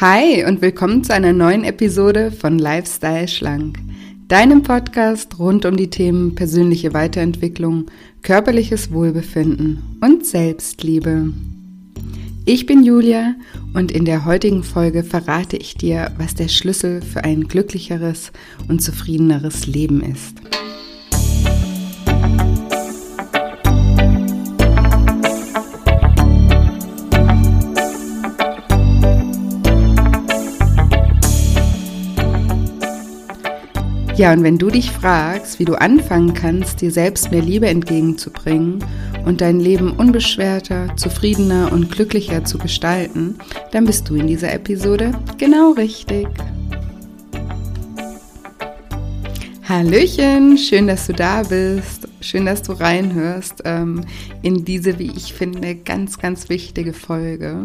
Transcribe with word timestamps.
Hi 0.00 0.46
und 0.46 0.62
willkommen 0.62 1.04
zu 1.04 1.12
einer 1.12 1.34
neuen 1.34 1.62
Episode 1.62 2.32
von 2.32 2.58
Lifestyle 2.58 3.28
Schlank, 3.28 3.78
deinem 4.28 4.62
Podcast 4.62 5.38
rund 5.38 5.66
um 5.66 5.76
die 5.76 5.90
Themen 5.90 6.34
persönliche 6.34 6.94
Weiterentwicklung, 6.94 7.84
körperliches 8.22 8.92
Wohlbefinden 8.92 9.98
und 10.00 10.24
Selbstliebe. 10.24 11.34
Ich 12.46 12.64
bin 12.64 12.82
Julia 12.82 13.34
und 13.74 13.92
in 13.92 14.06
der 14.06 14.24
heutigen 14.24 14.62
Folge 14.62 15.04
verrate 15.04 15.58
ich 15.58 15.74
dir, 15.74 16.12
was 16.16 16.34
der 16.34 16.48
Schlüssel 16.48 17.02
für 17.02 17.24
ein 17.24 17.42
glücklicheres 17.42 18.32
und 18.68 18.80
zufriedeneres 18.80 19.66
Leben 19.66 20.00
ist. 20.02 20.40
Ja, 34.20 34.34
und 34.34 34.42
wenn 34.42 34.58
du 34.58 34.68
dich 34.68 34.90
fragst, 34.90 35.58
wie 35.60 35.64
du 35.64 35.80
anfangen 35.80 36.34
kannst, 36.34 36.82
dir 36.82 36.90
selbst 36.90 37.30
mehr 37.30 37.40
Liebe 37.40 37.68
entgegenzubringen 37.68 38.84
und 39.24 39.40
dein 39.40 39.58
Leben 39.58 39.92
unbeschwerter, 39.92 40.94
zufriedener 40.94 41.72
und 41.72 41.90
glücklicher 41.90 42.44
zu 42.44 42.58
gestalten, 42.58 43.36
dann 43.72 43.86
bist 43.86 44.10
du 44.10 44.16
in 44.16 44.26
dieser 44.26 44.52
Episode 44.52 45.12
genau 45.38 45.70
richtig. 45.72 46.28
Hallöchen, 49.66 50.58
schön, 50.58 50.86
dass 50.86 51.06
du 51.06 51.14
da 51.14 51.42
bist. 51.42 52.06
Schön, 52.20 52.44
dass 52.44 52.60
du 52.60 52.72
reinhörst 52.72 53.62
ähm, 53.64 54.02
in 54.42 54.66
diese, 54.66 54.98
wie 54.98 55.12
ich 55.16 55.32
finde, 55.32 55.76
ganz, 55.76 56.18
ganz 56.18 56.50
wichtige 56.50 56.92
Folge. 56.92 57.56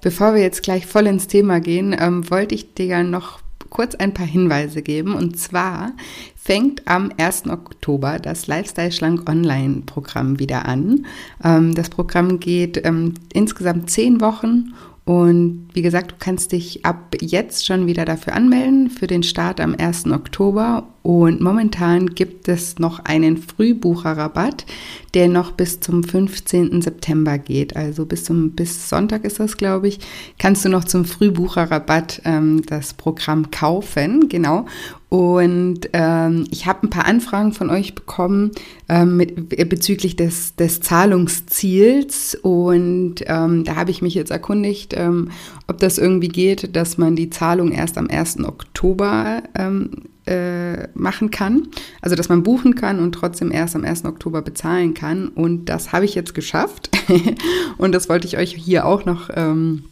Bevor 0.00 0.34
wir 0.34 0.40
jetzt 0.40 0.62
gleich 0.62 0.86
voll 0.86 1.06
ins 1.06 1.26
Thema 1.26 1.60
gehen, 1.60 1.94
ähm, 2.00 2.30
wollte 2.30 2.54
ich 2.54 2.72
dir 2.72 2.86
ja 2.86 3.02
noch 3.02 3.40
kurz 3.70 3.94
ein 3.94 4.14
paar 4.14 4.26
Hinweise 4.26 4.82
geben. 4.82 5.14
Und 5.14 5.38
zwar 5.38 5.92
fängt 6.34 6.86
am 6.88 7.10
1. 7.16 7.48
Oktober 7.48 8.18
das 8.18 8.46
Lifestyle 8.46 8.92
Schlank 8.92 9.28
Online 9.28 9.82
Programm 9.86 10.38
wieder 10.38 10.66
an. 10.66 11.06
Ähm, 11.44 11.74
das 11.74 11.90
Programm 11.90 12.40
geht 12.40 12.84
ähm, 12.84 13.14
insgesamt 13.32 13.90
zehn 13.90 14.20
Wochen 14.20 14.74
und 15.08 15.70
wie 15.72 15.80
gesagt, 15.80 16.10
du 16.10 16.14
kannst 16.18 16.52
dich 16.52 16.84
ab 16.84 17.14
jetzt 17.18 17.64
schon 17.64 17.86
wieder 17.86 18.04
dafür 18.04 18.34
anmelden 18.34 18.90
für 18.90 19.06
den 19.06 19.22
Start 19.22 19.58
am 19.58 19.74
1. 19.74 20.04
Oktober. 20.10 20.86
Und 21.02 21.40
momentan 21.40 22.08
gibt 22.08 22.46
es 22.46 22.78
noch 22.78 23.06
einen 23.06 23.38
Frühbucherrabatt, 23.38 24.66
der 25.14 25.28
noch 25.28 25.52
bis 25.52 25.80
zum 25.80 26.04
15. 26.04 26.82
September 26.82 27.38
geht. 27.38 27.74
Also 27.74 28.04
bis 28.04 28.24
zum 28.24 28.50
bis 28.50 28.90
Sonntag 28.90 29.24
ist 29.24 29.40
das, 29.40 29.56
glaube 29.56 29.88
ich, 29.88 30.00
kannst 30.38 30.66
du 30.66 30.68
noch 30.68 30.84
zum 30.84 31.06
Frühbucherrabatt 31.06 32.20
ähm, 32.26 32.60
das 32.66 32.92
Programm 32.92 33.50
kaufen. 33.50 34.28
Genau. 34.28 34.66
Und 35.08 35.88
ähm, 35.94 36.46
ich 36.50 36.66
habe 36.66 36.86
ein 36.86 36.90
paar 36.90 37.06
Anfragen 37.06 37.52
von 37.52 37.70
euch 37.70 37.94
bekommen 37.94 38.50
ähm, 38.88 39.16
mit, 39.16 39.48
bezüglich 39.68 40.16
des, 40.16 40.54
des 40.56 40.80
Zahlungsziels. 40.80 42.34
Und 42.34 43.16
ähm, 43.26 43.64
da 43.64 43.76
habe 43.76 43.90
ich 43.90 44.02
mich 44.02 44.14
jetzt 44.14 44.30
erkundigt, 44.30 44.94
ähm, 44.96 45.30
ob 45.66 45.78
das 45.78 45.96
irgendwie 45.96 46.28
geht, 46.28 46.76
dass 46.76 46.98
man 46.98 47.16
die 47.16 47.30
Zahlung 47.30 47.72
erst 47.72 47.96
am 47.96 48.08
1. 48.08 48.44
Oktober 48.44 49.42
ähm, 49.54 49.90
äh, 50.26 50.88
machen 50.92 51.30
kann. 51.30 51.68
Also 52.02 52.14
dass 52.14 52.28
man 52.28 52.42
buchen 52.42 52.74
kann 52.74 53.00
und 53.00 53.12
trotzdem 53.12 53.50
erst 53.50 53.76
am 53.76 53.84
1. 53.84 54.04
Oktober 54.04 54.42
bezahlen 54.42 54.92
kann. 54.92 55.28
Und 55.28 55.70
das 55.70 55.92
habe 55.92 56.04
ich 56.04 56.14
jetzt 56.14 56.34
geschafft. 56.34 56.90
und 57.78 57.92
das 57.92 58.10
wollte 58.10 58.26
ich 58.26 58.36
euch 58.36 58.54
hier 58.54 58.84
auch 58.84 59.06
noch 59.06 59.30
ähm, 59.34 59.84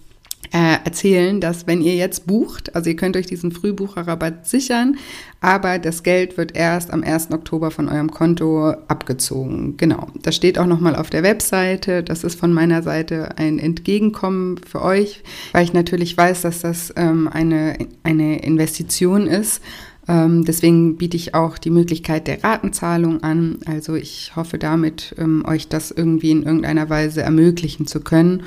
äh, 0.52 0.78
erzählen, 0.84 1.40
dass 1.40 1.66
wenn 1.66 1.82
ihr 1.82 1.94
jetzt 1.94 2.26
bucht, 2.26 2.74
also 2.74 2.90
ihr 2.90 2.96
könnt 2.96 3.16
euch 3.16 3.26
diesen 3.26 3.52
Frühbucherrabatt 3.52 4.46
sichern, 4.46 4.96
aber 5.40 5.78
das 5.78 6.02
Geld 6.02 6.36
wird 6.36 6.56
erst 6.56 6.92
am 6.92 7.02
1. 7.02 7.30
Oktober 7.32 7.70
von 7.70 7.88
eurem 7.88 8.10
Konto 8.10 8.70
abgezogen. 8.88 9.76
Genau, 9.76 10.08
das 10.22 10.34
steht 10.34 10.58
auch 10.58 10.66
nochmal 10.66 10.96
auf 10.96 11.10
der 11.10 11.22
Webseite. 11.22 12.02
Das 12.02 12.24
ist 12.24 12.38
von 12.38 12.52
meiner 12.52 12.82
Seite 12.82 13.38
ein 13.38 13.58
Entgegenkommen 13.58 14.58
für 14.66 14.82
euch, 14.82 15.22
weil 15.52 15.64
ich 15.64 15.72
natürlich 15.72 16.16
weiß, 16.16 16.42
dass 16.42 16.60
das 16.60 16.92
ähm, 16.96 17.28
eine, 17.28 17.76
eine 18.02 18.42
Investition 18.42 19.26
ist. 19.26 19.62
Ähm, 20.08 20.44
deswegen 20.44 20.96
biete 20.96 21.16
ich 21.16 21.34
auch 21.34 21.58
die 21.58 21.70
Möglichkeit 21.70 22.28
der 22.28 22.42
Ratenzahlung 22.44 23.22
an. 23.22 23.58
Also 23.66 23.94
ich 23.94 24.34
hoffe 24.36 24.58
damit, 24.58 25.14
ähm, 25.18 25.44
euch 25.46 25.68
das 25.68 25.90
irgendwie 25.90 26.30
in 26.30 26.44
irgendeiner 26.44 26.88
Weise 26.88 27.22
ermöglichen 27.22 27.86
zu 27.86 28.00
können. 28.00 28.44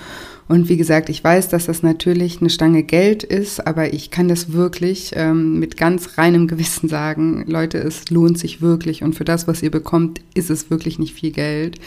Und 0.49 0.67
wie 0.67 0.77
gesagt, 0.77 1.09
ich 1.09 1.23
weiß, 1.23 1.49
dass 1.49 1.67
das 1.67 1.83
natürlich 1.83 2.41
eine 2.41 2.49
Stange 2.49 2.81
Geld 2.81 3.21
ist, 3.21 3.67
aber 3.67 3.93
ich 3.93 4.09
kann 4.09 4.27
das 4.27 4.51
wirklich 4.51 5.11
ähm, 5.15 5.59
mit 5.59 5.77
ganz 5.77 6.17
reinem 6.17 6.47
Gewissen 6.47 6.89
sagen, 6.89 7.45
Leute, 7.45 7.77
es 7.77 8.09
lohnt 8.09 8.39
sich 8.39 8.59
wirklich 8.59 9.03
und 9.03 9.13
für 9.13 9.25
das, 9.25 9.47
was 9.47 9.61
ihr 9.61 9.69
bekommt, 9.69 10.21
ist 10.33 10.49
es 10.49 10.71
wirklich 10.71 10.97
nicht 10.97 11.13
viel 11.13 11.29
Geld. 11.29 11.77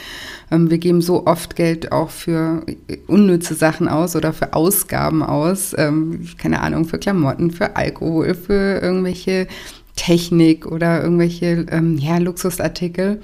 Ähm, 0.53 0.71
wir 0.71 0.78
geben 0.78 1.03
so 1.03 1.27
oft 1.27 1.56
Geld 1.56 1.91
auch 1.91 2.11
für 2.11 2.65
unnütze 3.09 3.56
Sachen 3.56 3.89
aus 3.89 4.15
oder 4.15 4.33
für 4.33 4.55
Ausgaben 4.55 5.25
aus, 5.25 5.75
ähm, 5.77 6.29
keine 6.39 6.61
Ahnung, 6.61 6.84
für 6.84 7.00
Klamotten, 7.00 7.50
für 7.50 7.75
Alkohol, 7.75 8.33
für 8.34 8.81
irgendwelche 8.81 9.49
Technik 9.97 10.67
oder 10.67 11.03
irgendwelche 11.03 11.67
ähm, 11.69 11.99
ja, 11.99 12.19
Luxusartikel. 12.19 13.23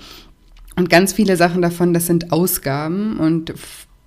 Und 0.75 0.91
ganz 0.91 1.13
viele 1.13 1.37
Sachen 1.37 1.63
davon, 1.63 1.95
das 1.95 2.07
sind 2.07 2.33
Ausgaben 2.33 3.19
und 3.19 3.55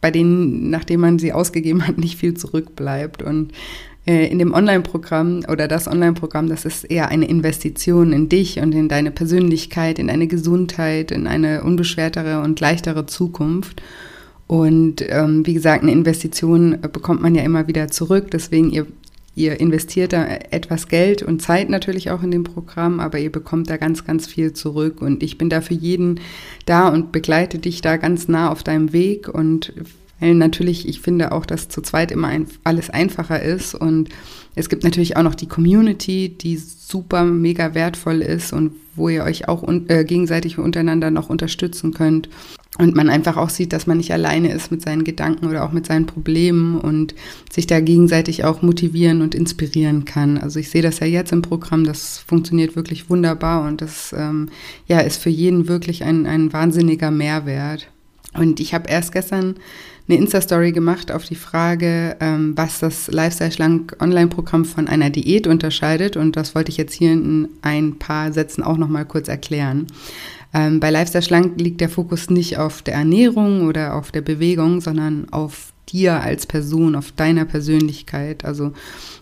bei 0.01 0.11
denen, 0.11 0.69
nachdem 0.69 1.01
man 1.01 1.19
sie 1.19 1.31
ausgegeben 1.31 1.87
hat, 1.87 1.97
nicht 1.97 2.17
viel 2.17 2.33
zurückbleibt. 2.33 3.21
Und 3.21 3.53
äh, 4.05 4.27
in 4.27 4.39
dem 4.39 4.53
Online-Programm 4.53 5.45
oder 5.47 5.67
das 5.67 5.87
Online-Programm, 5.87 6.49
das 6.49 6.65
ist 6.65 6.85
eher 6.85 7.09
eine 7.09 7.27
Investition 7.27 8.11
in 8.11 8.29
dich 8.29 8.59
und 8.59 8.73
in 8.73 8.89
deine 8.89 9.11
Persönlichkeit, 9.11 9.99
in 9.99 10.07
deine 10.07 10.27
Gesundheit, 10.27 11.11
in 11.11 11.27
eine 11.27 11.63
unbeschwertere 11.63 12.41
und 12.41 12.59
leichtere 12.59 13.05
Zukunft. 13.05 13.81
Und 14.47 15.05
ähm, 15.07 15.45
wie 15.45 15.53
gesagt, 15.53 15.83
eine 15.83 15.93
Investition 15.93 16.77
bekommt 16.81 17.21
man 17.21 17.35
ja 17.35 17.43
immer 17.43 17.67
wieder 17.67 17.87
zurück. 17.87 18.31
Deswegen, 18.31 18.71
ihr, 18.71 18.85
ihr 19.35 19.59
investiert 19.59 20.13
da 20.13 20.25
etwas 20.25 20.87
Geld 20.87 21.23
und 21.23 21.41
Zeit 21.41 21.69
natürlich 21.69 22.11
auch 22.11 22.21
in 22.21 22.31
dem 22.31 22.43
Programm, 22.43 22.99
aber 22.99 23.19
ihr 23.19 23.31
bekommt 23.31 23.69
da 23.69 23.77
ganz, 23.77 24.05
ganz 24.05 24.27
viel 24.27 24.53
zurück. 24.53 25.01
Und 25.01 25.23
ich 25.23 25.37
bin 25.37 25.49
da 25.49 25.61
für 25.61 25.73
jeden 25.73 26.19
da 26.65 26.89
und 26.89 27.11
begleite 27.11 27.59
dich 27.59 27.81
da 27.81 27.97
ganz 27.97 28.27
nah 28.27 28.51
auf 28.51 28.63
deinem 28.63 28.93
Weg 28.93 29.29
und 29.29 29.73
natürlich, 30.21 30.87
ich 30.87 31.01
finde 31.01 31.31
auch, 31.31 31.45
dass 31.45 31.67
zu 31.67 31.81
zweit 31.81 32.11
immer 32.11 32.27
ein, 32.27 32.45
alles 32.63 32.89
einfacher 32.89 33.41
ist 33.41 33.73
und 33.73 34.09
es 34.55 34.69
gibt 34.69 34.83
natürlich 34.83 35.17
auch 35.17 35.23
noch 35.23 35.35
die 35.35 35.47
Community, 35.47 36.29
die 36.29 36.57
super 36.57 37.23
mega 37.23 37.73
wertvoll 37.73 38.21
ist 38.21 38.51
und 38.51 38.71
wo 38.95 39.07
ihr 39.07 39.23
euch 39.23 39.47
auch 39.47 39.63
un 39.63 39.87
äh, 39.89 40.03
gegenseitig 40.03 40.57
untereinander 40.57 41.11
noch 41.11 41.29
unterstützen 41.29 41.93
könnt. 41.93 42.29
Und 42.77 42.95
man 42.95 43.09
einfach 43.09 43.37
auch 43.37 43.49
sieht, 43.49 43.73
dass 43.73 43.85
man 43.85 43.97
nicht 43.97 44.13
alleine 44.13 44.51
ist 44.51 44.71
mit 44.71 44.81
seinen 44.81 45.03
Gedanken 45.03 45.47
oder 45.47 45.65
auch 45.65 45.71
mit 45.71 45.85
seinen 45.85 46.05
Problemen 46.05 46.79
und 46.79 47.15
sich 47.51 47.67
da 47.67 47.81
gegenseitig 47.81 48.45
auch 48.45 48.61
motivieren 48.61 49.21
und 49.21 49.35
inspirieren 49.35 50.05
kann. 50.05 50.37
Also 50.37 50.59
ich 50.59 50.69
sehe 50.69 50.81
das 50.81 50.99
ja 50.99 51.07
jetzt 51.07 51.33
im 51.33 51.41
Programm, 51.41 51.83
das 51.83 52.19
funktioniert 52.19 52.75
wirklich 52.75 53.09
wunderbar 53.09 53.67
und 53.67 53.81
das 53.81 54.13
ähm, 54.17 54.49
ja, 54.87 54.99
ist 54.99 55.21
für 55.21 55.29
jeden 55.29 55.67
wirklich 55.67 56.03
ein, 56.03 56.25
ein 56.25 56.53
wahnsinniger 56.53 57.11
Mehrwert. 57.11 57.87
Und 58.33 58.61
ich 58.61 58.73
habe 58.73 58.89
erst 58.89 59.11
gestern 59.11 59.55
eine 60.07 60.17
Insta-Story 60.17 60.71
gemacht 60.71 61.11
auf 61.11 61.25
die 61.25 61.35
Frage, 61.35 62.17
ähm, 62.19 62.53
was 62.55 62.79
das 62.79 63.07
Lifestyle 63.07 63.51
Schlank 63.51 63.95
Online-Programm 63.99 64.65
von 64.65 64.87
einer 64.87 65.09
Diät 65.09 65.47
unterscheidet. 65.47 66.17
Und 66.17 66.35
das 66.35 66.55
wollte 66.55 66.71
ich 66.71 66.77
jetzt 66.77 66.93
hier 66.93 67.13
in 67.13 67.49
ein 67.61 67.97
paar 67.97 68.33
Sätzen 68.33 68.63
auch 68.63 68.77
nochmal 68.77 69.05
kurz 69.05 69.27
erklären. 69.27 69.87
Ähm, 70.53 70.79
bei 70.79 70.89
Lifestyle 70.89 71.23
Schlank 71.23 71.59
liegt 71.61 71.81
der 71.81 71.89
Fokus 71.89 72.29
nicht 72.29 72.57
auf 72.57 72.81
der 72.81 72.95
Ernährung 72.95 73.67
oder 73.67 73.95
auf 73.95 74.11
der 74.11 74.21
Bewegung, 74.21 74.81
sondern 74.81 75.29
auf 75.31 75.71
dir 75.89 76.21
als 76.21 76.45
Person, 76.45 76.95
auf 76.95 77.11
deiner 77.11 77.45
Persönlichkeit. 77.45 78.45
Also 78.45 78.73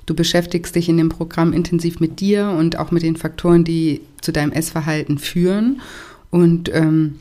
du 0.05 0.13
beschäftigst 0.13 0.75
dich 0.75 0.89
in 0.89 0.97
dem 0.97 1.09
Programm 1.09 1.53
intensiv 1.53 1.99
mit 1.99 2.19
dir 2.19 2.49
und 2.57 2.77
auch 2.77 2.91
mit 2.91 3.03
den 3.03 3.15
Faktoren, 3.15 3.63
die 3.63 4.01
zu 4.21 4.31
deinem 4.31 4.51
Essverhalten 4.51 5.17
führen. 5.17 5.81
Und 6.31 6.73
ähm, 6.73 7.15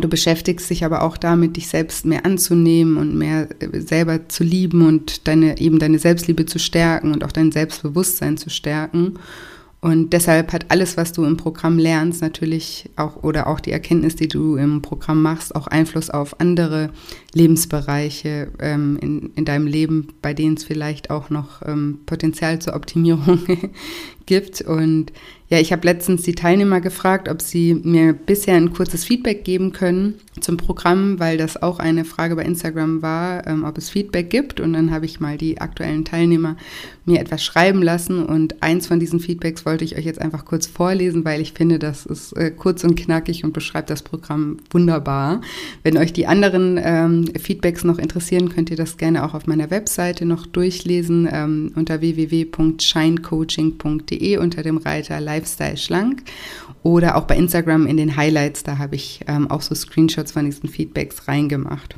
Du 0.00 0.08
beschäftigst 0.08 0.70
dich 0.70 0.84
aber 0.84 1.02
auch 1.02 1.16
damit, 1.16 1.56
dich 1.56 1.68
selbst 1.68 2.06
mehr 2.06 2.24
anzunehmen 2.24 2.96
und 2.96 3.16
mehr 3.16 3.48
äh, 3.60 3.80
selber 3.80 4.28
zu 4.28 4.44
lieben 4.44 4.86
und 4.86 5.26
deine, 5.26 5.58
eben 5.58 5.78
deine 5.78 5.98
Selbstliebe 5.98 6.46
zu 6.46 6.58
stärken 6.58 7.12
und 7.12 7.24
auch 7.24 7.32
dein 7.32 7.52
Selbstbewusstsein 7.52 8.36
zu 8.36 8.50
stärken. 8.50 9.18
Und 9.80 10.12
deshalb 10.12 10.52
hat 10.52 10.66
alles, 10.70 10.96
was 10.96 11.12
du 11.12 11.24
im 11.24 11.36
Programm 11.36 11.78
lernst, 11.78 12.20
natürlich 12.20 12.90
auch 12.96 13.22
oder 13.22 13.46
auch 13.46 13.60
die 13.60 13.70
Erkenntnis, 13.70 14.16
die 14.16 14.26
du 14.26 14.56
im 14.56 14.82
Programm 14.82 15.22
machst, 15.22 15.54
auch 15.54 15.68
Einfluss 15.68 16.10
auf 16.10 16.40
andere 16.40 16.90
Lebensbereiche 17.32 18.50
ähm, 18.58 18.98
in, 19.00 19.30
in 19.36 19.44
deinem 19.44 19.68
Leben, 19.68 20.08
bei 20.20 20.34
denen 20.34 20.56
es 20.56 20.64
vielleicht 20.64 21.10
auch 21.10 21.30
noch 21.30 21.62
ähm, 21.64 22.00
Potenzial 22.06 22.58
zur 22.58 22.74
Optimierung 22.74 23.40
gibt. 24.26 24.62
Und 24.62 25.12
Ja, 25.50 25.58
ich 25.58 25.72
habe 25.72 25.86
letztens 25.86 26.22
die 26.22 26.34
Teilnehmer 26.34 26.82
gefragt, 26.82 27.26
ob 27.26 27.40
sie 27.40 27.72
mir 27.72 28.12
bisher 28.12 28.54
ein 28.54 28.74
kurzes 28.74 29.06
Feedback 29.06 29.44
geben 29.44 29.72
können 29.72 30.16
zum 30.40 30.58
Programm, 30.58 31.18
weil 31.18 31.38
das 31.38 31.62
auch 31.62 31.78
eine 31.78 32.04
Frage 32.04 32.36
bei 32.36 32.44
Instagram 32.44 33.00
war, 33.00 33.46
ähm, 33.46 33.64
ob 33.64 33.78
es 33.78 33.88
Feedback 33.88 34.28
gibt. 34.28 34.60
Und 34.60 34.74
dann 34.74 34.90
habe 34.90 35.06
ich 35.06 35.20
mal 35.20 35.38
die 35.38 35.58
aktuellen 35.58 36.04
Teilnehmer 36.04 36.56
mir 37.06 37.20
etwas 37.20 37.42
schreiben 37.42 37.82
lassen. 37.82 38.26
Und 38.26 38.62
eins 38.62 38.88
von 38.88 39.00
diesen 39.00 39.20
Feedbacks 39.20 39.64
wollte 39.64 39.86
ich 39.86 39.96
euch 39.96 40.04
jetzt 40.04 40.20
einfach 40.20 40.44
kurz 40.44 40.66
vorlesen, 40.66 41.24
weil 41.24 41.40
ich 41.40 41.54
finde, 41.54 41.78
das 41.78 42.04
ist 42.04 42.34
äh, 42.34 42.50
kurz 42.50 42.84
und 42.84 42.96
knackig 42.96 43.42
und 43.42 43.54
beschreibt 43.54 43.88
das 43.88 44.02
Programm 44.02 44.58
wunderbar. 44.70 45.40
Wenn 45.82 45.96
euch 45.96 46.12
die 46.12 46.26
anderen 46.26 46.78
ähm, 46.82 47.24
Feedbacks 47.40 47.84
noch 47.84 47.98
interessieren, 47.98 48.50
könnt 48.50 48.68
ihr 48.70 48.76
das 48.76 48.98
gerne 48.98 49.24
auch 49.24 49.32
auf 49.32 49.46
meiner 49.46 49.70
Webseite 49.70 50.26
noch 50.26 50.44
durchlesen 50.44 51.26
ähm, 51.32 51.72
unter 51.74 52.02
www.shinecoaching.de 52.02 54.36
unter 54.36 54.62
dem 54.62 54.76
Reiter 54.76 55.20
Live 55.20 55.37
Lifestyle 55.38 55.76
schlank 55.76 56.22
oder 56.82 57.16
auch 57.16 57.24
bei 57.24 57.36
Instagram 57.36 57.86
in 57.86 57.96
den 57.96 58.16
Highlights, 58.16 58.62
da 58.62 58.78
habe 58.78 58.96
ich 58.96 59.20
ähm, 59.26 59.50
auch 59.50 59.62
so 59.62 59.74
Screenshots 59.74 60.32
von 60.32 60.44
diesen 60.44 60.68
Feedbacks 60.68 61.28
reingemacht. 61.28 61.96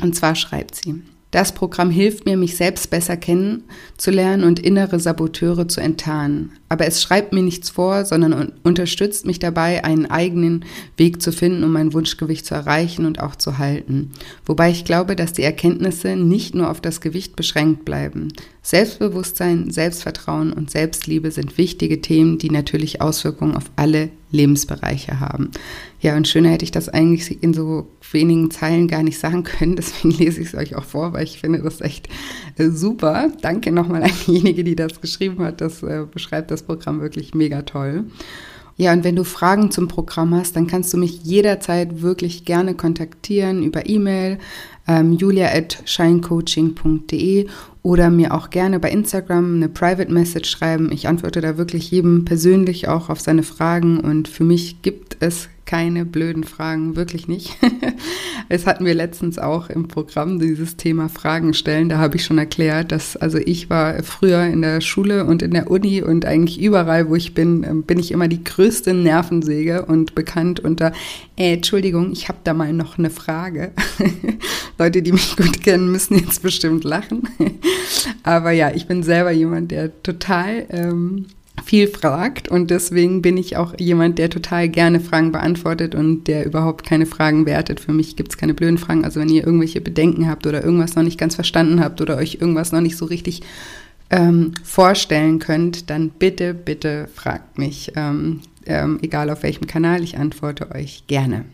Und 0.00 0.14
zwar 0.14 0.34
schreibt 0.34 0.74
sie, 0.74 1.02
das 1.32 1.52
Programm 1.52 1.90
hilft 1.90 2.24
mir, 2.24 2.36
mich 2.36 2.56
selbst 2.56 2.88
besser 2.88 3.16
kennenzulernen 3.16 4.44
und 4.44 4.60
innere 4.60 5.00
Saboteure 5.00 5.68
zu 5.68 5.80
enttarnen. 5.80 6.52
Aber 6.68 6.86
es 6.86 7.02
schreibt 7.02 7.32
mir 7.32 7.42
nichts 7.42 7.68
vor, 7.68 8.04
sondern 8.04 8.52
unterstützt 8.62 9.26
mich 9.26 9.38
dabei, 9.38 9.84
einen 9.84 10.06
eigenen 10.06 10.64
Weg 10.96 11.20
zu 11.20 11.32
finden, 11.32 11.64
um 11.64 11.72
mein 11.72 11.92
Wunschgewicht 11.92 12.46
zu 12.46 12.54
erreichen 12.54 13.04
und 13.04 13.20
auch 13.20 13.36
zu 13.36 13.58
halten. 13.58 14.12
Wobei 14.46 14.70
ich 14.70 14.84
glaube, 14.84 15.16
dass 15.16 15.32
die 15.32 15.42
Erkenntnisse 15.42 16.16
nicht 16.16 16.54
nur 16.54 16.70
auf 16.70 16.80
das 16.80 17.00
Gewicht 17.00 17.36
beschränkt 17.36 17.84
bleiben. 17.84 18.28
Selbstbewusstsein, 18.66 19.70
Selbstvertrauen 19.70 20.52
und 20.52 20.72
Selbstliebe 20.72 21.30
sind 21.30 21.56
wichtige 21.56 22.00
Themen, 22.00 22.38
die 22.38 22.50
natürlich 22.50 23.00
Auswirkungen 23.00 23.54
auf 23.54 23.70
alle 23.76 24.08
Lebensbereiche 24.32 25.20
haben. 25.20 25.52
Ja, 26.00 26.16
und 26.16 26.26
schöner 26.26 26.48
hätte 26.48 26.64
ich 26.64 26.72
das 26.72 26.88
eigentlich 26.88 27.44
in 27.44 27.54
so 27.54 27.86
wenigen 28.10 28.50
Zeilen 28.50 28.88
gar 28.88 29.04
nicht 29.04 29.20
sagen 29.20 29.44
können. 29.44 29.76
Deswegen 29.76 30.10
lese 30.10 30.40
ich 30.40 30.48
es 30.48 30.54
euch 30.56 30.74
auch 30.74 30.82
vor, 30.82 31.12
weil 31.12 31.22
ich 31.22 31.38
finde 31.38 31.62
das 31.62 31.80
echt 31.80 32.08
äh, 32.58 32.70
super. 32.70 33.30
Danke 33.40 33.70
nochmal 33.70 34.02
an 34.02 34.10
diejenige, 34.26 34.64
die 34.64 34.74
das 34.74 35.00
geschrieben 35.00 35.44
hat. 35.44 35.60
Das 35.60 35.84
äh, 35.84 36.04
beschreibt 36.12 36.50
das 36.50 36.64
Programm 36.64 37.00
wirklich 37.00 37.34
mega 37.34 37.62
toll. 37.62 38.06
Ja, 38.78 38.92
und 38.92 39.04
wenn 39.04 39.16
du 39.16 39.24
Fragen 39.24 39.70
zum 39.70 39.88
Programm 39.88 40.34
hast, 40.34 40.56
dann 40.56 40.66
kannst 40.66 40.92
du 40.92 40.98
mich 40.98 41.22
jederzeit 41.22 42.02
wirklich 42.02 42.44
gerne 42.44 42.74
kontaktieren 42.74 43.62
über 43.62 43.88
E-Mail 43.88 44.38
ähm, 44.88 45.12
julia 45.12 45.48
at 45.48 45.82
shinecoaching.de 45.84 47.46
oder 47.82 48.10
mir 48.10 48.34
auch 48.34 48.50
gerne 48.50 48.80
bei 48.80 48.90
Instagram 48.90 49.56
eine 49.56 49.68
Private 49.68 50.12
Message 50.12 50.50
schreiben. 50.50 50.90
Ich 50.92 51.08
antworte 51.08 51.40
da 51.40 51.56
wirklich 51.56 51.90
jedem 51.90 52.24
persönlich 52.24 52.88
auch 52.88 53.10
auf 53.10 53.20
seine 53.20 53.42
Fragen 53.42 54.00
und 54.00 54.28
für 54.28 54.44
mich 54.44 54.82
gibt 54.82 55.16
es 55.20 55.48
keine 55.66 56.06
blöden 56.06 56.44
Fragen, 56.44 56.96
wirklich 56.96 57.28
nicht. 57.28 57.56
Es 58.48 58.64
hatten 58.64 58.84
wir 58.84 58.94
letztens 58.94 59.40
auch 59.40 59.70
im 59.70 59.88
Programm 59.88 60.38
dieses 60.38 60.76
Thema 60.76 61.08
Fragen 61.08 61.52
stellen. 61.52 61.88
Da 61.88 61.98
habe 61.98 62.14
ich 62.16 62.24
schon 62.24 62.38
erklärt, 62.38 62.92
dass 62.92 63.16
also 63.16 63.38
ich 63.38 63.70
war 63.70 64.00
früher 64.04 64.44
in 64.44 64.62
der 64.62 64.80
Schule 64.80 65.24
und 65.24 65.42
in 65.42 65.50
der 65.50 65.68
Uni 65.68 66.00
und 66.00 66.24
eigentlich 66.24 66.60
überall, 66.60 67.08
wo 67.08 67.16
ich 67.16 67.34
bin, 67.34 67.64
ähm, 67.64 67.82
bin 67.82 67.98
ich 67.98 68.12
immer 68.12 68.28
die 68.28 68.44
größte 68.44 68.94
Nervensäge 68.94 69.84
und 69.86 70.14
bekannt 70.14 70.60
unter, 70.60 70.92
äh, 71.36 71.54
Entschuldigung, 71.54 72.12
ich 72.12 72.28
habe 72.28 72.38
da 72.44 72.54
mal 72.54 72.72
noch 72.72 72.98
eine 72.98 73.10
Frage. 73.10 73.72
Leute, 74.78 75.02
die 75.02 75.12
mich 75.12 75.36
gut 75.36 75.62
kennen, 75.62 75.90
müssen 75.90 76.16
jetzt 76.16 76.40
bestimmt 76.42 76.84
lachen. 76.84 77.22
Aber 78.22 78.52
ja, 78.52 78.70
ich 78.72 78.86
bin 78.86 79.02
selber 79.02 79.32
jemand, 79.32 79.72
der 79.72 80.02
total 80.04 80.66
ähm, 80.70 81.26
viel 81.66 81.88
fragt 81.88 82.48
und 82.48 82.70
deswegen 82.70 83.22
bin 83.22 83.36
ich 83.36 83.56
auch 83.56 83.74
jemand, 83.76 84.20
der 84.20 84.30
total 84.30 84.68
gerne 84.68 85.00
Fragen 85.00 85.32
beantwortet 85.32 85.96
und 85.96 86.28
der 86.28 86.46
überhaupt 86.46 86.86
keine 86.86 87.06
Fragen 87.06 87.44
wertet. 87.44 87.80
Für 87.80 87.92
mich 87.92 88.14
gibt 88.14 88.30
es 88.30 88.38
keine 88.38 88.54
blöden 88.54 88.78
Fragen. 88.78 89.04
Also 89.04 89.18
wenn 89.18 89.28
ihr 89.28 89.44
irgendwelche 89.44 89.80
Bedenken 89.80 90.28
habt 90.28 90.46
oder 90.46 90.62
irgendwas 90.62 90.94
noch 90.94 91.02
nicht 91.02 91.18
ganz 91.18 91.34
verstanden 91.34 91.80
habt 91.80 92.00
oder 92.00 92.18
euch 92.18 92.38
irgendwas 92.40 92.70
noch 92.70 92.80
nicht 92.80 92.96
so 92.96 93.04
richtig 93.04 93.42
ähm, 94.10 94.52
vorstellen 94.62 95.40
könnt, 95.40 95.90
dann 95.90 96.10
bitte, 96.10 96.54
bitte 96.54 97.08
fragt 97.12 97.58
mich. 97.58 97.90
Ähm, 97.96 98.42
ähm, 98.64 99.00
egal 99.02 99.28
auf 99.28 99.42
welchem 99.42 99.66
Kanal, 99.66 100.04
ich 100.04 100.18
antworte 100.18 100.70
euch 100.72 101.08
gerne. 101.08 101.46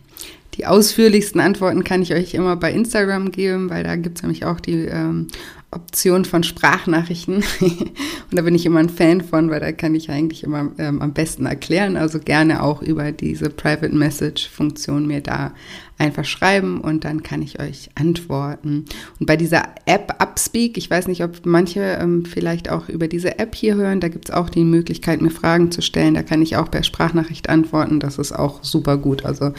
Die 0.57 0.67
ausführlichsten 0.67 1.41
Antworten 1.41 1.85
kann 1.85 2.03
ich 2.03 2.13
euch 2.13 2.35
immer 2.35 2.57
bei 2.57 2.71
Instagram 2.71 3.33
geben, 3.33 3.71
weil 3.71 3.83
da 3.83 3.97
gibt 3.97 4.19
es 4.19 4.23
nämlich 4.23 4.45
auch 4.45 4.61
die 4.61 4.85
ähm, 4.85 5.29
Option 5.73 6.25
von 6.25 6.43
Sprachnachrichten. 6.43 7.37
und 7.61 8.33
da 8.33 8.43
bin 8.43 8.55
ich 8.55 8.67
immer 8.67 8.81
ein 8.81 8.91
Fan 8.91 9.23
von, 9.23 9.51
weil 9.51 9.61
da 9.61 9.73
kann 9.73 9.95
ich 9.95 10.11
eigentlich 10.11 10.45
immer 10.45 10.71
ähm, 10.79 11.01
am 11.01 11.13
besten 11.13 11.47
erklären. 11.47 11.97
Also 11.97 12.19
gerne 12.19 12.63
auch 12.63 12.83
über 12.83 13.11
diese 13.11 13.49
Private 13.49 13.95
Message 13.95 14.49
Funktion 14.49 15.07
mir 15.07 15.23
da 15.23 15.53
einfach 15.99 16.25
schreiben 16.25 16.81
und 16.81 17.05
dann 17.05 17.23
kann 17.23 17.43
ich 17.43 17.61
euch 17.61 17.91
antworten. 17.95 18.85
Und 19.19 19.27
bei 19.27 19.37
dieser 19.37 19.63
App 19.87 20.17
Upspeak, 20.21 20.77
ich 20.77 20.91
weiß 20.91 21.07
nicht, 21.07 21.25
ob 21.25 21.47
manche 21.47 21.81
ähm, 21.81 22.25
vielleicht 22.25 22.71
auch 22.71 22.89
über 22.89 23.09
diese 23.09 23.39
App 23.39 23.55
hier 23.55 23.77
hören, 23.77 24.01
da 24.01 24.09
gibt 24.09 24.29
es 24.29 24.35
auch 24.35 24.51
die 24.51 24.65
Möglichkeit, 24.65 25.23
mir 25.23 25.31
Fragen 25.31 25.71
zu 25.71 25.81
stellen. 25.81 26.15
Da 26.15 26.23
kann 26.23 26.43
ich 26.43 26.57
auch 26.57 26.71
per 26.71 26.83
Sprachnachricht 26.83 27.49
antworten. 27.49 28.01
Das 28.01 28.19
ist 28.19 28.33
auch 28.33 28.63
super 28.63 28.99
gut. 28.99 29.25
Also 29.25 29.53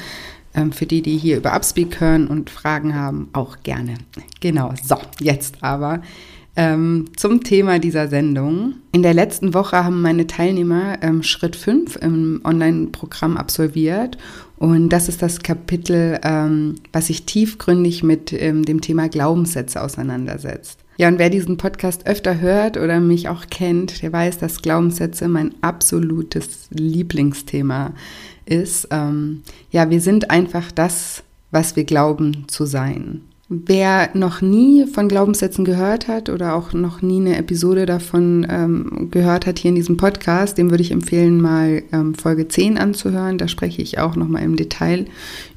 für 0.71 0.85
die, 0.85 1.01
die 1.01 1.17
hier 1.17 1.37
über 1.37 1.55
Upspeak 1.55 1.99
hören 1.99 2.27
und 2.27 2.49
Fragen 2.49 2.95
haben, 2.95 3.29
auch 3.33 3.57
gerne. 3.63 3.95
Genau, 4.39 4.73
so, 4.83 4.97
jetzt 5.19 5.57
aber 5.61 6.01
ähm, 6.55 7.05
zum 7.15 7.43
Thema 7.43 7.79
dieser 7.79 8.07
Sendung. 8.07 8.75
In 8.91 9.01
der 9.01 9.13
letzten 9.13 9.53
Woche 9.53 9.83
haben 9.83 10.01
meine 10.01 10.27
Teilnehmer 10.27 11.01
ähm, 11.01 11.23
Schritt 11.23 11.55
5 11.55 11.95
im 11.97 12.41
Online-Programm 12.43 13.37
absolviert. 13.37 14.17
Und 14.57 14.89
das 14.89 15.09
ist 15.09 15.21
das 15.23 15.41
Kapitel, 15.41 16.19
ähm, 16.23 16.75
was 16.91 17.07
sich 17.07 17.25
tiefgründig 17.25 18.03
mit 18.03 18.31
ähm, 18.33 18.63
dem 18.63 18.81
Thema 18.81 19.09
Glaubenssätze 19.09 19.81
auseinandersetzt. 19.81 20.79
Ja, 20.97 21.07
und 21.07 21.17
wer 21.17 21.31
diesen 21.31 21.57
Podcast 21.57 22.05
öfter 22.05 22.39
hört 22.39 22.77
oder 22.77 22.99
mich 22.99 23.27
auch 23.27 23.47
kennt, 23.49 24.03
der 24.03 24.13
weiß, 24.13 24.37
dass 24.37 24.61
Glaubenssätze 24.61 25.27
mein 25.27 25.55
absolutes 25.61 26.67
Lieblingsthema 26.69 27.93
ist. 28.45 28.87
Ähm, 28.91 29.43
ja, 29.71 29.89
wir 29.89 30.01
sind 30.01 30.29
einfach 30.29 30.71
das, 30.71 31.23
was 31.51 31.75
wir 31.75 31.83
glauben 31.83 32.47
zu 32.47 32.65
sein. 32.65 33.21
Wer 33.49 34.09
noch 34.13 34.39
nie 34.39 34.87
von 34.87 35.09
Glaubenssätzen 35.09 35.65
gehört 35.65 36.07
hat 36.07 36.29
oder 36.29 36.55
auch 36.55 36.71
noch 36.71 37.01
nie 37.01 37.19
eine 37.19 37.35
Episode 37.35 37.85
davon 37.85 38.47
ähm, 38.49 39.09
gehört 39.11 39.45
hat 39.45 39.59
hier 39.59 39.67
in 39.67 39.75
diesem 39.75 39.97
Podcast, 39.97 40.57
dem 40.57 40.69
würde 40.69 40.81
ich 40.81 40.91
empfehlen, 40.91 41.41
mal 41.41 41.83
ähm, 41.91 42.15
Folge 42.15 42.47
10 42.47 42.77
anzuhören. 42.77 43.37
Da 43.37 43.49
spreche 43.49 43.81
ich 43.81 43.99
auch 43.99 44.15
nochmal 44.15 44.43
im 44.43 44.55
Detail 44.55 45.07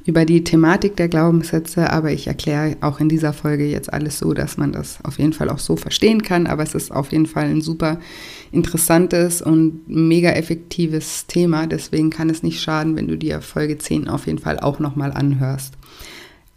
über 0.05 0.25
die 0.25 0.43
Thematik 0.43 0.97
der 0.97 1.07
Glaubenssätze, 1.07 1.89
aber 1.89 2.11
ich 2.11 2.27
erkläre 2.27 2.75
auch 2.81 2.99
in 2.99 3.07
dieser 3.07 3.31
Folge 3.31 3.65
jetzt 3.65 3.93
alles 3.93 4.19
so, 4.19 4.33
dass 4.33 4.57
man 4.57 4.73
das 4.73 4.99
auf 5.05 5.17
jeden 5.17 5.31
Fall 5.31 5.49
auch 5.49 5.59
so 5.59 5.77
verstehen 5.77 6.23
kann. 6.23 6.45
Aber 6.45 6.63
es 6.63 6.75
ist 6.75 6.91
auf 6.91 7.13
jeden 7.13 7.25
Fall 7.25 7.45
ein 7.45 7.61
super 7.61 8.01
interessantes 8.51 9.41
und 9.41 9.87
mega 9.87 10.31
effektives 10.31 11.25
Thema. 11.27 11.67
Deswegen 11.67 12.09
kann 12.09 12.29
es 12.29 12.43
nicht 12.43 12.61
schaden, 12.61 12.97
wenn 12.97 13.07
du 13.07 13.17
dir 13.17 13.39
Folge 13.39 13.77
10 13.77 14.09
auf 14.09 14.27
jeden 14.27 14.39
Fall 14.39 14.59
auch 14.59 14.79
nochmal 14.79 15.13
anhörst. 15.13 15.73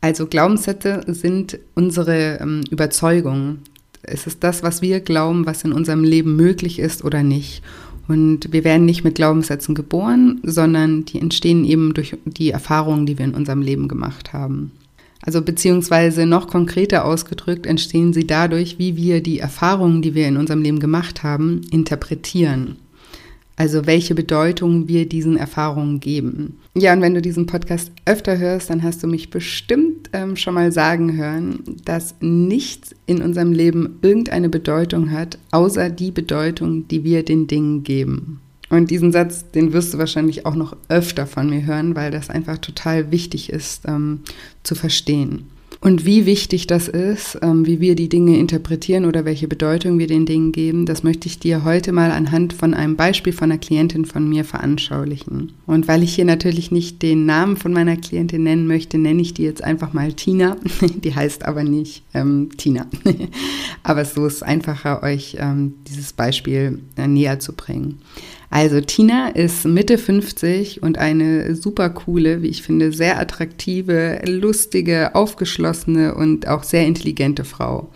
Also 0.01 0.27
Glaubenssätze 0.27 1.03
sind 1.07 1.59
unsere 1.75 2.39
ähm, 2.41 2.63
Überzeugungen. 2.71 3.63
Es 4.03 4.27
ist 4.27 4.43
das, 4.43 4.63
was 4.63 4.81
wir 4.81 5.01
glauben, 5.01 5.45
was 5.45 5.63
in 5.63 5.73
unserem 5.73 6.05
Leben 6.05 6.37
möglich 6.37 6.79
ist 6.79 7.05
oder 7.05 7.23
nicht. 7.23 7.63
Und 8.09 8.53
wir 8.53 8.65
werden 8.65 8.87
nicht 8.87 9.05
mit 9.05 9.15
Glaubenssätzen 9.15 9.75
geboren, 9.75 10.41
sondern 10.43 11.05
die 11.05 11.21
entstehen 11.21 11.65
eben 11.65 11.95
durch 11.95 12.17
die 12.25 12.51
Erfahrungen, 12.51 13.07
die 13.07 13.19
wir 13.19 13.27
in 13.27 13.35
unserem 13.35 13.63
Leben 13.63 13.89
gemacht 13.89 14.33
haben. 14.33 14.73
Also 15.23 15.43
beziehungsweise 15.43 16.25
noch 16.27 16.49
konkreter 16.49 17.05
ausgedrückt 17.05 17.67
entstehen 17.67 18.13
sie 18.13 18.27
dadurch, 18.27 18.79
wie 18.79 18.97
wir 18.97 19.23
die 19.23 19.39
Erfahrungen, 19.39 20.01
die 20.01 20.15
wir 20.15 20.27
in 20.27 20.39
unserem 20.39 20.63
Leben 20.63 20.81
gemacht 20.81 21.23
haben, 21.23 21.61
interpretieren. 21.71 22.77
Also 23.61 23.85
welche 23.85 24.15
Bedeutung 24.15 24.89
wir 24.89 25.07
diesen 25.07 25.37
Erfahrungen 25.37 26.01
geben. 26.01 26.57
Ja, 26.75 26.95
und 26.95 27.03
wenn 27.03 27.13
du 27.13 27.21
diesen 27.21 27.45
Podcast 27.45 27.93
öfter 28.07 28.39
hörst, 28.39 28.71
dann 28.71 28.83
hast 28.83 29.03
du 29.03 29.07
mich 29.07 29.29
bestimmt 29.29 30.09
ähm, 30.15 30.37
schon 30.37 30.55
mal 30.55 30.73
sagen 30.73 31.15
hören, 31.15 31.59
dass 31.85 32.15
nichts 32.21 32.95
in 33.05 33.21
unserem 33.21 33.53
Leben 33.53 33.99
irgendeine 34.01 34.49
Bedeutung 34.49 35.11
hat, 35.11 35.39
außer 35.51 35.91
die 35.91 36.11
Bedeutung, 36.11 36.89
die 36.89 37.05
wir 37.05 37.23
den 37.23 37.49
Dingen 37.49 37.85
geben. 37.85 38.41
Und 38.71 38.91
diesen 38.91 39.13
Satz, 39.13 39.51
den 39.51 39.75
wirst 39.75 39.93
du 39.93 39.99
wahrscheinlich 39.99 40.47
auch 40.47 40.55
noch 40.55 40.75
öfter 40.89 41.27
von 41.27 41.51
mir 41.51 41.67
hören, 41.67 41.95
weil 41.95 42.11
das 42.11 42.31
einfach 42.31 42.57
total 42.57 43.11
wichtig 43.11 43.51
ist 43.51 43.83
ähm, 43.87 44.21
zu 44.63 44.75
verstehen. 44.75 45.51
Und 45.83 46.05
wie 46.05 46.27
wichtig 46.27 46.67
das 46.67 46.89
ist, 46.89 47.39
ähm, 47.41 47.65
wie 47.65 47.81
wir 47.81 47.95
die 47.95 48.11
Dinge 48.11 48.37
interpretieren 48.39 49.07
oder 49.07 49.25
welche 49.25 49.49
Bedeutung 49.49 49.99
wir 49.99 50.07
den 50.07 50.27
Dingen 50.27 50.53
geben, 50.53 50.85
das 50.85 51.03
möchte 51.03 51.27
ich 51.27 51.39
dir 51.39 51.65
heute 51.65 51.93
mal 51.93 52.11
anhand 52.11 52.53
von 52.53 52.75
einem 52.75 52.97
Beispiel 52.97 53.33
von 53.33 53.51
einer 53.51 53.59
Klientin 53.59 54.05
von 54.05 54.29
mir 54.29 54.45
veranschaulichen. 54.45 55.53
Und 55.67 55.89
weil 55.89 56.03
ich 56.03 56.15
hier 56.15 56.27
natürlich 56.27 56.71
nicht 56.71 57.01
den 57.01 57.25
Namen 57.25 57.57
von 57.57 57.73
meiner 57.73 57.97
Klientin 57.97 58.43
nennen 58.43 58.67
möchte, 58.67 58.99
nenne 58.99 59.23
ich 59.23 59.33
die 59.33 59.45
jetzt 59.45 59.65
einfach 59.65 59.95
mal 59.95 60.13
Tina. 60.13 60.59
Die 61.03 61.15
heißt 61.15 61.47
aber 61.47 61.65
nicht 61.65 62.03
ähm, 62.13 62.51
Tina. 62.59 62.87
aber 63.83 64.05
so 64.05 64.27
ist 64.27 64.35
es 64.37 64.43
einfacher, 64.43 65.03
euch 65.03 65.39
ähm, 65.41 65.75
dieses 65.89 66.13
Beispiel 66.13 66.81
äh, 66.97 67.09
näher 67.09 67.41
zu 67.41 67.55
bringen. 67.55 68.01
Also 68.53 68.81
Tina 68.81 69.29
ist 69.29 69.65
Mitte 69.65 69.97
50 69.97 70.83
und 70.83 70.99
eine 70.99 71.55
super 71.55 71.89
coole, 71.89 72.43
wie 72.43 72.49
ich 72.49 72.65
finde, 72.65 72.91
sehr 72.91 73.21
attraktive, 73.21 74.21
lustige, 74.27 75.15
aufgeschlossene 75.15 75.70
und 76.15 76.49
auch 76.49 76.63
sehr 76.63 76.87
intelligente 76.87 77.45
Frau. 77.45 77.91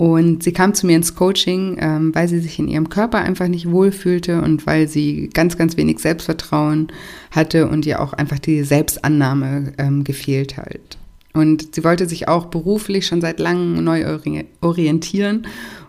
Und 0.00 0.42
sie 0.42 0.52
kam 0.52 0.72
zu 0.72 0.86
mir 0.86 0.96
ins 0.96 1.14
Coaching, 1.14 1.76
ähm, 1.78 2.14
weil 2.14 2.26
sie 2.26 2.38
sich 2.38 2.58
in 2.58 2.68
ihrem 2.68 2.88
Körper 2.88 3.18
einfach 3.18 3.48
nicht 3.48 3.70
wohlfühlte 3.70 4.40
und 4.40 4.66
weil 4.66 4.88
sie 4.88 5.28
ganz, 5.34 5.58
ganz 5.58 5.76
wenig 5.76 5.98
Selbstvertrauen 5.98 6.88
hatte 7.30 7.68
und 7.68 7.84
ihr 7.84 8.00
auch 8.00 8.14
einfach 8.14 8.38
die 8.38 8.62
Selbstannahme 8.62 9.74
ähm, 9.76 10.02
gefehlt 10.02 10.56
hat. 10.56 10.96
Und 11.34 11.74
sie 11.74 11.84
wollte 11.84 12.08
sich 12.08 12.28
auch 12.28 12.46
beruflich 12.46 13.06
schon 13.06 13.20
seit 13.20 13.38
langem 13.40 13.84
neu 13.84 14.06
orientieren 14.62 15.46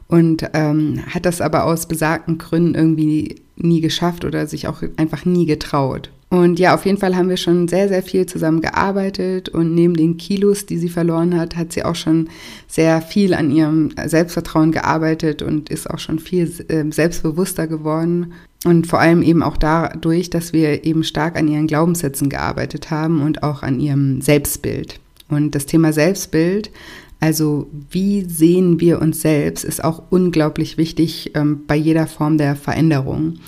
und 0.10 0.44
ähm, 0.54 1.02
hat 1.08 1.26
das 1.26 1.40
aber 1.40 1.64
aus 1.64 1.88
besagten 1.88 2.38
Gründen 2.38 2.76
irgendwie 2.76 3.36
nie 3.56 3.80
geschafft 3.80 4.26
oder 4.26 4.46
sich 4.46 4.68
auch 4.68 4.84
einfach 4.98 5.24
nie 5.24 5.46
getraut. 5.46 6.12
Und 6.32 6.60
ja, 6.60 6.74
auf 6.74 6.86
jeden 6.86 6.98
Fall 6.98 7.18
haben 7.18 7.28
wir 7.28 7.36
schon 7.36 7.68
sehr, 7.68 7.90
sehr 7.90 8.02
viel 8.02 8.26
zusammen 8.26 8.62
gearbeitet 8.62 9.50
und 9.50 9.76
neben 9.76 9.96
den 9.96 10.16
Kilos, 10.16 10.66
die 10.66 10.78
sie 10.78 10.88
verloren 10.88 11.38
hat, 11.38 11.58
hat 11.58 11.74
sie 11.74 11.84
auch 11.84 11.96
schon 11.96 12.30
sehr 12.70 13.02
viel 13.02 13.34
an 13.34 13.52
ihrem 13.52 13.90
Selbstvertrauen 14.06 14.72
gearbeitet 14.72 15.42
und 15.42 15.70
ist 15.70 15.90
auch 15.90 16.00
schon 16.00 16.20
viel 16.20 16.50
äh, 16.70 16.90
selbstbewusster 16.90 17.68
geworden. 17.68 18.32
Und 18.64 18.88
vor 18.88 19.02
allem 19.02 19.24
eben 19.24 19.44
auch 19.44 19.58
dadurch, 19.58 20.30
dass 20.30 20.54
wir 20.54 20.86
eben 20.86 21.04
stark 21.04 21.38
an 21.38 21.50
ihren 21.50 21.68
Glaubenssätzen 21.68 22.30
gearbeitet 22.30 22.92
haben 22.92 23.22
und 23.22 23.44
auch 23.44 23.62
an 23.62 23.82
ihrem 23.82 24.22
Selbstbild. 24.22 25.02
Und 25.28 25.54
das 25.54 25.66
Thema 25.66 25.92
Selbstbild, 25.92 26.72
also 27.20 27.68
wie 27.90 28.24
sehen 28.24 28.80
wir 28.80 29.02
uns 29.02 29.22
selbst, 29.22 29.66
ist 29.66 29.84
auch 29.84 30.04
unglaublich 30.10 30.78
wichtig 30.78 31.32
ähm, 31.36 31.66
bei 31.68 31.76
jeder 31.76 32.08
Form 32.08 32.38
der 32.38 32.56
Veränderung. 32.56 33.40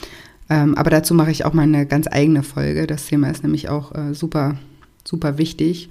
Ähm, 0.53 0.75
aber 0.75 0.91
dazu 0.91 1.15
mache 1.15 1.31
ich 1.31 1.45
auch 1.45 1.53
mal 1.53 1.63
eine 1.63 1.87
ganz 1.87 2.07
eigene 2.07 2.43
Folge. 2.43 2.85
Das 2.85 3.07
Thema 3.07 3.31
ist 3.31 3.41
nämlich 3.41 3.69
auch 3.69 3.95
äh, 3.95 4.13
super, 4.13 4.55
super 5.03 5.39
wichtig. 5.39 5.89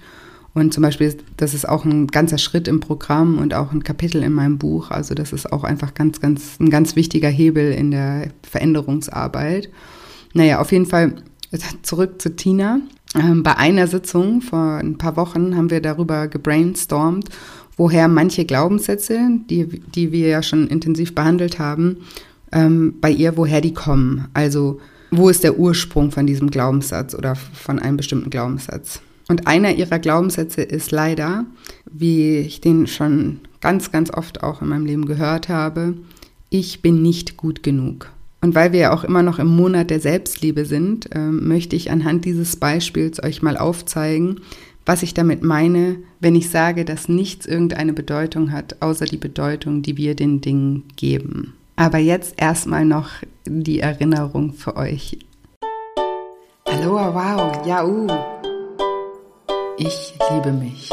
Und 0.55 0.73
zum 0.73 0.83
Beispiel, 0.83 1.17
das 1.37 1.53
ist 1.53 1.69
auch 1.69 1.85
ein 1.85 2.07
ganzer 2.07 2.39
Schritt 2.39 2.69
im 2.69 2.79
Programm 2.79 3.39
und 3.39 3.55
auch 3.55 3.73
ein 3.73 3.83
Kapitel 3.83 4.23
in 4.23 4.33
meinem 4.33 4.59
Buch. 4.59 4.93
Also 4.93 5.15
das 5.15 5.33
ist 5.33 5.53
auch 5.53 5.65
einfach 5.65 5.95
ganz, 5.95 6.21
ganz, 6.21 6.61
ein 6.61 6.71
ganz 6.71 6.95
wichtiger 6.95 7.29
Hebel 7.29 7.73
in 7.73 7.91
der 7.91 8.29
Veränderungsarbeit. 8.49 9.69
Naja, 10.33 10.61
auf 10.61 10.71
jeden 10.71 10.87
Fall 10.87 11.15
zurück 11.83 12.23
zu 12.23 12.37
Tina. 12.37 12.79
Ähm, 13.17 13.43
bei 13.43 13.57
einer 13.57 13.89
Sitzung 13.89 14.43
vor 14.43 14.77
ein 14.77 14.97
paar 14.97 15.17
Wochen 15.17 15.57
haben 15.57 15.71
wir 15.71 15.81
darüber 15.81 16.29
gebrainstormt, 16.29 17.31
woher 17.77 18.07
manche 18.07 18.45
Glaubenssätze, 18.45 19.19
die, 19.51 19.81
die 19.81 20.13
wir 20.13 20.29
ja 20.29 20.43
schon 20.43 20.69
intensiv 20.69 21.17
behandelt 21.17 21.59
haben, 21.59 21.97
ähm, 22.53 22.95
bei 23.01 23.11
ihr, 23.11 23.37
woher 23.37 23.61
die 23.61 23.75
kommen. 23.75 24.29
Also 24.35 24.81
wo 25.11 25.29
ist 25.29 25.45
der 25.45 25.59
Ursprung 25.59 26.11
von 26.11 26.27
diesem 26.27 26.51
Glaubenssatz 26.51 27.15
oder 27.15 27.35
von 27.35 27.79
einem 27.79 27.99
bestimmten 27.99 28.31
Glaubenssatz. 28.31 29.03
Und 29.29 29.47
einer 29.47 29.75
ihrer 29.75 29.99
Glaubenssätze 29.99 30.63
ist 30.63 30.91
leider, 30.91 31.45
wie 31.91 32.39
ich 32.39 32.61
den 32.61 32.87
schon 32.87 33.41
ganz, 33.61 33.93
ganz 33.93 34.11
oft 34.11 34.43
auch 34.43 34.63
in 34.63 34.69
meinem 34.69 34.87
Leben 34.87 35.07
gehört 35.07 35.49
habe, 35.49 35.95
ich 36.51 36.83
bin 36.83 37.03
nicht 37.03 37.37
gut 37.37 37.63
genug. 37.63 38.11
Und 38.41 38.55
weil 38.55 38.73
wir 38.73 38.81
ja 38.81 38.93
auch 38.93 39.05
immer 39.05 39.23
noch 39.23 39.39
im 39.39 39.47
Monat 39.47 39.91
der 39.91 40.01
Selbstliebe 40.01 40.65
sind, 40.65 41.15
äh, 41.15 41.31
möchte 41.31 41.77
ich 41.77 41.91
anhand 41.91 42.25
dieses 42.25 42.57
Beispiels 42.57 43.23
euch 43.23 43.41
mal 43.41 43.57
aufzeigen, 43.57 44.41
was 44.85 45.05
ich 45.05 45.15
damit 45.15 45.43
meine, 45.43 45.97
wenn 46.19 46.35
ich 46.35 46.51
sage, 46.51 46.85
dass 46.85 47.09
nichts 47.09 47.47
irgendeine 47.47 47.93
Bedeutung 47.93 48.51
hat, 48.51 48.77
außer 48.81 49.05
die 49.05 49.17
Bedeutung, 49.17 49.83
die 49.83 49.97
wir 49.97 50.17
den 50.17 50.41
Dingen 50.41 50.85
geben. 50.97 51.55
Aber 51.77 51.99
jetzt 51.99 52.35
erstmal 52.37 52.85
noch 52.85 53.11
die 53.45 53.81
Erinnerung 53.81 54.53
für 54.53 54.77
euch. 54.77 55.19
Hallo, 56.69 56.95
wow, 56.95 57.67
ja, 57.67 57.85
uh. 57.85 58.07
Ich 59.79 60.15
liebe 60.31 60.53
mich. 60.53 60.91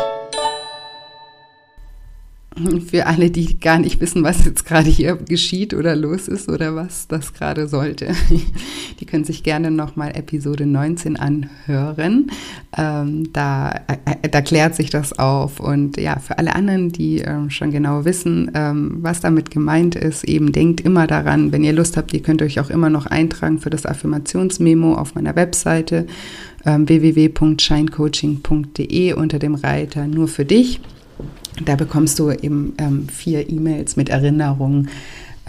Für 2.90 3.08
alle, 3.08 3.32
die 3.32 3.60
gar 3.60 3.80
nicht 3.80 4.02
wissen, 4.02 4.24
was 4.24 4.44
jetzt 4.44 4.66
gerade 4.66 4.90
hier 4.90 5.16
geschieht 5.16 5.74
oder 5.74 5.96
los 5.96 6.28
ist 6.28 6.50
oder 6.50 6.76
was 6.76 7.08
das 7.08 7.34
gerade 7.34 7.68
sollte, 7.68 8.14
die 9.00 9.06
können 9.06 9.24
sich 9.24 9.44
gerne 9.44 9.72
nochmal 9.72 10.12
Episode 10.16 10.66
19 10.66 11.18
anhören. 11.18 12.32
Ähm, 12.78 13.32
da, 13.32 13.72
äh, 13.88 14.28
da 14.30 14.42
klärt 14.42 14.76
sich 14.76 14.90
das 14.90 15.18
auf. 15.18 15.60
Und 15.60 15.98
ja, 15.98 16.20
für 16.20 16.38
alle 16.38 16.56
anderen, 16.56 16.92
die 16.92 17.20
ähm, 17.20 17.50
schon 17.50 17.72
genau 17.72 18.04
wissen, 18.04 18.52
ähm, 18.54 18.98
was 19.02 19.22
damit 19.22 19.52
gemeint 19.52 19.96
ist, 19.96 20.26
eben 20.26 20.52
denkt 20.52 20.82
immer 20.82 21.08
daran, 21.08 21.54
wenn 21.54 21.64
ihr 21.64 21.74
Lust 21.74 21.98
habt, 21.98 22.14
ihr 22.14 22.22
könnt 22.22 22.42
euch 22.42 22.60
auch 22.60 22.70
immer 22.70 22.90
noch 22.90 23.06
eintragen 23.06 23.60
für 23.60 23.70
das 23.70 23.86
Affirmationsmemo 23.86 24.96
auf 24.96 25.16
meiner 25.16 25.36
Webseite 25.36 26.08
ähm, 26.66 26.90
www.shinecoaching.de 26.90 29.14
unter 29.14 29.40
dem 29.40 29.56
Reiter 29.56 30.08
nur 30.08 30.28
für 30.28 30.44
dich. 30.46 30.82
Da 31.66 31.76
bekommst 31.76 32.20
du 32.20 32.32
eben 32.32 32.74
ähm, 32.78 33.08
vier 33.10 33.50
E-Mails 33.50 33.96
mit 33.96 34.10
Erinnerungen 34.10 34.90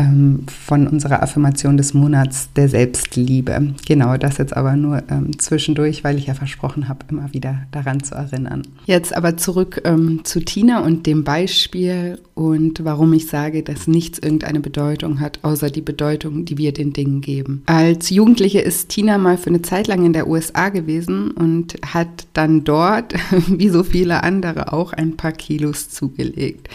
ähm, 0.01 0.47
von 0.47 0.87
unserer 0.87 1.23
Affirmation 1.23 1.77
des 1.77 1.93
Monats 1.93 2.49
der 2.57 2.69
Selbstliebe. 2.69 3.75
Genau, 3.87 4.17
das 4.17 4.39
jetzt 4.39 4.57
aber 4.57 4.75
nur 4.75 5.03
ähm, 5.11 5.39
zwischendurch, 5.39 6.03
weil 6.03 6.17
ich 6.17 6.27
ja 6.27 6.35
versprochen 6.35 6.89
habe, 6.89 7.05
immer 7.11 7.33
wieder 7.35 7.63
daran 7.71 8.03
zu 8.03 8.15
erinnern. 8.15 8.63
Jetzt 8.87 9.15
aber 9.15 9.37
zurück 9.37 9.83
ähm, 9.85 10.21
zu 10.25 10.41
Tina 10.41 10.81
und 10.81 11.07
dem 11.07 11.23
Beispiel 11.23 12.19
und 12.35 12.83
warum 12.85 13.13
ich 13.13 13.27
sage, 13.27 13.63
dass 13.63 13.87
nichts 13.87 14.19
irgendeine 14.19 14.61
Bedeutung 14.61 15.21
hat, 15.21 15.41
außer 15.43 15.69
die 15.69 15.83
Bedeutung, 15.83 16.47
die 16.47 16.57
wir 16.57 16.73
den 16.73 16.95
Dingen 16.95 17.21
geben. 17.21 17.63
Als 17.67 18.09
Jugendliche 18.09 18.61
ist 18.61 18.89
Tina 18.89 19.19
mal 19.19 19.37
für 19.37 19.51
eine 19.51 19.63
Zeit 19.63 19.87
lang 19.87 20.07
in 20.07 20.15
der 20.15 20.27
USA 20.27 20.71
gewesen 20.71 21.33
und 21.33 21.75
hat 21.87 22.27
dann 22.33 22.65
dort, 22.65 23.13
wie 23.49 23.69
so 23.69 23.83
viele 23.83 24.23
andere 24.23 24.73
auch, 24.73 24.95
ein 24.95 25.17
paar 25.17 25.33
Kilos 25.33 25.91
zugelegt. 25.91 26.69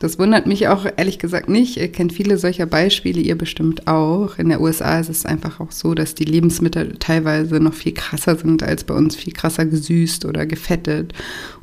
Das 0.00 0.18
wundert 0.18 0.46
mich 0.46 0.68
auch 0.68 0.86
ehrlich 0.96 1.18
gesagt 1.18 1.48
nicht. 1.48 1.76
Ihr 1.76 1.90
kennt 1.90 2.12
viele 2.12 2.36
solcher 2.36 2.66
Beispiele, 2.66 3.20
ihr 3.20 3.38
bestimmt 3.38 3.86
auch. 3.86 4.38
In 4.38 4.48
der 4.48 4.60
USA 4.60 4.98
ist 4.98 5.08
es 5.08 5.24
einfach 5.24 5.60
auch 5.60 5.70
so, 5.70 5.94
dass 5.94 6.14
die 6.14 6.24
Lebensmittel 6.24 6.96
teilweise 6.98 7.60
noch 7.60 7.74
viel 7.74 7.94
krasser 7.94 8.36
sind 8.36 8.62
als 8.62 8.84
bei 8.84 8.94
uns, 8.94 9.14
viel 9.14 9.32
krasser 9.32 9.66
gesüßt 9.66 10.24
oder 10.24 10.46
gefettet. 10.46 11.12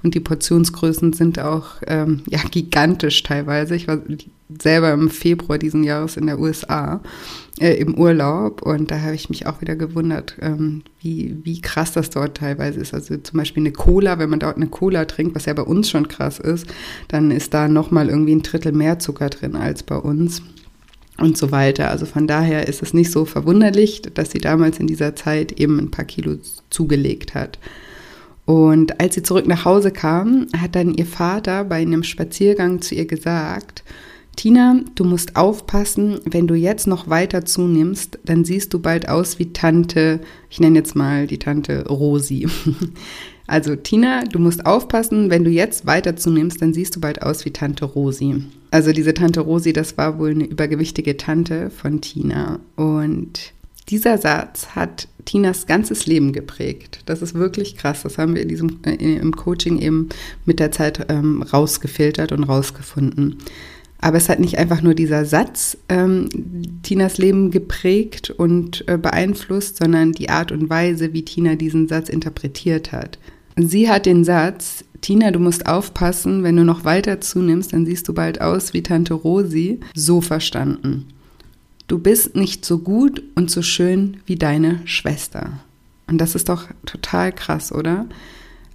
Und 0.01 0.15
die 0.15 0.21
Portionsgrößen 0.21 1.13
sind 1.13 1.39
auch 1.39 1.81
ähm, 1.87 2.21
ja, 2.29 2.39
gigantisch 2.49 3.21
teilweise. 3.23 3.75
Ich 3.75 3.87
war 3.87 3.99
selber 4.61 4.91
im 4.91 5.09
Februar 5.09 5.57
diesen 5.57 5.83
Jahres 5.83 6.17
in 6.17 6.25
der 6.25 6.39
USA 6.39 7.01
äh, 7.59 7.73
im 7.75 7.95
Urlaub 7.95 8.61
und 8.61 8.91
da 8.91 9.01
habe 9.01 9.15
ich 9.15 9.29
mich 9.29 9.45
auch 9.45 9.61
wieder 9.61 9.75
gewundert, 9.75 10.35
ähm, 10.41 10.83
wie, 10.99 11.37
wie 11.43 11.61
krass 11.61 11.91
das 11.91 12.09
dort 12.09 12.37
teilweise 12.37 12.79
ist. 12.79 12.93
Also 12.93 13.17
zum 13.17 13.37
Beispiel 13.37 13.61
eine 13.61 13.71
Cola, 13.71 14.19
wenn 14.19 14.29
man 14.29 14.39
dort 14.39 14.57
eine 14.57 14.67
Cola 14.67 15.05
trinkt, 15.05 15.35
was 15.35 15.45
ja 15.45 15.53
bei 15.53 15.63
uns 15.63 15.89
schon 15.89 16.07
krass 16.07 16.39
ist, 16.39 16.67
dann 17.07 17.31
ist 17.31 17.53
da 17.53 17.67
nochmal 17.67 18.09
irgendwie 18.09 18.35
ein 18.35 18.41
Drittel 18.41 18.71
mehr 18.71 18.99
Zucker 18.99 19.29
drin 19.29 19.55
als 19.55 19.83
bei 19.83 19.97
uns 19.97 20.41
und 21.17 21.37
so 21.37 21.51
weiter. 21.51 21.89
Also 21.89 22.05
von 22.05 22.27
daher 22.27 22.67
ist 22.67 22.81
es 22.81 22.93
nicht 22.93 23.11
so 23.11 23.25
verwunderlich, 23.25 24.01
dass 24.13 24.31
sie 24.31 24.39
damals 24.39 24.79
in 24.79 24.87
dieser 24.87 25.15
Zeit 25.15 25.53
eben 25.53 25.79
ein 25.79 25.91
paar 25.91 26.05
Kilo 26.05 26.37
zugelegt 26.69 27.35
hat. 27.35 27.59
Und 28.45 28.99
als 28.99 29.15
sie 29.15 29.23
zurück 29.23 29.47
nach 29.47 29.65
Hause 29.65 29.91
kam, 29.91 30.47
hat 30.57 30.75
dann 30.75 30.93
ihr 30.93 31.05
Vater 31.05 31.63
bei 31.63 31.77
einem 31.77 32.03
Spaziergang 32.03 32.81
zu 32.81 32.95
ihr 32.95 33.05
gesagt, 33.05 33.83
Tina, 34.35 34.81
du 34.95 35.03
musst 35.03 35.35
aufpassen, 35.35 36.19
wenn 36.25 36.47
du 36.47 36.55
jetzt 36.55 36.87
noch 36.87 37.09
weiter 37.09 37.45
zunimmst, 37.45 38.19
dann 38.23 38.45
siehst 38.45 38.73
du 38.73 38.79
bald 38.79 39.07
aus 39.09 39.39
wie 39.39 39.53
Tante, 39.53 40.21
ich 40.49 40.59
nenne 40.59 40.79
jetzt 40.79 40.95
mal 40.95 41.27
die 41.27 41.39
Tante 41.39 41.87
Rosi. 41.87 42.47
Also 43.47 43.75
Tina, 43.75 44.23
du 44.23 44.39
musst 44.39 44.65
aufpassen, 44.65 45.29
wenn 45.29 45.43
du 45.43 45.49
jetzt 45.49 45.85
weiter 45.85 46.15
zunimmst, 46.15 46.61
dann 46.61 46.73
siehst 46.73 46.95
du 46.95 47.01
bald 47.01 47.21
aus 47.21 47.43
wie 47.43 47.51
Tante 47.51 47.83
Rosi. 47.83 48.45
Also 48.69 48.93
diese 48.93 49.13
Tante 49.13 49.41
Rosi, 49.41 49.73
das 49.73 49.97
war 49.97 50.19
wohl 50.19 50.31
eine 50.31 50.45
übergewichtige 50.45 51.17
Tante 51.17 51.69
von 51.69 51.99
Tina. 51.99 52.61
Und 52.77 53.51
dieser 53.89 54.17
Satz 54.17 54.67
hat 54.67 55.09
Tinas 55.25 55.67
ganzes 55.67 56.05
Leben 56.05 56.31
geprägt. 56.31 57.01
Das 57.07 57.21
ist 57.21 57.33
wirklich 57.33 57.75
krass. 57.75 58.03
Das 58.03 58.17
haben 58.17 58.35
wir 58.35 58.41
in 58.41 58.47
diesem, 58.47 58.79
äh, 58.85 58.95
im 58.95 59.35
Coaching 59.35 59.79
eben 59.79 60.07
mit 60.45 60.61
der 60.61 60.71
Zeit 60.71 61.07
ähm, 61.09 61.41
rausgefiltert 61.41 62.31
und 62.31 62.45
rausgefunden. 62.45 63.37
Aber 64.01 64.17
es 64.17 64.29
hat 64.29 64.39
nicht 64.39 64.57
einfach 64.57 64.81
nur 64.81 64.95
dieser 64.95 65.25
Satz 65.25 65.77
ähm, 65.87 66.27
Tinas 66.81 67.19
Leben 67.19 67.51
geprägt 67.51 68.31
und 68.31 68.83
äh, 68.87 68.97
beeinflusst, 68.97 69.77
sondern 69.77 70.11
die 70.11 70.29
Art 70.29 70.51
und 70.51 70.69
Weise, 70.71 71.13
wie 71.13 71.23
Tina 71.23 71.55
diesen 71.55 71.87
Satz 71.87 72.09
interpretiert 72.09 72.91
hat. 72.91 73.19
Sie 73.55 73.89
hat 73.89 74.07
den 74.07 74.23
Satz, 74.23 74.83
Tina, 75.01 75.29
du 75.29 75.39
musst 75.39 75.67
aufpassen, 75.67 76.43
wenn 76.43 76.55
du 76.55 76.63
noch 76.63 76.83
weiter 76.83 77.21
zunimmst, 77.21 77.73
dann 77.73 77.85
siehst 77.85 78.07
du 78.07 78.13
bald 78.13 78.41
aus 78.41 78.73
wie 78.73 78.81
Tante 78.81 79.13
Rosi, 79.13 79.79
so 79.93 80.19
verstanden. 80.19 81.07
Du 81.87 81.99
bist 81.99 82.35
nicht 82.35 82.65
so 82.65 82.79
gut 82.79 83.21
und 83.35 83.51
so 83.51 83.61
schön 83.61 84.17
wie 84.25 84.35
deine 84.35 84.79
Schwester. 84.85 85.59
Und 86.07 86.19
das 86.19 86.35
ist 86.35 86.49
doch 86.49 86.67
total 86.85 87.31
krass, 87.31 87.71
oder? 87.71 88.07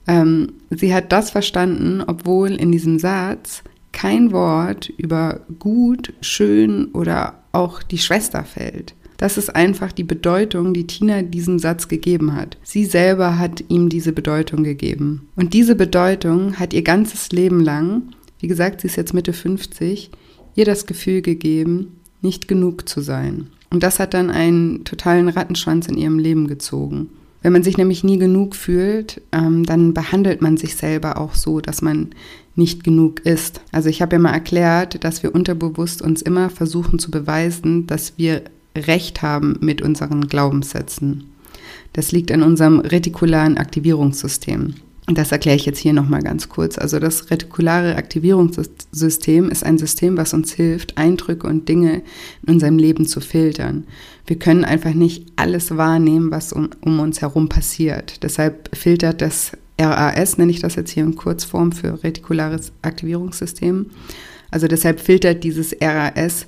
Ähm, 0.06 0.52
sie 0.71 0.95
hat 0.95 1.12
das 1.12 1.30
verstanden, 1.30 2.02
obwohl 2.06 2.52
in 2.52 2.71
diesem 2.71 2.99
Satz 2.99 3.62
kein 3.97 4.31
Wort 4.31 4.91
über 4.99 5.41
gut, 5.59 6.12
schön 6.21 6.88
oder 6.93 7.43
auch 7.53 7.83
die 7.83 7.97
Schwester 7.97 8.45
fällt. 8.45 8.95
Das 9.17 9.38
ist 9.38 9.57
einfach 9.57 9.91
die 9.91 10.05
Bedeutung, 10.05 10.75
die 10.75 10.87
Tina 10.87 11.23
diesem 11.23 11.59
Satz 11.59 11.88
gegeben 11.88 12.35
hat. 12.35 12.59
Sie 12.62 12.85
selber 12.85 13.38
hat 13.38 13.65
ihm 13.69 13.88
diese 13.88 14.12
Bedeutung 14.12 14.65
gegeben. 14.65 15.29
Und 15.35 15.55
diese 15.55 15.75
Bedeutung 15.75 16.59
hat 16.59 16.75
ihr 16.75 16.83
ganzes 16.83 17.33
Leben 17.33 17.61
lang, 17.61 18.03
wie 18.38 18.49
gesagt, 18.49 18.83
sie 18.83 18.88
ist 18.88 18.97
jetzt 18.97 19.15
Mitte 19.15 19.33
50, 19.33 20.11
ihr 20.57 20.65
das 20.67 20.85
Gefühl 20.85 21.23
gegeben, 21.23 21.99
nicht 22.21 22.49
genug 22.49 22.87
zu 22.87 23.00
sein. 23.00 23.47
Und 23.71 23.83
das 23.83 23.99
hat 23.99 24.12
dann 24.12 24.29
einen 24.29 24.85
totalen 24.85 25.31
Rattenschwanz 25.31 25.88
in 25.88 25.97
ihrem 25.97 26.19
Leben 26.19 26.49
gezogen. 26.49 27.09
Wenn 27.41 27.55
man 27.55 27.62
sich 27.62 27.79
nämlich 27.79 28.05
nie 28.05 28.19
genug 28.19 28.55
fühlt, 28.55 29.23
ähm, 29.33 29.65
dann 29.65 29.95
behandelt 29.95 30.43
man 30.43 30.59
sich 30.59 30.76
selber 30.76 31.19
auch 31.19 31.35
so, 31.35 31.61
dass 31.61 31.81
man 31.81 32.11
nicht 32.57 32.85
genug 32.85 33.21
ist. 33.21 33.61
Also 33.71 33.89
ich 33.89 34.03
habe 34.03 34.17
ja 34.17 34.19
mal 34.19 34.33
erklärt, 34.33 35.05
dass 35.05 35.23
wir 35.23 35.35
unterbewusst 35.35 36.03
uns 36.03 36.23
immer 36.23 36.51
versuchen 36.51 36.99
zu 36.99 37.11
beweisen, 37.11 37.87
dass 37.87 38.15
wir 38.17 38.43
Recht 38.77 39.23
haben 39.23 39.57
mit 39.61 39.83
unseren 39.83 40.29
Glaubenssätzen. 40.29 41.25
Das 41.93 42.13
liegt 42.13 42.31
an 42.33 42.43
unserem 42.43 42.81
retikularen 42.81 43.57
Aktivierungssystem. 43.57 44.75
Und 45.09 45.19
das 45.19 45.31
erkläre 45.31 45.57
ich 45.57 45.67
jetzt 45.67 45.79
hier 45.79 45.93
nochmal 45.93 46.21
ganz 46.21 46.49
kurz. 46.49 46.79
Also 46.79 46.99
das 46.99 47.31
retikulare 47.31 47.95
Aktivierungssystem 47.95 49.51
ist 49.51 49.65
ein 49.65 49.79
System, 49.79 50.17
was 50.17 50.35
uns 50.35 50.53
hilft, 50.53 50.99
Eindrücke 50.99 51.47
und 51.47 51.69
Dinge 51.69 52.03
in 52.43 52.55
unserem 52.55 52.77
Leben 52.77 53.07
zu 53.07 53.21
filtern. 53.21 53.85
Wir 54.27 54.37
können 54.37 54.65
einfach 54.65 54.95
nicht 54.95 55.27
alles 55.37 55.77
wahrnehmen, 55.77 56.33
was 56.33 56.53
um, 56.53 56.71
um 56.81 56.99
uns 56.99 57.21
herum 57.21 57.49
passiert. 57.49 58.25
Deshalb 58.25 58.77
filtert 58.77 59.23
das 59.23 59.53
RAS, 59.78 60.38
nenne 60.38 60.50
ich 60.50 60.61
das 60.61 60.75
jetzt 60.75 60.90
hier 60.90 61.04
in 61.04 61.16
Kurzform 61.16 61.73
für 61.73 62.02
retikulares 62.02 62.73
Aktivierungssystem. 62.83 63.87
Also 64.50 64.68
deshalb 64.68 65.00
filtert 65.00 65.45
dieses 65.45 65.76
RAS 65.80 66.47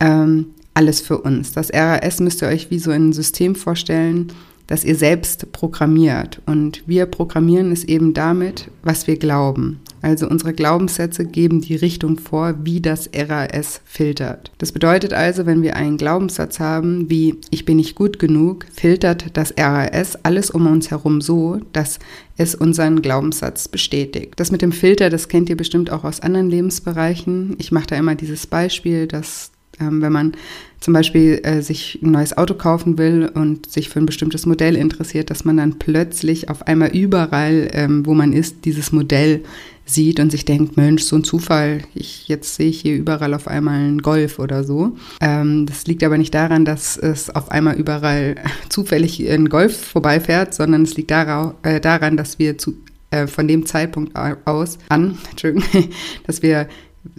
ähm, 0.00 0.46
alles 0.74 1.00
für 1.00 1.18
uns. 1.18 1.52
Das 1.52 1.72
RAS 1.72 2.20
müsst 2.20 2.42
ihr 2.42 2.48
euch 2.48 2.70
wie 2.70 2.78
so 2.78 2.90
ein 2.90 3.12
System 3.12 3.54
vorstellen, 3.54 4.32
das 4.68 4.84
ihr 4.84 4.94
selbst 4.94 5.50
programmiert. 5.52 6.40
Und 6.46 6.84
wir 6.86 7.06
programmieren 7.06 7.72
es 7.72 7.84
eben 7.84 8.14
damit, 8.14 8.70
was 8.82 9.06
wir 9.06 9.16
glauben. 9.16 9.80
Also 10.02 10.28
unsere 10.28 10.52
Glaubenssätze 10.52 11.24
geben 11.24 11.60
die 11.60 11.76
Richtung 11.76 12.18
vor, 12.18 12.54
wie 12.64 12.80
das 12.80 13.10
RAS 13.14 13.80
filtert. 13.84 14.50
Das 14.58 14.72
bedeutet 14.72 15.12
also, 15.12 15.46
wenn 15.46 15.62
wir 15.62 15.76
einen 15.76 15.96
Glaubenssatz 15.96 16.60
haben 16.60 17.10
wie 17.10 17.36
ich 17.50 17.64
bin 17.64 17.76
nicht 17.76 17.94
gut 17.94 18.18
genug, 18.18 18.66
filtert 18.72 19.36
das 19.36 19.54
RAS 19.58 20.16
alles 20.24 20.50
um 20.50 20.66
uns 20.66 20.90
herum 20.90 21.20
so, 21.20 21.60
dass 21.72 21.98
es 22.36 22.54
unseren 22.54 23.02
Glaubenssatz 23.02 23.68
bestätigt. 23.68 24.34
Das 24.36 24.52
mit 24.52 24.62
dem 24.62 24.72
Filter, 24.72 25.10
das 25.10 25.28
kennt 25.28 25.48
ihr 25.48 25.56
bestimmt 25.56 25.90
auch 25.90 26.04
aus 26.04 26.20
anderen 26.20 26.48
Lebensbereichen. 26.48 27.56
Ich 27.58 27.72
mache 27.72 27.88
da 27.88 27.96
immer 27.96 28.14
dieses 28.14 28.46
Beispiel, 28.46 29.06
dass 29.06 29.50
ähm, 29.80 30.02
wenn 30.02 30.12
man 30.12 30.32
zum 30.80 30.94
Beispiel 30.94 31.40
äh, 31.42 31.60
sich 31.60 31.98
ein 32.02 32.12
neues 32.12 32.36
Auto 32.36 32.54
kaufen 32.54 32.98
will 32.98 33.30
und 33.34 33.70
sich 33.70 33.88
für 33.88 33.98
ein 33.98 34.06
bestimmtes 34.06 34.46
Modell 34.46 34.76
interessiert, 34.76 35.30
dass 35.30 35.44
man 35.44 35.56
dann 35.56 35.78
plötzlich 35.78 36.48
auf 36.48 36.66
einmal 36.66 36.90
überall, 36.90 37.68
ähm, 37.72 38.06
wo 38.06 38.14
man 38.14 38.32
ist, 38.32 38.64
dieses 38.64 38.92
Modell 38.92 39.42
sieht 39.84 40.20
und 40.20 40.30
sich 40.30 40.44
denkt, 40.44 40.76
Mensch, 40.76 41.02
so 41.02 41.16
ein 41.16 41.24
Zufall, 41.24 41.82
ich, 41.94 42.28
jetzt 42.28 42.54
sehe 42.54 42.68
ich 42.68 42.80
hier 42.80 42.94
überall 42.94 43.34
auf 43.34 43.48
einmal 43.48 43.78
einen 43.78 44.02
Golf 44.02 44.38
oder 44.38 44.62
so. 44.62 44.96
Ähm, 45.20 45.66
das 45.66 45.86
liegt 45.86 46.04
aber 46.04 46.18
nicht 46.18 46.34
daran, 46.34 46.64
dass 46.64 46.96
es 46.96 47.30
auf 47.30 47.50
einmal 47.50 47.76
überall 47.76 48.36
zufällig 48.68 49.28
ein 49.28 49.48
Golf 49.48 49.76
vorbeifährt, 49.76 50.54
sondern 50.54 50.82
es 50.82 50.96
liegt 50.96 51.10
dara 51.10 51.54
äh, 51.62 51.80
daran, 51.80 52.16
dass 52.16 52.38
wir 52.38 52.58
zu, 52.58 52.74
äh, 53.10 53.26
von 53.26 53.48
dem 53.48 53.66
Zeitpunkt 53.66 54.14
aus 54.44 54.78
an, 54.90 55.18
dass 56.26 56.42
wir 56.42 56.68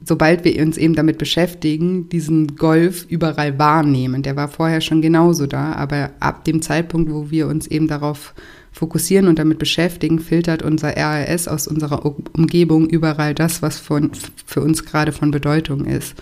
sobald 0.06 0.44
wir 0.44 0.62
uns 0.62 0.78
eben 0.78 0.96
damit 0.96 1.18
beschäftigen, 1.18 2.10
diesen 2.10 2.56
Golf 2.56 3.06
überall 3.10 3.58
wahrnehmen. 3.60 4.24
Der 4.24 4.36
war 4.36 4.48
vorher 4.48 4.82
schon 4.82 5.02
genauso 5.02 5.48
da, 5.48 5.74
aber 5.74 6.12
ab 6.20 6.46
dem 6.46 6.62
Zeitpunkt, 6.62 7.12
wo 7.12 7.30
wir 7.32 7.48
uns 7.48 7.68
eben 7.68 7.88
darauf 7.88 8.34
fokussieren 8.72 9.28
und 9.28 9.40
damit 9.40 9.60
beschäftigen, 9.60 10.20
filtert 10.20 10.64
unser 10.64 10.96
RAS 10.96 11.48
aus 11.48 11.68
unserer 11.68 12.06
Umgebung 12.06 12.88
überall 12.88 13.34
das, 13.34 13.62
was 13.62 13.78
von, 13.78 14.12
für 14.46 14.62
uns 14.62 14.86
gerade 14.86 15.12
von 15.12 15.32
Bedeutung 15.32 15.86
ist. 15.86 16.16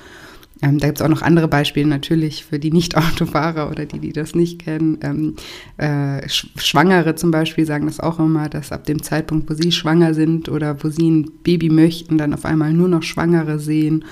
Ähm, 0.61 0.79
da 0.79 0.87
gibt 0.87 0.99
es 0.99 1.05
auch 1.05 1.09
noch 1.09 1.21
andere 1.21 1.47
Beispiele 1.47 1.87
natürlich 1.87 2.43
für 2.43 2.59
die 2.59 2.71
Nicht-Autofahrer 2.71 3.69
oder 3.69 3.85
die, 3.85 3.99
die 3.99 4.13
das 4.13 4.35
nicht 4.35 4.59
kennen. 4.59 4.97
Ähm, 5.01 5.35
äh, 5.77 6.27
Schwangere 6.29 7.15
zum 7.15 7.31
Beispiel 7.31 7.65
sagen 7.65 7.85
das 7.85 7.99
auch 7.99 8.19
immer, 8.19 8.49
dass 8.49 8.71
ab 8.71 8.85
dem 8.85 9.03
Zeitpunkt, 9.03 9.49
wo 9.49 9.53
sie 9.53 9.71
schwanger 9.71 10.13
sind 10.13 10.49
oder 10.49 10.83
wo 10.83 10.89
sie 10.89 11.09
ein 11.09 11.31
Baby 11.43 11.69
möchten, 11.69 12.17
dann 12.17 12.33
auf 12.33 12.45
einmal 12.45 12.73
nur 12.73 12.87
noch 12.87 13.03
Schwangere 13.03 13.59
sehen. 13.59 14.05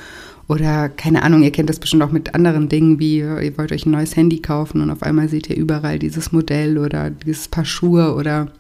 Oder 0.47 0.89
keine 0.89 1.23
Ahnung, 1.23 1.41
ihr 1.41 1.51
kennt 1.51 1.69
das 1.69 1.79
bestimmt 1.79 2.03
auch 2.03 2.11
mit 2.11 2.35
anderen 2.35 2.69
Dingen, 2.69 2.99
wie 2.99 3.17
ihr 3.17 3.57
wollt 3.57 3.71
euch 3.71 3.87
ein 3.87 3.91
neues 3.91 4.15
Handy 4.15 4.39
kaufen 4.41 4.79
und 4.81 4.91
auf 4.91 5.01
einmal 5.01 5.27
seht 5.27 5.49
ihr 5.49 5.57
überall 5.57 5.97
dieses 5.97 6.31
Modell 6.31 6.77
oder 6.77 7.09
dieses 7.09 7.47
Paar 7.47 7.65
Schuhe 7.65 8.13
oder 8.13 8.51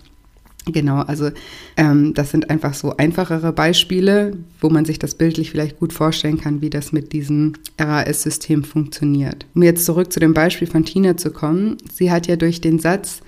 Genau, 0.71 1.01
also 1.01 1.29
ähm, 1.77 2.15
das 2.15 2.31
sind 2.31 2.49
einfach 2.49 2.73
so 2.73 2.97
einfachere 2.97 3.53
Beispiele, 3.53 4.35
wo 4.59 4.69
man 4.69 4.83
sich 4.83 4.97
das 4.97 5.13
bildlich 5.13 5.51
vielleicht 5.51 5.77
gut 5.77 5.93
vorstellen 5.93 6.39
kann, 6.39 6.61
wie 6.61 6.71
das 6.71 6.91
mit 6.91 7.13
diesem 7.13 7.53
RAS-System 7.79 8.63
funktioniert. 8.63 9.45
Um 9.53 9.61
jetzt 9.61 9.85
zurück 9.85 10.11
zu 10.11 10.19
dem 10.19 10.33
Beispiel 10.33 10.67
von 10.67 10.83
Tina 10.83 11.17
zu 11.17 11.29
kommen, 11.29 11.77
sie 11.93 12.11
hat 12.11 12.25
ja 12.25 12.35
durch 12.35 12.61
den 12.61 12.79
Satz, 12.79 13.21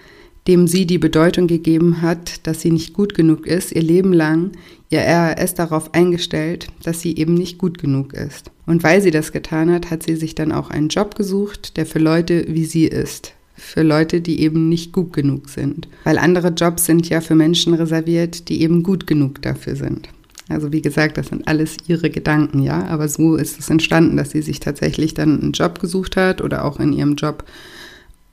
dem 0.47 0.65
sie 0.65 0.88
die 0.88 0.97
Bedeutung 0.97 1.45
gegeben 1.45 2.02
hat, 2.02 2.47
dass 2.47 2.62
sie 2.62 2.71
nicht 2.71 2.93
gut 2.93 3.13
genug 3.13 3.45
ist, 3.45 3.71
ihr 3.71 3.84
Leben 3.84 4.13
lang 4.13 4.54
ihr 4.89 5.02
RAS 5.02 5.54
darauf 5.54 5.93
eingestellt, 5.93 6.67
dass 6.84 7.02
sie 7.02 7.17
eben 7.17 7.34
nicht 7.34 7.58
gut 7.58 7.78
genug 7.78 8.13
ist. 8.13 8.52
Und 8.65 8.84
weil 8.84 9.02
sie 9.02 9.12
das 9.12 9.32
getan 9.32 9.71
hat, 9.71 9.91
hat 9.91 10.04
sie 10.04 10.15
sich 10.15 10.34
dann 10.34 10.52
auch 10.52 10.69
einen 10.69 10.88
Job 10.88 11.15
gesucht, 11.15 11.78
der 11.78 11.86
für 11.86 12.00
Leute 12.00 12.45
wie 12.47 12.65
sie 12.65 12.86
ist, 12.86 13.34
für 13.57 13.83
Leute, 13.83 14.21
die 14.21 14.41
eben 14.41 14.69
nicht 14.69 14.93
gut 14.93 15.13
genug 15.13 15.49
sind. 15.49 15.87
Weil 16.03 16.17
andere 16.17 16.49
Jobs 16.49 16.85
sind 16.85 17.09
ja 17.09 17.21
für 17.21 17.35
Menschen 17.35 17.73
reserviert, 17.73 18.49
die 18.49 18.61
eben 18.61 18.83
gut 18.83 19.07
genug 19.07 19.41
dafür 19.41 19.75
sind. 19.75 20.09
Also 20.49 20.71
wie 20.71 20.81
gesagt, 20.81 21.17
das 21.17 21.27
sind 21.27 21.47
alles 21.47 21.75
ihre 21.87 22.09
Gedanken, 22.09 22.61
ja. 22.61 22.85
Aber 22.87 23.09
so 23.09 23.35
ist 23.35 23.59
es 23.59 23.69
entstanden, 23.69 24.15
dass 24.15 24.31
sie 24.31 24.41
sich 24.41 24.59
tatsächlich 24.59 25.13
dann 25.13 25.41
einen 25.41 25.51
Job 25.51 25.79
gesucht 25.79 26.15
hat 26.15 26.41
oder 26.41 26.63
auch 26.63 26.79
in 26.79 26.93
ihrem 26.93 27.15
Job 27.15 27.43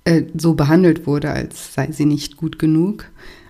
äh, 0.05 0.23
so 0.37 0.55
behandelt 0.55 1.07
wurde, 1.07 1.31
als 1.31 1.75
sei 1.75 1.91
sie 1.91 2.05
nicht 2.05 2.37
gut 2.37 2.59
genug. 2.59 3.07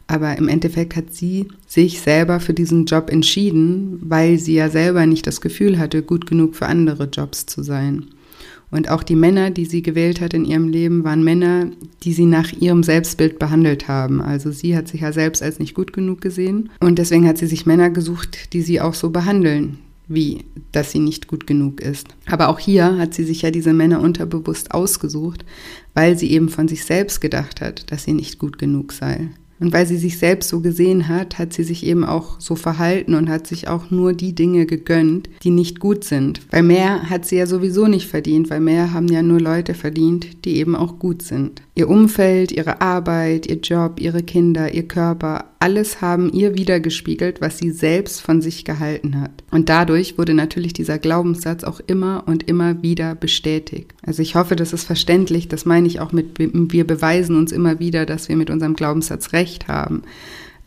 Aber 0.07 0.37
im 0.37 0.49
Endeffekt 0.49 0.97
hat 0.97 1.15
sie 1.15 1.49
sich 1.67 2.01
selber 2.01 2.39
für 2.39 2.55
diesen 2.55 2.85
Job 2.85 3.11
entschieden, 3.11 3.99
weil 4.03 4.39
sie 4.39 4.55
ja 4.55 4.69
selber 4.69 5.07
nicht 5.07 5.27
das 5.27 5.41
Gefühl 5.41 5.79
hatte, 5.79 6.03
gut 6.03 6.27
genug 6.27 6.57
für 6.57 6.67
andere 6.67 7.09
Jobs 7.11 7.47
zu 7.47 7.63
sein. 7.63 8.07
Und 8.75 8.91
auch 8.91 9.05
die 9.05 9.15
Männer, 9.15 9.53
die 9.53 9.67
sie 9.67 9.83
gewählt 9.83 10.21
hat 10.21 10.35
in 10.35 10.45
ihrem 10.45 10.67
Leben, 10.67 11.05
waren 11.05 11.23
Männer, 11.23 11.69
die 12.03 12.13
sie 12.13 12.27
nach 12.27 12.53
ihrem 12.53 12.83
Selbstbild 12.83 13.39
behandelt 13.39 13.87
haben. 13.87 14.21
Also 14.21 14.51
sie 14.51 14.77
hat 14.77 14.89
sich 14.89 15.03
ja 15.03 15.13
selbst 15.13 15.45
als 15.45 15.61
nicht 15.61 15.75
gut 15.75 15.93
genug 15.93 16.21
gesehen. 16.21 16.71
Und 16.81 16.99
deswegen 16.99 17.29
hat 17.29 17.39
sie 17.39 17.47
sich 17.47 17.67
Männer 17.67 17.91
gesucht, 17.91 18.53
die 18.53 18.63
sie 18.63 18.81
auch 18.81 18.95
so 18.95 19.11
behandeln, 19.11 19.79
wie 20.09 20.45
dass 20.73 20.91
sie 20.91 20.99
nicht 20.99 21.29
gut 21.29 21.47
genug 21.47 21.81
ist. 21.81 22.09
Aber 22.27 22.49
auch 22.49 22.59
hier 22.59 22.99
hat 22.99 23.15
sie 23.15 23.23
sich 23.23 23.43
ja 23.43 23.53
diese 23.53 23.73
Männer 23.73 24.01
unterbewusst 24.01 24.73
ausgesucht, 24.73 25.45
weil 25.95 26.19
sie 26.19 26.33
eben 26.33 26.49
von 26.49 26.67
sich 26.67 26.85
selbst 26.85 27.21
gedacht 27.21 27.61
hat, 27.61 27.93
dass 27.93 28.03
sie 28.03 28.13
nicht 28.13 28.41
gut 28.41 28.59
genug 28.59 28.93
sei. 28.93 29.29
Und 29.65 29.73
weil 29.73 29.87
sie 29.87 29.97
sich 29.97 30.19
selbst 30.19 30.51
so 30.51 30.61
gesehen 30.61 31.09
hat, 31.09 31.39
hat 31.39 31.55
sie 31.55 31.65
sich 31.65 31.87
eben 31.87 32.05
auch 32.05 32.39
so 32.39 32.55
verhalten 32.55 33.15
und 33.15 33.31
hat 33.31 33.47
sich 33.47 33.67
auch 33.67 33.91
nur 33.91 34.13
die 34.13 34.35
Dinge 34.35 34.67
gegönnt, 34.67 35.31
die 35.43 35.49
nicht 35.49 35.81
gut 35.81 36.05
sind. 36.05 36.43
Weil 36.51 36.63
mehr 36.63 37.09
hat 37.09 37.25
sie 37.25 37.37
ja 37.37 37.47
sowieso 37.47 37.87
nicht 37.87 38.07
verdient, 38.07 38.51
weil 38.51 38.61
mehr 38.61 38.93
haben 38.93 39.09
ja 39.09 39.23
nur 39.23 39.41
Leute 39.41 39.73
verdient, 39.73 40.45
die 40.45 40.59
eben 40.59 40.77
auch 40.77 40.99
gut 40.99 41.23
sind. 41.23 41.63
Ihr 41.77 41.91
Umfeld, 41.91 42.53
ihre 42.53 42.81
Arbeit, 42.81 43.49
ihr 43.49 43.57
Job, 43.57 43.99
ihre 43.99 44.23
Kinder, 44.23 44.73
ihr 44.73 44.87
Körper, 44.87 45.47
alles 45.59 46.01
haben 46.01 46.33
ihr 46.33 46.55
wiedergespiegelt, 46.55 47.41
was 47.41 47.59
sie 47.59 47.73
selbst 47.73 48.21
von 48.21 48.41
sich 48.41 48.65
gehalten 48.65 49.21
hat. 49.21 49.43
Und 49.51 49.69
dadurch 49.69 50.17
wurde 50.17 50.35
natürlich 50.35 50.73
dieser 50.73 50.99
Glaubenssatz 50.99 51.65
auch 51.65 51.81
immer 51.85 52.23
und 52.27 52.49
immer 52.49 52.85
wieder 52.85 53.17
bestätigt. 53.17 53.93
Also 54.07 54.23
ich 54.23 54.37
hoffe, 54.37 54.55
das 54.55 54.73
ist 54.73 54.85
verständlich. 54.85 55.49
Das 55.49 55.65
meine 55.65 55.89
ich 55.89 55.99
auch 55.99 56.13
mit, 56.13 56.39
wir 56.39 56.87
beweisen 56.87 57.35
uns 57.35 57.51
immer 57.51 57.81
wieder, 57.81 58.07
dass 58.07 58.29
wir 58.29 58.37
mit 58.37 58.51
unserem 58.51 58.75
Glaubenssatz 58.75 59.33
recht 59.33 59.67
haben. 59.67 60.03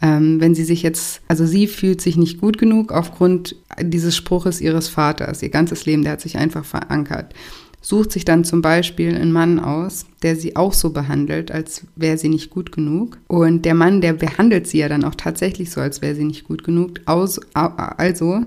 Ähm, 0.01 0.41
wenn 0.41 0.55
sie 0.55 0.65
sich 0.65 0.83
jetzt, 0.83 1.21
also 1.29 1.45
sie 1.45 1.67
fühlt 1.67 2.01
sich 2.01 2.17
nicht 2.17 2.41
gut 2.41 2.57
genug 2.57 2.91
aufgrund 2.91 3.55
dieses 3.81 4.15
Spruches 4.15 4.59
ihres 4.59 4.89
Vaters, 4.89 5.41
ihr 5.41 5.49
ganzes 5.49 5.85
Leben, 5.85 6.03
der 6.03 6.11
hat 6.13 6.21
sich 6.21 6.37
einfach 6.37 6.65
verankert 6.65 7.33
sucht 7.81 8.11
sich 8.11 8.25
dann 8.25 8.43
zum 8.43 8.61
Beispiel 8.61 9.15
einen 9.15 9.31
Mann 9.31 9.59
aus, 9.59 10.05
der 10.21 10.35
sie 10.35 10.55
auch 10.55 10.73
so 10.73 10.89
behandelt, 10.89 11.51
als 11.51 11.83
wäre 11.95 12.17
sie 12.17 12.29
nicht 12.29 12.49
gut 12.49 12.71
genug. 12.71 13.17
Und 13.27 13.65
der 13.65 13.75
Mann, 13.75 14.01
der 14.01 14.13
behandelt 14.13 14.67
sie 14.67 14.79
ja 14.79 14.89
dann 14.89 15.03
auch 15.03 15.15
tatsächlich 15.15 15.71
so, 15.71 15.81
als 15.81 16.01
wäre 16.01 16.15
sie 16.15 16.25
nicht 16.25 16.45
gut 16.45 16.63
genug. 16.63 16.99
also 17.05 18.41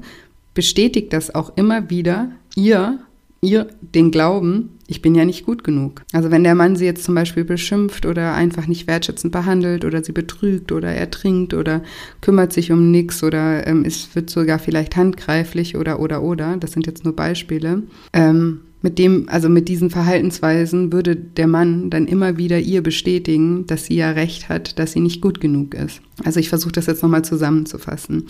bestätigt 0.54 1.12
das 1.12 1.34
auch 1.34 1.56
immer 1.56 1.90
wieder 1.90 2.32
ihr, 2.54 2.98
ihr 3.40 3.68
den 3.80 4.10
Glauben, 4.10 4.70
ich 4.86 5.02
bin 5.02 5.14
ja 5.14 5.24
nicht 5.24 5.46
gut 5.46 5.62
genug. 5.62 6.02
Also 6.12 6.32
wenn 6.32 6.42
der 6.42 6.56
Mann 6.56 6.74
sie 6.74 6.84
jetzt 6.84 7.04
zum 7.04 7.14
Beispiel 7.14 7.44
beschimpft 7.44 8.06
oder 8.06 8.34
einfach 8.34 8.66
nicht 8.66 8.88
wertschätzend 8.88 9.32
behandelt 9.32 9.84
oder 9.84 10.02
sie 10.02 10.10
betrügt 10.10 10.72
oder 10.72 10.88
ertrinkt 10.88 11.54
oder 11.54 11.82
kümmert 12.20 12.52
sich 12.52 12.72
um 12.72 12.90
nichts 12.90 13.22
oder 13.22 13.66
ähm, 13.68 13.84
es 13.86 14.14
wird 14.16 14.30
sogar 14.30 14.58
vielleicht 14.58 14.96
handgreiflich 14.96 15.76
oder 15.76 16.00
oder 16.00 16.22
oder, 16.22 16.56
das 16.56 16.72
sind 16.72 16.88
jetzt 16.88 17.04
nur 17.04 17.14
Beispiele, 17.14 17.84
ähm, 18.12 18.62
mit 18.82 18.98
dem, 18.98 19.28
also 19.28 19.48
mit 19.48 19.68
diesen 19.68 19.90
Verhaltensweisen 19.90 20.92
würde 20.92 21.16
der 21.16 21.46
Mann 21.46 21.90
dann 21.90 22.06
immer 22.06 22.36
wieder 22.38 22.58
ihr 22.58 22.82
bestätigen, 22.82 23.66
dass 23.66 23.86
sie 23.86 23.96
ja 23.96 24.10
recht 24.10 24.48
hat, 24.48 24.78
dass 24.78 24.92
sie 24.92 25.00
nicht 25.00 25.20
gut 25.20 25.40
genug 25.40 25.74
ist. 25.74 26.00
Also 26.24 26.40
ich 26.40 26.48
versuche 26.48 26.72
das 26.72 26.86
jetzt 26.86 27.02
nochmal 27.02 27.24
zusammenzufassen. 27.24 28.24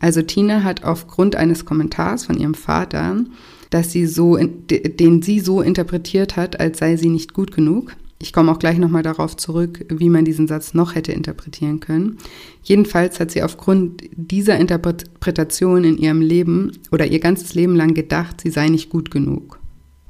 Also 0.00 0.22
Tina 0.22 0.64
hat 0.64 0.84
aufgrund 0.84 1.36
eines 1.36 1.64
Kommentars 1.64 2.24
von 2.24 2.36
ihrem 2.38 2.54
Vater, 2.54 3.24
dass 3.70 3.92
sie 3.92 4.06
so, 4.06 4.36
den 4.36 5.22
sie 5.22 5.40
so 5.40 5.60
interpretiert 5.60 6.36
hat, 6.36 6.58
als 6.58 6.78
sei 6.78 6.96
sie 6.96 7.08
nicht 7.08 7.34
gut 7.34 7.52
genug. 7.52 7.94
Ich 8.18 8.32
komme 8.32 8.52
auch 8.52 8.58
gleich 8.58 8.78
nochmal 8.78 9.02
darauf 9.02 9.36
zurück, 9.36 9.84
wie 9.88 10.08
man 10.08 10.24
diesen 10.24 10.46
Satz 10.46 10.74
noch 10.74 10.94
hätte 10.94 11.12
interpretieren 11.12 11.80
können. 11.80 12.18
Jedenfalls 12.62 13.18
hat 13.18 13.30
sie 13.30 13.42
aufgrund 13.42 14.02
dieser 14.12 14.58
Interpretation 14.58 15.84
in 15.84 15.98
ihrem 15.98 16.20
Leben 16.20 16.72
oder 16.92 17.06
ihr 17.06 17.18
ganzes 17.18 17.54
Leben 17.54 17.74
lang 17.74 17.94
gedacht, 17.94 18.40
sie 18.40 18.50
sei 18.50 18.68
nicht 18.68 18.90
gut 18.90 19.10
genug. 19.10 19.61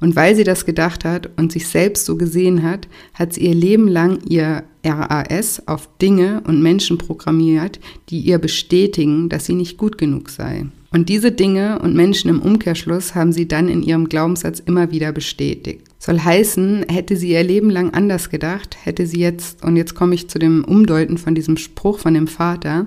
Und 0.03 0.17
weil 0.17 0.35
sie 0.35 0.43
das 0.43 0.67
gedacht 0.67 1.05
hat 1.05 1.31
und 1.37 1.53
sich 1.53 1.69
selbst 1.69 2.07
so 2.07 2.17
gesehen 2.17 2.65
hat, 2.65 2.89
hat 3.15 3.35
sie 3.35 3.43
ihr 3.47 3.55
Leben 3.55 3.87
lang 3.87 4.19
ihr 4.29 4.65
RAS 4.85 5.63
auf 5.69 5.89
Dinge 5.99 6.43
und 6.45 6.61
Menschen 6.61 6.99
programmiert, 6.99 7.79
die 8.09 8.19
ihr 8.19 8.39
bestätigen, 8.39 9.29
dass 9.29 9.47
sie 9.47 9.55
nicht 9.55 9.79
gut 9.79 9.99
genug 9.99 10.29
sei. 10.29 10.67
Und 10.91 11.09
diese 11.09 11.31
Dinge 11.31 11.79
und 11.79 11.95
Menschen 11.95 12.29
im 12.31 12.43
Umkehrschluss 12.43 13.15
haben 13.15 13.33
sie 13.33 13.47
dann 13.47 13.69
in 13.69 13.85
ihrem 13.85 14.09
Glaubenssatz 14.09 14.59
immer 14.59 14.91
wieder 14.91 15.13
bestätigt. 15.13 15.83
Soll 16.01 16.19
heißen, 16.19 16.87
hätte 16.89 17.17
sie 17.17 17.31
ihr 17.31 17.45
Leben 17.45 17.71
lang 17.71 17.95
anders 17.95 18.29
gedacht, 18.29 18.77
hätte 18.83 19.07
sie 19.07 19.21
jetzt, 19.21 19.65
und 19.65 19.77
jetzt 19.77 19.95
komme 19.95 20.17
ich 20.17 20.29
zu 20.29 20.41
dem 20.41 20.65
Umdeuten 20.65 21.17
von 21.17 21.37
diesem 21.37 21.57
Spruch 21.57 22.01
von 22.01 22.15
dem 22.15 22.27
Vater, 22.27 22.87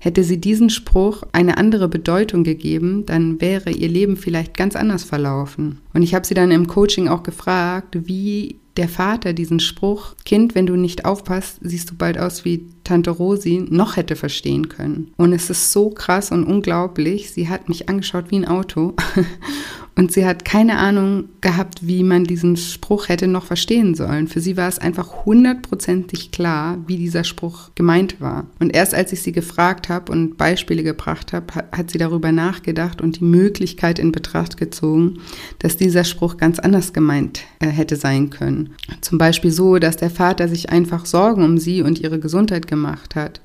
Hätte 0.00 0.24
sie 0.24 0.40
diesen 0.40 0.70
Spruch 0.70 1.22
eine 1.32 1.56
andere 1.58 1.88
Bedeutung 1.88 2.44
gegeben, 2.44 3.06
dann 3.06 3.40
wäre 3.40 3.70
ihr 3.70 3.88
Leben 3.88 4.16
vielleicht 4.16 4.56
ganz 4.56 4.76
anders 4.76 5.04
verlaufen. 5.04 5.78
Und 5.94 6.02
ich 6.02 6.14
habe 6.14 6.26
sie 6.26 6.34
dann 6.34 6.50
im 6.50 6.66
Coaching 6.66 7.08
auch 7.08 7.22
gefragt, 7.22 7.98
wie 8.06 8.56
der 8.76 8.88
Vater 8.88 9.32
diesen 9.32 9.60
Spruch, 9.60 10.14
Kind, 10.24 10.54
wenn 10.54 10.66
du 10.66 10.76
nicht 10.76 11.04
aufpasst, 11.04 11.58
siehst 11.62 11.90
du 11.90 11.94
bald 11.94 12.18
aus 12.18 12.44
wie 12.44 12.66
Tante 12.86 13.10
Rosi, 13.10 13.64
noch 13.68 13.96
hätte 13.96 14.14
verstehen 14.14 14.68
können. 14.68 15.12
Und 15.16 15.32
es 15.32 15.50
ist 15.50 15.72
so 15.72 15.90
krass 15.90 16.30
und 16.30 16.44
unglaublich. 16.44 17.32
Sie 17.32 17.48
hat 17.48 17.68
mich 17.68 17.88
angeschaut 17.88 18.30
wie 18.30 18.36
ein 18.36 18.46
Auto 18.46 18.94
und 19.96 20.12
sie 20.12 20.24
hat 20.24 20.44
keine 20.44 20.78
Ahnung 20.78 21.24
gehabt, 21.40 21.84
wie 21.86 22.04
man 22.04 22.24
diesen 22.24 22.56
Spruch 22.56 23.08
hätte 23.08 23.26
noch 23.26 23.44
verstehen 23.44 23.96
sollen. 23.96 24.28
Für 24.28 24.40
sie 24.40 24.56
war 24.56 24.68
es 24.68 24.78
einfach 24.78 25.24
hundertprozentig 25.26 26.30
klar, 26.30 26.78
wie 26.86 26.96
dieser 26.96 27.24
Spruch 27.24 27.70
gemeint 27.74 28.20
war. 28.20 28.46
Und 28.60 28.72
erst 28.72 28.94
als 28.94 29.12
ich 29.12 29.22
sie 29.22 29.32
gefragt 29.32 29.88
habe 29.88 30.12
und 30.12 30.36
Beispiele 30.36 30.84
gebracht 30.84 31.32
habe, 31.32 31.52
hat 31.54 31.90
sie 31.90 31.98
darüber 31.98 32.30
nachgedacht 32.30 33.00
und 33.00 33.18
die 33.18 33.24
Möglichkeit 33.24 33.98
in 33.98 34.12
Betracht 34.12 34.56
gezogen, 34.56 35.18
dass 35.58 35.76
dieser 35.76 36.04
Spruch 36.04 36.36
ganz 36.36 36.60
anders 36.60 36.92
gemeint 36.92 37.40
äh, 37.58 37.66
hätte 37.66 37.96
sein 37.96 38.30
können. 38.30 38.74
Zum 39.00 39.18
Beispiel 39.18 39.50
so, 39.50 39.78
dass 39.78 39.96
der 39.96 40.10
Vater 40.10 40.46
sich 40.46 40.70
einfach 40.70 41.04
Sorgen 41.04 41.42
um 41.42 41.58
sie 41.58 41.82
und 41.82 41.98
ihre 42.00 42.20
Gesundheit 42.20 42.68
gemacht 42.68 42.75
hat, 43.14 43.40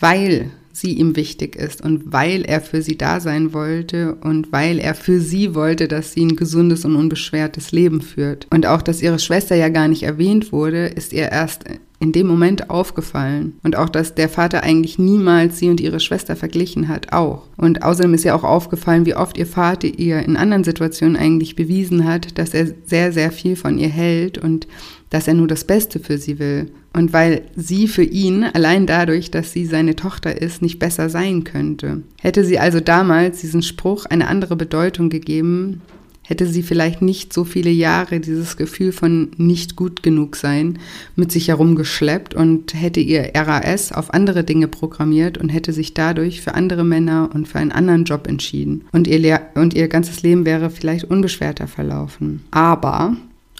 weil 0.00 0.50
sie 0.76 0.94
ihm 0.94 1.16
wichtig 1.16 1.56
ist 1.56 1.82
und 1.82 2.12
weil 2.12 2.42
er 2.42 2.60
für 2.60 2.82
sie 2.82 2.98
da 2.98 3.20
sein 3.20 3.52
wollte 3.52 4.16
und 4.16 4.52
weil 4.52 4.78
er 4.78 4.94
für 4.94 5.20
sie 5.20 5.54
wollte, 5.54 5.88
dass 5.88 6.12
sie 6.12 6.24
ein 6.24 6.36
gesundes 6.36 6.84
und 6.84 6.96
unbeschwertes 6.96 7.72
Leben 7.72 8.00
führt. 8.00 8.46
Und 8.50 8.66
auch, 8.66 8.82
dass 8.82 9.02
ihre 9.02 9.18
Schwester 9.18 9.54
ja 9.54 9.68
gar 9.68 9.88
nicht 9.88 10.02
erwähnt 10.02 10.52
wurde, 10.52 10.86
ist 10.86 11.12
ihr 11.12 11.30
erst 11.30 11.64
in 12.00 12.12
dem 12.12 12.26
Moment 12.26 12.70
aufgefallen. 12.70 13.54
Und 13.62 13.76
auch, 13.76 13.88
dass 13.88 14.14
der 14.14 14.28
Vater 14.28 14.62
eigentlich 14.62 14.98
niemals 14.98 15.58
sie 15.58 15.70
und 15.70 15.80
ihre 15.80 16.00
Schwester 16.00 16.36
verglichen 16.36 16.88
hat, 16.88 17.12
auch. 17.12 17.44
Und 17.56 17.82
außerdem 17.82 18.14
ist 18.14 18.24
ihr 18.24 18.34
auch 18.34 18.44
aufgefallen, 18.44 19.06
wie 19.06 19.14
oft 19.14 19.38
ihr 19.38 19.46
Vater 19.46 19.86
ihr 19.86 20.18
in 20.20 20.36
anderen 20.36 20.64
Situationen 20.64 21.16
eigentlich 21.16 21.56
bewiesen 21.56 22.04
hat, 22.04 22.36
dass 22.36 22.52
er 22.52 22.68
sehr, 22.84 23.12
sehr 23.12 23.30
viel 23.30 23.56
von 23.56 23.78
ihr 23.78 23.88
hält 23.88 24.38
und 24.38 24.66
dass 25.14 25.28
er 25.28 25.34
nur 25.34 25.46
das 25.46 25.62
Beste 25.62 26.00
für 26.00 26.18
sie 26.18 26.40
will. 26.40 26.72
Und 26.92 27.12
weil 27.12 27.42
sie 27.54 27.86
für 27.86 28.02
ihn, 28.02 28.42
allein 28.42 28.84
dadurch, 28.84 29.30
dass 29.30 29.52
sie 29.52 29.64
seine 29.64 29.94
Tochter 29.94 30.42
ist, 30.42 30.60
nicht 30.60 30.80
besser 30.80 31.08
sein 31.08 31.44
könnte. 31.44 32.02
Hätte 32.20 32.44
sie 32.44 32.58
also 32.58 32.80
damals 32.80 33.40
diesen 33.40 33.62
Spruch 33.62 34.06
eine 34.06 34.26
andere 34.26 34.56
Bedeutung 34.56 35.10
gegeben, 35.10 35.82
hätte 36.22 36.48
sie 36.48 36.64
vielleicht 36.64 37.00
nicht 37.00 37.32
so 37.32 37.44
viele 37.44 37.70
Jahre 37.70 38.18
dieses 38.18 38.56
Gefühl 38.56 38.90
von 38.90 39.30
nicht 39.36 39.76
gut 39.76 40.02
genug 40.02 40.34
sein 40.34 40.80
mit 41.14 41.30
sich 41.30 41.46
herumgeschleppt 41.46 42.34
und 42.34 42.74
hätte 42.74 42.98
ihr 42.98 43.30
RAS 43.36 43.92
auf 43.92 44.12
andere 44.12 44.42
Dinge 44.42 44.66
programmiert 44.66 45.38
und 45.38 45.48
hätte 45.48 45.72
sich 45.72 45.94
dadurch 45.94 46.40
für 46.40 46.54
andere 46.54 46.82
Männer 46.82 47.30
und 47.32 47.46
für 47.46 47.60
einen 47.60 47.70
anderen 47.70 48.02
Job 48.02 48.26
entschieden. 48.26 48.82
Und 48.90 49.06
ihr, 49.06 49.20
Le 49.20 49.40
und 49.54 49.74
ihr 49.74 49.86
ganzes 49.86 50.24
Leben 50.24 50.44
wäre 50.44 50.70
vielleicht 50.70 51.04
unbeschwerter 51.04 51.68
verlaufen. 51.68 52.42
Aber 52.50 53.16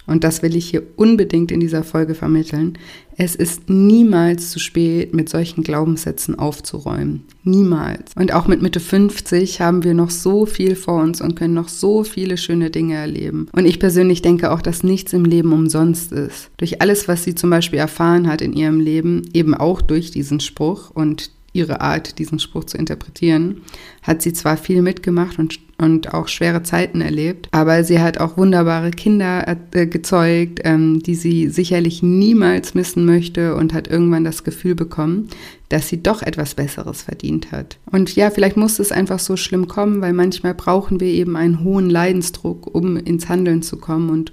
und 0.07 0.23
das 0.23 0.41
will 0.41 0.55
ich 0.55 0.69
hier 0.69 0.83
unbedingt 0.95 1.51
in 1.51 1.59
dieser 1.59 1.83
Folge 1.83 2.15
vermitteln, 2.15 2.77
es 3.17 3.35
ist 3.35 3.69
niemals 3.69 4.51
zu 4.51 4.59
spät, 4.59 5.13
mit 5.13 5.29
solchen 5.29 5.63
Glaubenssätzen 5.63 6.37
aufzuräumen. 6.37 7.23
Niemals. 7.43 8.11
Und 8.15 8.33
auch 8.33 8.47
mit 8.47 8.61
Mitte 8.61 8.81
50 8.81 9.61
haben 9.61 9.83
wir 9.83 9.93
noch 9.93 10.09
so 10.09 10.45
viel 10.45 10.75
vor 10.75 11.01
uns 11.01 11.21
und 11.21 11.35
können 11.35 11.53
noch 11.53 11.69
so 11.69 12.03
viele 12.03 12.37
schöne 12.37 12.71
Dinge 12.71 12.95
erleben. 12.95 13.47
Und 13.53 13.65
ich 13.65 13.79
persönlich 13.79 14.21
denke 14.21 14.51
auch, 14.51 14.61
dass 14.61 14.83
nichts 14.83 15.13
im 15.13 15.23
Leben 15.23 15.53
umsonst 15.53 16.11
ist. 16.11 16.49
Durch 16.57 16.81
alles, 16.81 17.07
was 17.07 17.23
sie 17.23 17.35
zum 17.35 17.49
Beispiel 17.49 17.79
erfahren 17.79 18.27
hat 18.27 18.41
in 18.41 18.53
ihrem 18.53 18.81
Leben, 18.81 19.23
eben 19.33 19.53
auch 19.53 19.81
durch 19.81 20.11
diesen 20.11 20.41
Spruch 20.41 20.91
und 20.91 21.31
ihre 21.55 21.79
Art, 21.79 22.19
diesen 22.19 22.39
Spruch 22.39 22.65
zu 22.65 22.77
interpretieren, 22.77 23.61
hat 24.01 24.21
sie 24.21 24.33
zwar 24.33 24.57
viel 24.57 24.81
mitgemacht 24.81 25.39
und, 25.39 25.57
und 25.77 26.13
auch 26.13 26.29
schwere 26.29 26.63
Zeiten 26.63 27.01
erlebt, 27.01 27.49
aber 27.51 27.83
sie 27.83 27.99
hat 27.99 28.19
auch 28.19 28.37
wunderbare 28.37 28.91
Kinder 28.91 29.57
äh, 29.73 29.87
gezeugt, 29.87 30.61
ähm, 30.63 31.01
die 31.03 31.15
sie 31.15 31.49
sicherlich 31.49 32.01
niemals 32.01 32.75
missen 32.75 33.05
möchte 33.05 33.55
und 33.55 33.73
hat 33.73 33.89
irgendwann 33.89 34.23
das 34.23 34.45
Gefühl 34.45 34.75
bekommen, 34.75 35.27
dass 35.69 35.89
sie 35.89 36.01
doch 36.01 36.21
etwas 36.21 36.55
Besseres 36.55 37.01
verdient 37.01 37.51
hat. 37.51 37.77
Und 37.91 38.15
ja, 38.15 38.29
vielleicht 38.29 38.55
muss 38.55 38.79
es 38.79 38.93
einfach 38.93 39.19
so 39.19 39.35
schlimm 39.35 39.67
kommen, 39.67 40.01
weil 40.01 40.13
manchmal 40.13 40.53
brauchen 40.53 40.99
wir 41.01 41.09
eben 41.09 41.35
einen 41.35 41.63
hohen 41.63 41.89
Leidensdruck, 41.89 42.73
um 42.73 42.95
ins 42.95 43.27
Handeln 43.27 43.61
zu 43.61 43.77
kommen 43.77 44.09
und 44.09 44.31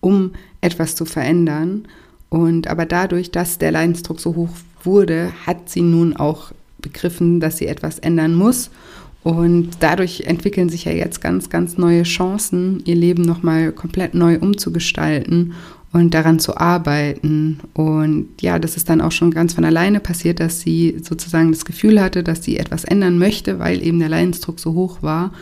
um 0.00 0.32
etwas 0.60 0.96
zu 0.96 1.04
verändern. 1.04 1.86
Und 2.30 2.66
aber 2.66 2.86
dadurch, 2.86 3.30
dass 3.30 3.58
der 3.58 3.72
Leidensdruck 3.72 4.18
so 4.18 4.34
hoch 4.34 4.50
wurde, 4.82 5.30
hat 5.46 5.68
sie 5.68 5.82
nun 5.82 6.16
auch 6.16 6.52
begriffen, 6.80 7.38
dass 7.40 7.58
sie 7.58 7.66
etwas 7.66 7.98
ändern 7.98 8.34
muss. 8.34 8.70
Und 9.22 9.70
dadurch 9.80 10.22
entwickeln 10.22 10.70
sich 10.70 10.86
ja 10.86 10.92
jetzt 10.92 11.20
ganz, 11.20 11.50
ganz 11.50 11.76
neue 11.76 12.04
Chancen, 12.04 12.82
ihr 12.86 12.96
Leben 12.96 13.22
nochmal 13.22 13.72
komplett 13.72 14.14
neu 14.14 14.38
umzugestalten 14.38 15.52
und 15.92 16.14
daran 16.14 16.38
zu 16.38 16.56
arbeiten. 16.56 17.60
Und 17.74 18.28
ja, 18.40 18.58
das 18.58 18.76
ist 18.76 18.88
dann 18.88 19.00
auch 19.00 19.12
schon 19.12 19.30
ganz 19.30 19.52
von 19.52 19.64
alleine 19.64 20.00
passiert, 20.00 20.40
dass 20.40 20.60
sie 20.60 20.96
sozusagen 21.02 21.52
das 21.52 21.64
Gefühl 21.64 22.00
hatte, 22.00 22.22
dass 22.22 22.44
sie 22.44 22.56
etwas 22.56 22.84
ändern 22.84 23.18
möchte, 23.18 23.58
weil 23.58 23.82
eben 23.82 23.98
der 23.98 24.08
Leidensdruck 24.08 24.58
so 24.58 24.72
hoch 24.72 25.02
war. 25.02 25.32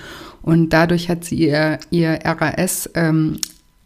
Und 0.43 0.73
dadurch 0.73 1.09
hat 1.09 1.25
sie 1.25 1.37
ihr, 1.37 1.79
ihr 1.91 2.19
RAS 2.25 2.91
ähm, 2.95 3.37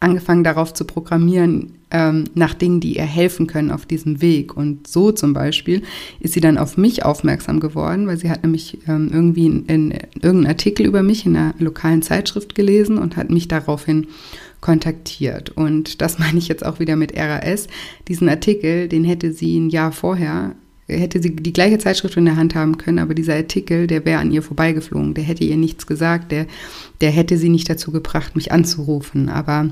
angefangen 0.02 0.44
darauf 0.44 0.74
zu 0.74 0.84
programmieren, 0.84 1.78
ähm, 1.90 2.24
nach 2.34 2.54
Dingen, 2.54 2.80
die 2.80 2.96
ihr 2.96 3.04
helfen 3.04 3.46
können 3.46 3.70
auf 3.70 3.86
diesem 3.86 4.20
Weg. 4.20 4.56
Und 4.56 4.86
so 4.86 5.12
zum 5.12 5.32
Beispiel 5.32 5.82
ist 6.20 6.34
sie 6.34 6.40
dann 6.40 6.58
auf 6.58 6.76
mich 6.76 7.04
aufmerksam 7.04 7.60
geworden, 7.60 8.06
weil 8.06 8.16
sie 8.16 8.30
hat 8.30 8.42
nämlich 8.42 8.78
ähm, 8.88 9.10
irgendwie 9.12 9.46
in, 9.46 9.66
in, 9.66 9.90
irgendeinen 9.90 10.46
Artikel 10.46 10.86
über 10.86 11.02
mich 11.02 11.26
in 11.26 11.36
einer 11.36 11.54
lokalen 11.58 12.02
Zeitschrift 12.02 12.54
gelesen 12.54 12.98
und 12.98 13.16
hat 13.16 13.30
mich 13.30 13.48
daraufhin 13.48 14.08
kontaktiert. 14.60 15.50
Und 15.50 16.00
das 16.00 16.18
meine 16.18 16.38
ich 16.38 16.48
jetzt 16.48 16.64
auch 16.64 16.80
wieder 16.80 16.96
mit 16.96 17.16
RAS. 17.16 17.68
Diesen 18.08 18.28
Artikel, 18.28 18.88
den 18.88 19.04
hätte 19.04 19.32
sie 19.32 19.58
ein 19.58 19.70
Jahr 19.70 19.92
vorher 19.92 20.54
hätte 20.88 21.22
sie 21.22 21.34
die 21.34 21.52
gleiche 21.52 21.78
Zeitschrift 21.78 22.16
in 22.16 22.24
der 22.24 22.36
Hand 22.36 22.54
haben 22.54 22.76
können, 22.76 22.98
aber 22.98 23.14
dieser 23.14 23.34
Artikel, 23.34 23.86
der 23.86 24.04
wäre 24.04 24.20
an 24.20 24.30
ihr 24.30 24.42
vorbeigeflogen, 24.42 25.14
der 25.14 25.24
hätte 25.24 25.44
ihr 25.44 25.56
nichts 25.56 25.86
gesagt, 25.86 26.32
der, 26.32 26.46
der 27.00 27.10
hätte 27.10 27.38
sie 27.38 27.48
nicht 27.48 27.70
dazu 27.70 27.92
gebracht, 27.92 28.36
mich 28.36 28.52
anzurufen. 28.52 29.28
Aber 29.28 29.70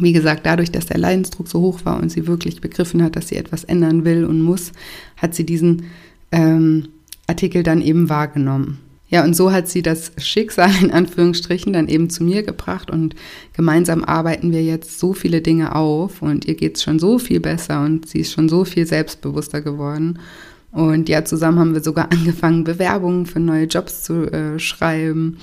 wie 0.00 0.12
gesagt, 0.12 0.46
dadurch, 0.46 0.70
dass 0.70 0.86
der 0.86 0.98
Leidensdruck 0.98 1.48
so 1.48 1.60
hoch 1.60 1.84
war 1.84 2.00
und 2.00 2.10
sie 2.10 2.26
wirklich 2.26 2.60
begriffen 2.60 3.02
hat, 3.02 3.16
dass 3.16 3.28
sie 3.28 3.36
etwas 3.36 3.64
ändern 3.64 4.04
will 4.04 4.24
und 4.24 4.40
muss, 4.40 4.72
hat 5.16 5.34
sie 5.34 5.44
diesen 5.44 5.84
ähm, 6.32 6.88
Artikel 7.26 7.62
dann 7.62 7.82
eben 7.82 8.08
wahrgenommen. 8.08 8.78
Ja, 9.10 9.24
und 9.24 9.34
so 9.34 9.52
hat 9.52 9.68
sie 9.68 9.80
das 9.80 10.12
Schicksal 10.18 10.70
in 10.82 10.90
Anführungsstrichen 10.90 11.72
dann 11.72 11.88
eben 11.88 12.10
zu 12.10 12.24
mir 12.24 12.42
gebracht 12.42 12.90
und 12.90 13.14
gemeinsam 13.54 14.04
arbeiten 14.04 14.52
wir 14.52 14.62
jetzt 14.62 14.98
so 14.98 15.14
viele 15.14 15.40
Dinge 15.40 15.74
auf 15.74 16.20
und 16.20 16.44
ihr 16.44 16.54
geht 16.54 16.76
es 16.76 16.82
schon 16.82 16.98
so 16.98 17.18
viel 17.18 17.40
besser 17.40 17.82
und 17.82 18.06
sie 18.06 18.20
ist 18.20 18.32
schon 18.32 18.50
so 18.50 18.64
viel 18.64 18.86
selbstbewusster 18.86 19.62
geworden. 19.62 20.18
Und 20.72 21.08
ja, 21.08 21.24
zusammen 21.24 21.58
haben 21.58 21.74
wir 21.74 21.82
sogar 21.82 22.12
angefangen, 22.12 22.64
Bewerbungen 22.64 23.24
für 23.24 23.40
neue 23.40 23.64
Jobs 23.64 24.02
zu 24.02 24.30
äh, 24.30 24.58
schreiben 24.58 25.38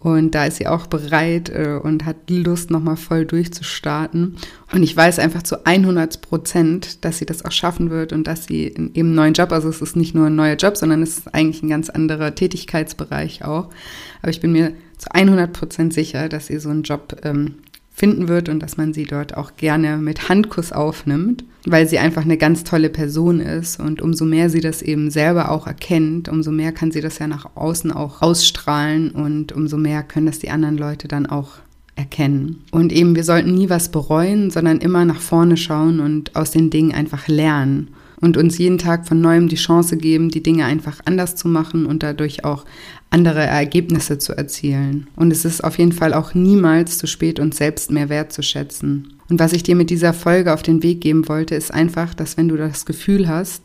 und 0.00 0.34
da 0.34 0.46
ist 0.46 0.56
sie 0.56 0.66
auch 0.66 0.86
bereit 0.86 1.50
äh, 1.50 1.78
und 1.82 2.06
hat 2.06 2.30
Lust, 2.30 2.70
nochmal 2.70 2.96
voll 2.96 3.26
durchzustarten. 3.26 4.36
Und 4.72 4.82
ich 4.82 4.96
weiß 4.96 5.18
einfach 5.18 5.42
zu 5.42 5.66
100 5.66 6.22
Prozent, 6.22 7.04
dass 7.04 7.18
sie 7.18 7.26
das 7.26 7.44
auch 7.44 7.52
schaffen 7.52 7.90
wird 7.90 8.14
und 8.14 8.26
dass 8.26 8.46
sie 8.46 8.66
in 8.66 8.94
eben 8.94 9.08
einen 9.08 9.14
neuen 9.14 9.34
Job, 9.34 9.52
also 9.52 9.68
es 9.68 9.82
ist 9.82 9.96
nicht 9.96 10.14
nur 10.14 10.28
ein 10.28 10.36
neuer 10.36 10.56
Job, 10.56 10.78
sondern 10.78 11.02
es 11.02 11.18
ist 11.18 11.34
eigentlich 11.34 11.62
ein 11.62 11.68
ganz 11.68 11.90
anderer 11.90 12.34
Tätigkeitsbereich 12.34 13.44
auch. 13.44 13.68
Aber 14.22 14.30
ich 14.30 14.40
bin 14.40 14.52
mir 14.52 14.72
zu 14.96 15.12
100 15.12 15.52
Prozent 15.52 15.92
sicher, 15.92 16.30
dass 16.30 16.46
sie 16.46 16.58
so 16.58 16.70
einen 16.70 16.82
Job 16.82 17.16
ähm, 17.22 17.56
finden 18.00 18.28
wird 18.28 18.48
und 18.48 18.60
dass 18.60 18.78
man 18.78 18.94
sie 18.94 19.04
dort 19.04 19.36
auch 19.36 19.56
gerne 19.58 19.98
mit 19.98 20.30
Handkuss 20.30 20.72
aufnimmt, 20.72 21.44
weil 21.66 21.86
sie 21.86 21.98
einfach 21.98 22.22
eine 22.22 22.38
ganz 22.38 22.64
tolle 22.64 22.88
Person 22.88 23.40
ist 23.40 23.78
und 23.78 24.00
umso 24.00 24.24
mehr 24.24 24.48
sie 24.48 24.62
das 24.62 24.80
eben 24.80 25.10
selber 25.10 25.50
auch 25.50 25.66
erkennt, 25.66 26.30
umso 26.30 26.50
mehr 26.50 26.72
kann 26.72 26.92
sie 26.92 27.02
das 27.02 27.18
ja 27.18 27.26
nach 27.26 27.56
außen 27.56 27.92
auch 27.92 28.22
ausstrahlen 28.22 29.10
und 29.10 29.52
umso 29.52 29.76
mehr 29.76 30.02
können 30.02 30.24
das 30.24 30.38
die 30.38 30.48
anderen 30.48 30.78
Leute 30.78 31.08
dann 31.08 31.26
auch 31.26 31.58
erkennen. 31.94 32.64
Und 32.70 32.90
eben, 32.90 33.14
wir 33.14 33.24
sollten 33.24 33.54
nie 33.54 33.68
was 33.68 33.90
bereuen, 33.90 34.50
sondern 34.50 34.78
immer 34.78 35.04
nach 35.04 35.20
vorne 35.20 35.58
schauen 35.58 36.00
und 36.00 36.34
aus 36.36 36.52
den 36.52 36.70
Dingen 36.70 36.94
einfach 36.94 37.28
lernen 37.28 37.88
und 38.20 38.36
uns 38.36 38.58
jeden 38.58 38.78
Tag 38.78 39.06
von 39.06 39.20
neuem 39.20 39.48
die 39.48 39.56
Chance 39.56 39.96
geben, 39.96 40.28
die 40.28 40.42
Dinge 40.42 40.64
einfach 40.64 41.00
anders 41.04 41.36
zu 41.36 41.48
machen 41.48 41.86
und 41.86 42.02
dadurch 42.02 42.44
auch 42.44 42.64
andere 43.10 43.40
Ergebnisse 43.40 44.18
zu 44.18 44.36
erzielen. 44.36 45.08
Und 45.16 45.32
es 45.32 45.44
ist 45.44 45.64
auf 45.64 45.78
jeden 45.78 45.92
Fall 45.92 46.14
auch 46.14 46.34
niemals 46.34 46.98
zu 46.98 47.06
spät, 47.06 47.40
uns 47.40 47.56
selbst 47.56 47.90
mehr 47.90 48.08
wertzuschätzen. 48.08 49.14
Und 49.28 49.38
was 49.40 49.52
ich 49.52 49.62
dir 49.62 49.76
mit 49.76 49.90
dieser 49.90 50.12
Folge 50.12 50.52
auf 50.52 50.62
den 50.62 50.82
Weg 50.82 51.00
geben 51.00 51.28
wollte, 51.28 51.54
ist 51.54 51.72
einfach, 51.72 52.14
dass 52.14 52.36
wenn 52.36 52.48
du 52.48 52.56
das 52.56 52.86
Gefühl 52.86 53.28
hast, 53.28 53.62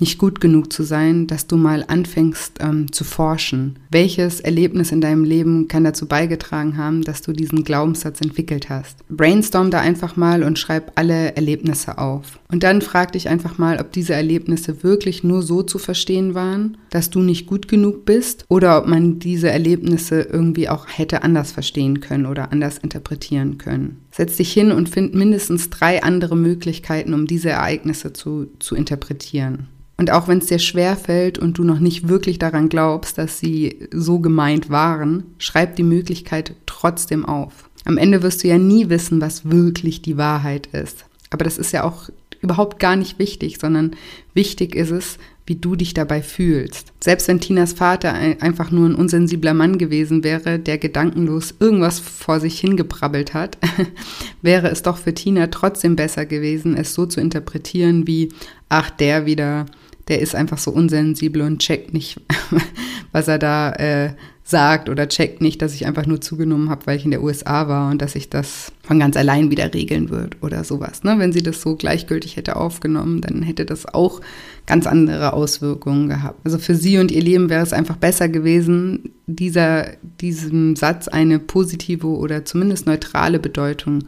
nicht 0.00 0.18
gut 0.18 0.40
genug 0.40 0.72
zu 0.72 0.82
sein, 0.82 1.26
dass 1.26 1.46
du 1.46 1.56
mal 1.56 1.84
anfängst 1.86 2.58
ähm, 2.60 2.90
zu 2.92 3.04
forschen. 3.04 3.78
Welches 3.90 4.40
Erlebnis 4.40 4.92
in 4.92 5.00
deinem 5.00 5.24
Leben 5.24 5.68
kann 5.68 5.84
dazu 5.84 6.06
beigetragen 6.06 6.76
haben, 6.76 7.02
dass 7.02 7.22
du 7.22 7.32
diesen 7.32 7.64
Glaubenssatz 7.64 8.20
entwickelt 8.20 8.70
hast? 8.70 8.96
Brainstorm 9.08 9.70
da 9.70 9.80
einfach 9.80 10.16
mal 10.16 10.42
und 10.42 10.58
schreib 10.58 10.92
alle 10.94 11.36
Erlebnisse 11.36 11.98
auf. 11.98 12.40
Und 12.50 12.62
dann 12.62 12.82
frag 12.82 13.12
dich 13.12 13.28
einfach 13.28 13.58
mal, 13.58 13.78
ob 13.80 13.92
diese 13.92 14.14
Erlebnisse 14.14 14.82
wirklich 14.82 15.22
nur 15.22 15.42
so 15.42 15.62
zu 15.62 15.78
verstehen 15.78 16.34
waren, 16.34 16.78
dass 16.90 17.10
du 17.10 17.20
nicht 17.20 17.46
gut 17.46 17.68
genug 17.68 18.04
bist 18.04 18.44
oder 18.48 18.78
ob 18.78 18.88
man 18.88 19.18
diese 19.18 19.50
Erlebnisse 19.50 20.22
irgendwie 20.22 20.68
auch 20.68 20.86
hätte 20.88 21.22
anders 21.22 21.52
verstehen 21.52 22.00
können 22.00 22.26
oder 22.26 22.52
anders 22.52 22.78
interpretieren 22.78 23.58
können. 23.58 23.98
Setz 24.10 24.36
dich 24.36 24.52
hin 24.52 24.72
und 24.72 24.88
find 24.88 25.14
mindestens 25.14 25.70
drei 25.70 26.02
andere 26.02 26.36
Möglichkeiten, 26.36 27.14
um 27.14 27.26
diese 27.26 27.50
Ereignisse 27.50 28.12
zu, 28.12 28.48
zu 28.58 28.74
interpretieren. 28.74 29.68
Und 29.96 30.10
auch 30.10 30.28
wenn 30.28 30.38
es 30.38 30.46
dir 30.46 30.58
schwer 30.58 30.96
fällt 30.96 31.38
und 31.38 31.58
du 31.58 31.64
noch 31.64 31.78
nicht 31.78 32.08
wirklich 32.08 32.38
daran 32.38 32.70
glaubst, 32.70 33.18
dass 33.18 33.38
sie 33.38 33.88
so 33.92 34.18
gemeint 34.18 34.70
waren, 34.70 35.24
schreib 35.36 35.76
die 35.76 35.82
Möglichkeit 35.82 36.54
trotzdem 36.64 37.26
auf. 37.26 37.68
Am 37.84 37.98
Ende 37.98 38.22
wirst 38.22 38.42
du 38.42 38.48
ja 38.48 38.56
nie 38.56 38.88
wissen, 38.88 39.20
was 39.20 39.50
wirklich 39.50 40.00
die 40.00 40.16
Wahrheit 40.16 40.68
ist. 40.68 41.04
Aber 41.28 41.44
das 41.44 41.58
ist 41.58 41.72
ja 41.72 41.84
auch 41.84 42.08
überhaupt 42.40 42.78
gar 42.78 42.96
nicht 42.96 43.18
wichtig, 43.18 43.58
sondern 43.58 43.94
wichtig 44.32 44.74
ist 44.74 44.90
es, 44.90 45.18
wie 45.50 45.56
du 45.56 45.74
dich 45.74 45.94
dabei 45.94 46.22
fühlst. 46.22 46.92
Selbst 47.00 47.26
wenn 47.26 47.40
Tinas 47.40 47.72
Vater 47.72 48.12
einfach 48.12 48.70
nur 48.70 48.88
ein 48.88 48.94
unsensibler 48.94 49.52
Mann 49.52 49.78
gewesen 49.78 50.22
wäre, 50.22 50.60
der 50.60 50.78
gedankenlos 50.78 51.56
irgendwas 51.58 51.98
vor 51.98 52.38
sich 52.38 52.60
hingebrabbelt 52.60 53.34
hat, 53.34 53.58
wäre 54.42 54.68
es 54.68 54.82
doch 54.82 54.96
für 54.96 55.12
Tina 55.12 55.48
trotzdem 55.48 55.96
besser 55.96 56.24
gewesen, 56.24 56.76
es 56.76 56.94
so 56.94 57.04
zu 57.04 57.20
interpretieren 57.20 58.06
wie, 58.06 58.28
ach, 58.68 58.90
der 58.90 59.26
wieder 59.26 59.66
der 60.06 60.20
ist 60.20 60.34
einfach 60.34 60.58
so 60.58 60.72
unsensibel 60.72 61.42
und 61.42 61.60
checkt 61.60 61.92
nicht, 61.94 62.20
was 63.12 63.28
er 63.28 63.38
da 63.38 63.72
äh, 63.72 64.14
sagt 64.50 64.88
oder 64.88 65.08
checkt 65.08 65.40
nicht, 65.40 65.62
dass 65.62 65.74
ich 65.74 65.86
einfach 65.86 66.06
nur 66.06 66.20
zugenommen 66.20 66.68
habe, 66.68 66.86
weil 66.86 66.96
ich 66.96 67.04
in 67.04 67.10
der 67.10 67.22
USA 67.22 67.68
war 67.68 67.90
und 67.90 68.02
dass 68.02 68.14
ich 68.14 68.28
das 68.28 68.72
von 68.82 68.98
ganz 68.98 69.16
allein 69.16 69.50
wieder 69.50 69.72
regeln 69.72 70.10
wird 70.10 70.36
oder 70.42 70.64
sowas. 70.64 71.04
Ne? 71.04 71.18
Wenn 71.18 71.32
sie 71.32 71.42
das 71.42 71.62
so 71.62 71.76
gleichgültig 71.76 72.36
hätte 72.36 72.56
aufgenommen, 72.56 73.20
dann 73.20 73.42
hätte 73.42 73.64
das 73.64 73.86
auch 73.86 74.20
ganz 74.66 74.86
andere 74.86 75.32
Auswirkungen 75.32 76.08
gehabt. 76.08 76.40
Also 76.44 76.58
für 76.58 76.74
sie 76.74 76.98
und 76.98 77.10
ihr 77.10 77.22
Leben 77.22 77.48
wäre 77.48 77.62
es 77.62 77.72
einfach 77.72 77.96
besser 77.96 78.28
gewesen, 78.28 79.12
dieser, 79.26 79.86
diesem 80.20 80.76
Satz 80.76 81.08
eine 81.08 81.38
positive 81.38 82.08
oder 82.08 82.44
zumindest 82.44 82.86
neutrale 82.86 83.38
Bedeutung 83.38 84.04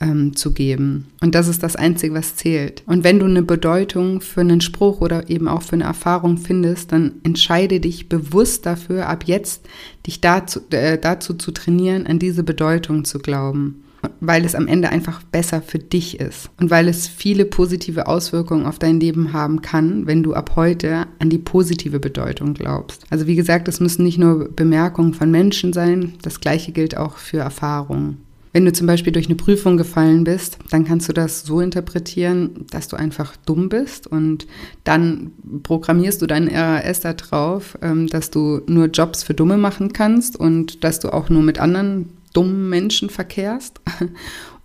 ähm, 0.00 0.36
zu 0.36 0.52
geben. 0.52 1.08
Und 1.20 1.34
das 1.34 1.48
ist 1.48 1.62
das 1.62 1.76
Einzige, 1.76 2.14
was 2.14 2.36
zählt. 2.36 2.82
Und 2.86 3.04
wenn 3.04 3.18
du 3.18 3.26
eine 3.26 3.42
Bedeutung 3.42 4.20
für 4.20 4.40
einen 4.40 4.60
Spruch 4.60 5.00
oder 5.00 5.28
eben 5.28 5.48
auch 5.48 5.62
für 5.62 5.74
eine 5.74 5.84
Erfahrung 5.84 6.38
findest, 6.38 6.92
dann 6.92 7.14
entscheide 7.24 7.80
dich 7.80 8.08
bewusst 8.08 8.66
dafür, 8.66 9.08
ab 9.08 9.24
jetzt 9.26 9.66
dich 10.06 10.20
dazu, 10.20 10.60
äh, 10.70 10.98
dazu 10.98 11.34
zu 11.34 11.50
trainieren, 11.50 12.06
an 12.06 12.18
diese 12.18 12.42
Bedeutung 12.42 13.04
zu 13.04 13.18
glauben 13.18 13.82
weil 14.20 14.44
es 14.44 14.54
am 14.54 14.66
Ende 14.66 14.90
einfach 14.90 15.22
besser 15.22 15.62
für 15.62 15.78
dich 15.78 16.20
ist 16.20 16.50
und 16.60 16.70
weil 16.70 16.88
es 16.88 17.08
viele 17.08 17.44
positive 17.44 18.06
Auswirkungen 18.06 18.66
auf 18.66 18.78
dein 18.78 19.00
Leben 19.00 19.32
haben 19.32 19.62
kann, 19.62 20.06
wenn 20.06 20.22
du 20.22 20.34
ab 20.34 20.52
heute 20.56 21.06
an 21.18 21.30
die 21.30 21.38
positive 21.38 22.00
Bedeutung 22.00 22.54
glaubst. 22.54 23.04
Also 23.10 23.26
wie 23.26 23.36
gesagt, 23.36 23.68
es 23.68 23.80
müssen 23.80 24.04
nicht 24.04 24.18
nur 24.18 24.48
Bemerkungen 24.50 25.14
von 25.14 25.30
Menschen 25.30 25.72
sein, 25.72 26.14
das 26.22 26.40
gleiche 26.40 26.72
gilt 26.72 26.96
auch 26.96 27.16
für 27.16 27.38
Erfahrungen. 27.38 28.18
Wenn 28.52 28.64
du 28.64 28.72
zum 28.72 28.86
Beispiel 28.86 29.12
durch 29.12 29.26
eine 29.26 29.34
Prüfung 29.34 29.76
gefallen 29.76 30.24
bist, 30.24 30.58
dann 30.70 30.84
kannst 30.84 31.08
du 31.08 31.12
das 31.12 31.42
so 31.42 31.60
interpretieren, 31.60 32.66
dass 32.70 32.88
du 32.88 32.96
einfach 32.96 33.36
dumm 33.44 33.68
bist 33.68 34.06
und 34.06 34.46
dann 34.84 35.32
programmierst 35.62 36.22
du 36.22 36.26
deinen 36.26 36.48
RAS 36.48 37.00
da 37.00 37.12
drauf, 37.12 37.78
ähm, 37.82 38.06
dass 38.06 38.30
du 38.30 38.62
nur 38.66 38.86
Jobs 38.86 39.22
für 39.22 39.34
Dumme 39.34 39.58
machen 39.58 39.92
kannst 39.92 40.36
und 40.36 40.84
dass 40.84 41.00
du 41.00 41.12
auch 41.12 41.28
nur 41.28 41.42
mit 41.42 41.58
anderen 41.58 42.10
dummen 42.32 42.68
Menschen 42.68 43.10
verkehrst. 43.10 43.80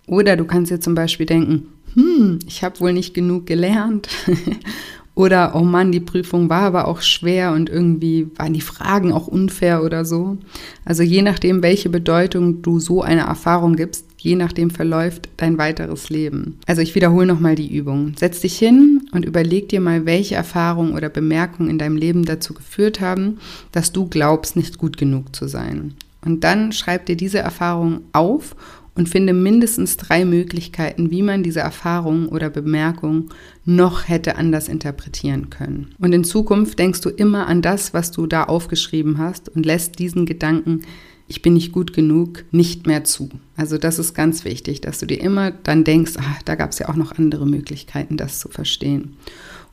Oder 0.07 0.35
du 0.35 0.45
kannst 0.45 0.71
dir 0.71 0.79
zum 0.79 0.95
Beispiel 0.95 1.25
denken, 1.25 1.67
hm, 1.93 2.39
ich 2.47 2.63
habe 2.63 2.79
wohl 2.79 2.93
nicht 2.93 3.13
genug 3.13 3.45
gelernt 3.45 4.07
Oder, 5.15 5.55
oh 5.55 5.61
Mann, 5.61 5.91
die 5.91 5.99
Prüfung 5.99 6.49
war 6.49 6.61
aber 6.61 6.87
auch 6.87 7.01
schwer 7.01 7.51
und 7.51 7.69
irgendwie 7.69 8.27
waren 8.35 8.53
die 8.53 8.61
Fragen 8.61 9.11
auch 9.11 9.27
unfair 9.27 9.83
oder 9.83 10.05
so. 10.05 10.37
Also 10.85 11.03
je 11.03 11.21
nachdem, 11.21 11.61
welche 11.61 11.89
Bedeutung 11.89 12.63
du 12.63 12.79
so 12.79 13.03
einer 13.03 13.23
Erfahrung 13.23 13.75
gibst, 13.75 14.07
je 14.17 14.35
nachdem 14.35 14.71
verläuft 14.71 15.29
dein 15.37 15.59
weiteres 15.59 16.09
Leben. 16.09 16.57
Also 16.65 16.81
ich 16.81 16.95
wiederhole 16.95 17.27
nochmal 17.27 17.53
die 17.55 17.75
Übung. 17.75 18.13
Setz 18.17 18.41
dich 18.41 18.57
hin 18.57 19.01
und 19.11 19.23
überleg 19.23 19.69
dir 19.69 19.81
mal, 19.81 20.07
welche 20.07 20.33
Erfahrungen 20.33 20.95
oder 20.95 21.09
Bemerkungen 21.09 21.69
in 21.69 21.77
deinem 21.77 21.97
Leben 21.97 22.25
dazu 22.25 22.55
geführt 22.55 22.99
haben, 22.99 23.37
dass 23.71 23.91
du 23.91 24.07
glaubst, 24.07 24.55
nicht 24.55 24.79
gut 24.79 24.97
genug 24.97 25.35
zu 25.35 25.47
sein. 25.47 25.93
Und 26.25 26.43
dann 26.43 26.71
schreib 26.71 27.05
dir 27.05 27.17
diese 27.17 27.39
Erfahrung 27.39 28.01
auf 28.13 28.55
und 28.95 29.09
finde 29.09 29.33
mindestens 29.33 29.97
drei 29.97 30.25
Möglichkeiten, 30.25 31.11
wie 31.11 31.21
man 31.21 31.43
diese 31.43 31.61
Erfahrung 31.61 32.29
oder 32.29 32.49
Bemerkung 32.49 33.29
noch 33.65 34.07
hätte 34.07 34.35
anders 34.35 34.67
interpretieren 34.67 35.49
können. 35.49 35.95
Und 35.99 36.13
in 36.13 36.23
Zukunft 36.23 36.77
denkst 36.79 37.01
du 37.01 37.09
immer 37.09 37.47
an 37.47 37.61
das, 37.61 37.93
was 37.93 38.11
du 38.11 38.27
da 38.27 38.43
aufgeschrieben 38.43 39.17
hast 39.17 39.49
und 39.49 39.65
lässt 39.65 39.99
diesen 39.99 40.25
Gedanken, 40.25 40.81
ich 41.27 41.41
bin 41.41 41.53
nicht 41.53 41.71
gut 41.71 41.93
genug, 41.93 42.43
nicht 42.51 42.85
mehr 42.85 43.03
zu. 43.03 43.29
Also 43.55 43.77
das 43.77 43.97
ist 43.97 44.13
ganz 44.13 44.45
wichtig, 44.45 44.81
dass 44.81 44.99
du 44.99 45.05
dir 45.05 45.21
immer 45.21 45.51
dann 45.51 45.83
denkst, 45.83 46.13
ach, 46.17 46.43
da 46.43 46.55
gab 46.55 46.71
es 46.71 46.79
ja 46.79 46.89
auch 46.89 46.95
noch 46.95 47.13
andere 47.17 47.47
Möglichkeiten, 47.47 48.17
das 48.17 48.39
zu 48.39 48.49
verstehen. 48.49 49.15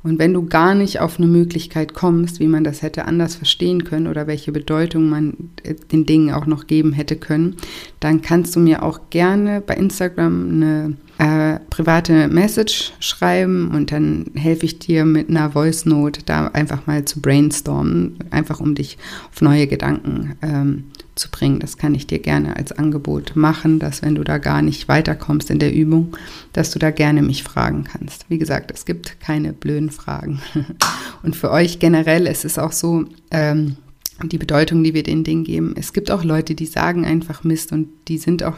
Und 0.03 0.19
wenn 0.19 0.33
du 0.33 0.47
gar 0.47 0.75
nicht 0.75 1.01
auf 1.01 1.19
eine 1.19 1.27
Möglichkeit 1.27 1.93
kommst, 1.93 2.41
wie 2.41 2.47
man 2.47 2.65
das 2.65 2.81
hätte 2.81 3.05
anders 3.05 3.35
verstehen 3.35 3.85
können 3.85 4.07
oder 4.07 4.27
welche 4.27 4.51
Bedeutung 4.51 5.09
man 5.11 5.35
äh, 5.63 5.75
den 5.75 6.07
Dingen 6.07 6.33
auch 6.33 6.47
noch 6.47 6.67
geben 6.67 6.93
hätte 6.93 7.17
können, 7.17 7.57
dann 8.01 8.23
kannst 8.23 8.57
du 8.57 8.61
mir 8.61 8.83
auch 8.83 9.11
gerne 9.11 9.61
bei 9.61 9.75
Instagram 9.75 10.51
eine 10.51 10.97
äh, 11.21 11.61
private 11.69 12.29
Message 12.29 12.95
schreiben 12.99 13.73
und 13.75 13.93
dann 13.93 14.31
helfe 14.35 14.65
ich 14.65 14.79
dir 14.79 15.05
mit 15.05 15.29
einer 15.29 15.51
Voice 15.51 15.85
Note 15.85 16.23
da 16.25 16.47
einfach 16.47 16.87
mal 16.87 17.05
zu 17.05 17.21
brainstormen, 17.21 18.17
einfach 18.31 18.59
um 18.59 18.75
dich 18.75 18.97
auf 19.31 19.43
neue 19.43 19.67
Gedanken 19.67 20.37
ähm, 20.41 20.85
zu 21.17 21.31
bringen. 21.31 21.61
Das 21.61 21.77
kann 21.77 21.95
ich 21.95 22.07
dir 22.07 22.21
gerne 22.21 22.57
als 22.57 22.73
Angebot 22.73 23.37
machen, 23.37 23.79
dass 23.79 24.01
wenn 24.01 24.15
du 24.15 24.25
da 24.25 24.39
gar 24.39 24.63
nicht 24.63 24.89
weiterkommst 24.89 25.51
in 25.51 25.59
der 25.59 25.75
Übung, 25.75 26.17
dass 26.55 26.71
du 26.71 26.79
da 26.79 26.91
gerne 26.91 27.21
mich 27.21 27.43
fragen 27.43 27.85
kannst. 27.85 28.25
Wie 28.31 28.39
gesagt, 28.39 28.71
es 28.71 28.87
gibt 28.87 29.21
keine 29.21 29.53
blöden 29.53 29.91
Fragen. 29.91 30.41
Und 31.23 31.37
für 31.37 31.51
euch 31.51 31.81
generell 31.81 32.27
ist 32.27 32.47
es 32.47 32.59
auch 32.59 32.73
so, 32.73 33.05
ähm, 33.31 33.77
die 34.23 34.39
Bedeutung, 34.39 34.83
die 34.83 34.95
wir 34.95 35.03
den 35.03 35.23
Dingen 35.23 35.45
geben. 35.45 35.75
Es 35.77 35.93
gibt 35.93 36.11
auch 36.11 36.25
Leute, 36.25 36.55
die 36.55 36.67
sagen 36.67 37.05
einfach 37.05 37.45
Mist 37.45 37.73
und 37.73 37.89
die 38.09 38.19
sind 38.19 38.43
auch, 38.43 38.57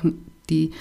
die 0.50 0.72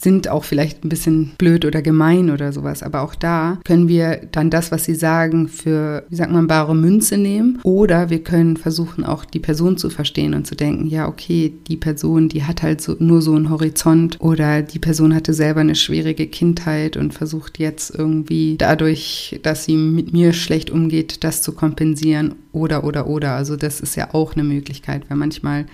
sind 0.00 0.28
auch 0.28 0.44
vielleicht 0.44 0.84
ein 0.84 0.88
bisschen 0.88 1.32
blöd 1.38 1.64
oder 1.64 1.82
gemein 1.82 2.30
oder 2.30 2.52
sowas. 2.52 2.84
Aber 2.84 3.02
auch 3.02 3.16
da 3.16 3.58
können 3.64 3.88
wir 3.88 4.20
dann 4.30 4.48
das, 4.48 4.70
was 4.70 4.84
sie 4.84 4.94
sagen, 4.94 5.48
für, 5.48 6.04
wie 6.08 6.14
sagt 6.14 6.30
man, 6.30 6.46
bare 6.46 6.74
Münze 6.76 7.18
nehmen. 7.18 7.58
Oder 7.64 8.08
wir 8.08 8.22
können 8.22 8.56
versuchen, 8.56 9.04
auch 9.04 9.24
die 9.24 9.40
Person 9.40 9.76
zu 9.76 9.90
verstehen 9.90 10.34
und 10.34 10.46
zu 10.46 10.54
denken, 10.54 10.86
ja, 10.86 11.08
okay, 11.08 11.52
die 11.66 11.76
Person, 11.76 12.28
die 12.28 12.44
hat 12.44 12.62
halt 12.62 12.80
so, 12.80 12.94
nur 13.00 13.22
so 13.22 13.34
einen 13.34 13.50
Horizont 13.50 14.20
oder 14.20 14.62
die 14.62 14.78
Person 14.78 15.14
hatte 15.14 15.34
selber 15.34 15.60
eine 15.60 15.74
schwierige 15.74 16.28
Kindheit 16.28 16.96
und 16.96 17.12
versucht 17.12 17.58
jetzt 17.58 17.92
irgendwie 17.92 18.56
dadurch, 18.56 19.40
dass 19.42 19.64
sie 19.64 19.76
mit 19.76 20.12
mir 20.12 20.32
schlecht 20.32 20.70
umgeht, 20.70 21.24
das 21.24 21.42
zu 21.42 21.52
kompensieren 21.52 22.36
oder, 22.52 22.84
oder, 22.84 23.08
oder. 23.08 23.32
Also 23.32 23.56
das 23.56 23.80
ist 23.80 23.96
ja 23.96 24.14
auch 24.14 24.34
eine 24.34 24.44
Möglichkeit, 24.44 25.08
weil 25.08 25.16
manchmal 25.16 25.66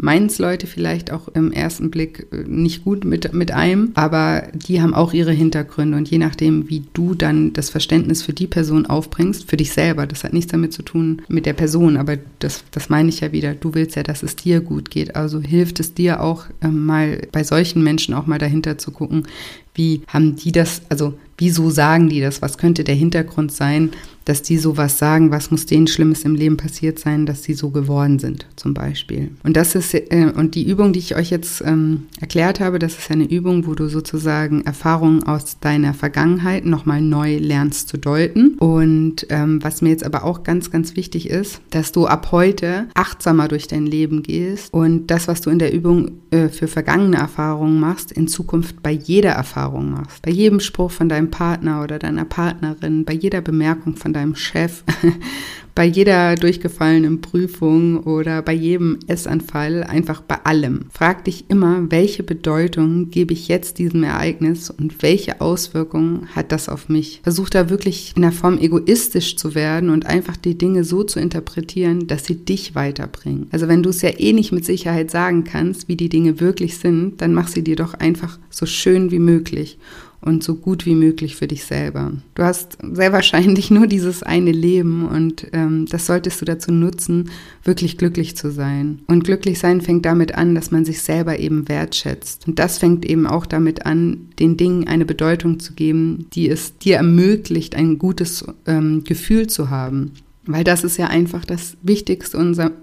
meinen 0.00 0.26
es 0.26 0.38
Leute 0.38 0.66
vielleicht 0.66 1.10
auch 1.10 1.28
im 1.28 1.52
ersten 1.52 1.90
Blick 1.90 2.26
äh, 2.32 2.44
nicht 2.46 2.84
gut 2.84 3.04
mit, 3.04 3.32
mit 3.32 3.52
einem, 3.52 3.92
aber 3.94 4.48
die 4.54 4.80
haben 4.80 4.94
auch 4.94 5.12
ihre 5.12 5.32
Hintergründe 5.32 5.96
und 5.96 6.10
je 6.10 6.18
nachdem, 6.18 6.68
wie 6.68 6.84
du 6.92 7.14
dann 7.14 7.52
das 7.52 7.70
Verständnis 7.70 8.22
für 8.22 8.32
die 8.32 8.46
Person 8.46 8.86
aufbringst, 8.86 9.48
für 9.48 9.56
dich 9.56 9.72
selber, 9.72 10.06
das 10.06 10.24
hat 10.24 10.32
nichts 10.32 10.52
damit 10.52 10.72
zu 10.72 10.82
tun 10.82 11.22
mit 11.28 11.46
der 11.46 11.52
Person, 11.52 11.96
aber 11.96 12.18
das, 12.38 12.64
das 12.70 12.88
meine 12.88 13.08
ich 13.08 13.20
ja 13.20 13.32
wieder, 13.32 13.54
du 13.54 13.74
willst 13.74 13.96
ja, 13.96 14.02
dass 14.02 14.22
es 14.22 14.36
dir 14.36 14.60
gut 14.60 14.90
geht, 14.90 15.16
also 15.16 15.40
hilft 15.40 15.80
es 15.80 15.94
dir 15.94 16.22
auch 16.22 16.44
ähm, 16.62 16.86
mal 16.86 17.22
bei 17.32 17.44
solchen 17.44 17.82
Menschen 17.82 18.14
auch 18.14 18.26
mal 18.26 18.38
dahinter 18.38 18.78
zu 18.78 18.90
gucken, 18.90 19.26
wie 19.74 20.02
haben 20.08 20.36
die 20.36 20.52
das, 20.52 20.82
also 20.88 21.14
wieso 21.38 21.70
sagen 21.70 22.08
die 22.08 22.20
das? 22.20 22.42
Was 22.42 22.58
könnte 22.58 22.84
der 22.84 22.94
Hintergrund 22.94 23.52
sein, 23.52 23.90
dass 24.30 24.42
die 24.42 24.58
sowas 24.58 24.96
sagen? 24.96 25.32
Was 25.32 25.50
muss 25.50 25.66
denen 25.66 25.88
Schlimmes 25.88 26.24
im 26.24 26.36
Leben 26.36 26.56
passiert 26.56 27.00
sein, 27.00 27.26
dass 27.26 27.42
sie 27.42 27.52
so 27.52 27.70
geworden 27.70 28.20
sind, 28.20 28.46
zum 28.54 28.74
Beispiel? 28.74 29.32
Und 29.42 29.56
das 29.56 29.74
ist, 29.74 29.92
äh, 29.92 30.32
und 30.32 30.54
die 30.54 30.68
Übung, 30.68 30.92
die 30.92 31.00
ich 31.00 31.16
euch 31.16 31.30
jetzt 31.30 31.62
ähm, 31.66 32.04
erklärt 32.20 32.60
habe, 32.60 32.78
das 32.78 32.96
ist 32.96 33.10
eine 33.10 33.28
Übung, 33.28 33.66
wo 33.66 33.74
du 33.74 33.88
sozusagen 33.88 34.60
Erfahrungen 34.62 35.24
aus 35.24 35.58
deiner 35.58 35.94
Vergangenheit 35.94 36.64
nochmal 36.64 37.00
neu 37.00 37.38
lernst 37.38 37.88
zu 37.88 37.96
deuten. 37.96 38.54
Und 38.58 39.26
ähm, 39.30 39.58
was 39.64 39.82
mir 39.82 39.88
jetzt 39.88 40.04
aber 40.04 40.22
auch 40.22 40.44
ganz, 40.44 40.70
ganz 40.70 40.94
wichtig 40.94 41.28
ist, 41.28 41.60
dass 41.70 41.90
du 41.90 42.06
ab 42.06 42.28
heute 42.30 42.86
achtsamer 42.94 43.48
durch 43.48 43.66
dein 43.66 43.84
Leben 43.84 44.22
gehst 44.22 44.72
und 44.72 45.08
das, 45.08 45.26
was 45.26 45.40
du 45.40 45.50
in 45.50 45.58
der 45.58 45.72
Übung 45.72 46.20
äh, 46.30 46.48
für 46.48 46.68
vergangene 46.68 47.16
Erfahrungen 47.16 47.80
machst, 47.80 48.12
in 48.12 48.28
Zukunft 48.28 48.80
bei 48.80 48.92
jeder 48.92 49.32
Erfahrung 49.32 49.90
machst. 49.90 50.22
Bei 50.22 50.30
jedem 50.30 50.60
Spruch 50.60 50.92
von 50.92 51.08
deinem 51.08 51.32
Partner 51.32 51.82
oder 51.82 51.98
deiner 51.98 52.24
Partnerin, 52.24 53.04
bei 53.04 53.14
jeder 53.14 53.40
Bemerkung 53.40 53.96
von 53.96 54.12
deinem 54.12 54.19
Chef, 54.34 54.84
bei 55.74 55.84
jeder 55.84 56.34
durchgefallenen 56.34 57.20
Prüfung 57.20 58.00
oder 58.04 58.42
bei 58.42 58.52
jedem 58.52 58.98
Essanfall, 59.06 59.84
einfach 59.84 60.20
bei 60.20 60.36
allem. 60.44 60.86
Frag 60.90 61.24
dich 61.24 61.46
immer, 61.48 61.90
welche 61.90 62.22
Bedeutung 62.22 63.10
gebe 63.10 63.32
ich 63.32 63.48
jetzt 63.48 63.78
diesem 63.78 64.02
Ereignis 64.02 64.70
und 64.70 65.02
welche 65.02 65.40
Auswirkungen 65.40 66.28
hat 66.34 66.52
das 66.52 66.68
auf 66.68 66.88
mich? 66.88 67.20
Versuch 67.22 67.48
da 67.48 67.70
wirklich 67.70 68.12
in 68.16 68.22
der 68.22 68.32
Form 68.32 68.58
egoistisch 68.58 69.36
zu 69.36 69.54
werden 69.54 69.90
und 69.90 70.06
einfach 70.06 70.36
die 70.36 70.58
Dinge 70.58 70.84
so 70.84 71.02
zu 71.02 71.18
interpretieren, 71.18 72.06
dass 72.06 72.24
sie 72.24 72.36
dich 72.36 72.74
weiterbringen. 72.74 73.46
Also 73.50 73.68
wenn 73.68 73.82
du 73.82 73.90
es 73.90 74.02
ja 74.02 74.10
eh 74.18 74.32
nicht 74.32 74.52
mit 74.52 74.64
Sicherheit 74.64 75.10
sagen 75.10 75.44
kannst, 75.44 75.88
wie 75.88 75.96
die 75.96 76.08
Dinge 76.08 76.40
wirklich 76.40 76.78
sind, 76.78 77.20
dann 77.20 77.32
mach 77.32 77.48
sie 77.48 77.64
dir 77.64 77.76
doch 77.76 77.94
einfach 77.94 78.38
so 78.50 78.66
schön 78.66 79.10
wie 79.10 79.18
möglich 79.18 79.78
und 80.22 80.44
so 80.44 80.54
gut 80.54 80.84
wie 80.84 80.94
möglich 80.94 81.36
für 81.36 81.46
dich 81.46 81.64
selber. 81.64 82.12
Du 82.34 82.42
hast 82.42 82.78
sehr 82.92 83.12
wahrscheinlich 83.12 83.70
nur 83.70 83.86
dieses 83.86 84.22
eine 84.22 84.52
Leben 84.52 85.06
und 85.06 85.46
ähm, 85.52 85.86
das 85.90 86.06
solltest 86.06 86.40
du 86.40 86.44
dazu 86.44 86.72
nutzen, 86.72 87.30
wirklich 87.64 87.96
glücklich 87.96 88.36
zu 88.36 88.50
sein. 88.50 89.00
Und 89.06 89.24
glücklich 89.24 89.58
sein 89.58 89.80
fängt 89.80 90.04
damit 90.04 90.34
an, 90.34 90.54
dass 90.54 90.70
man 90.70 90.84
sich 90.84 91.00
selber 91.02 91.38
eben 91.38 91.68
wertschätzt. 91.68 92.46
Und 92.46 92.58
das 92.58 92.78
fängt 92.78 93.04
eben 93.06 93.26
auch 93.26 93.46
damit 93.46 93.86
an, 93.86 94.28
den 94.38 94.56
Dingen 94.56 94.86
eine 94.86 95.06
Bedeutung 95.06 95.58
zu 95.58 95.72
geben, 95.72 96.26
die 96.34 96.48
es 96.48 96.76
dir 96.78 96.96
ermöglicht, 96.96 97.74
ein 97.74 97.98
gutes 97.98 98.44
ähm, 98.66 99.04
Gefühl 99.04 99.46
zu 99.46 99.70
haben. 99.70 100.12
Weil 100.46 100.64
das 100.64 100.84
ist 100.84 100.96
ja 100.96 101.06
einfach 101.06 101.44
das 101.44 101.76
Wichtigste 101.82 102.36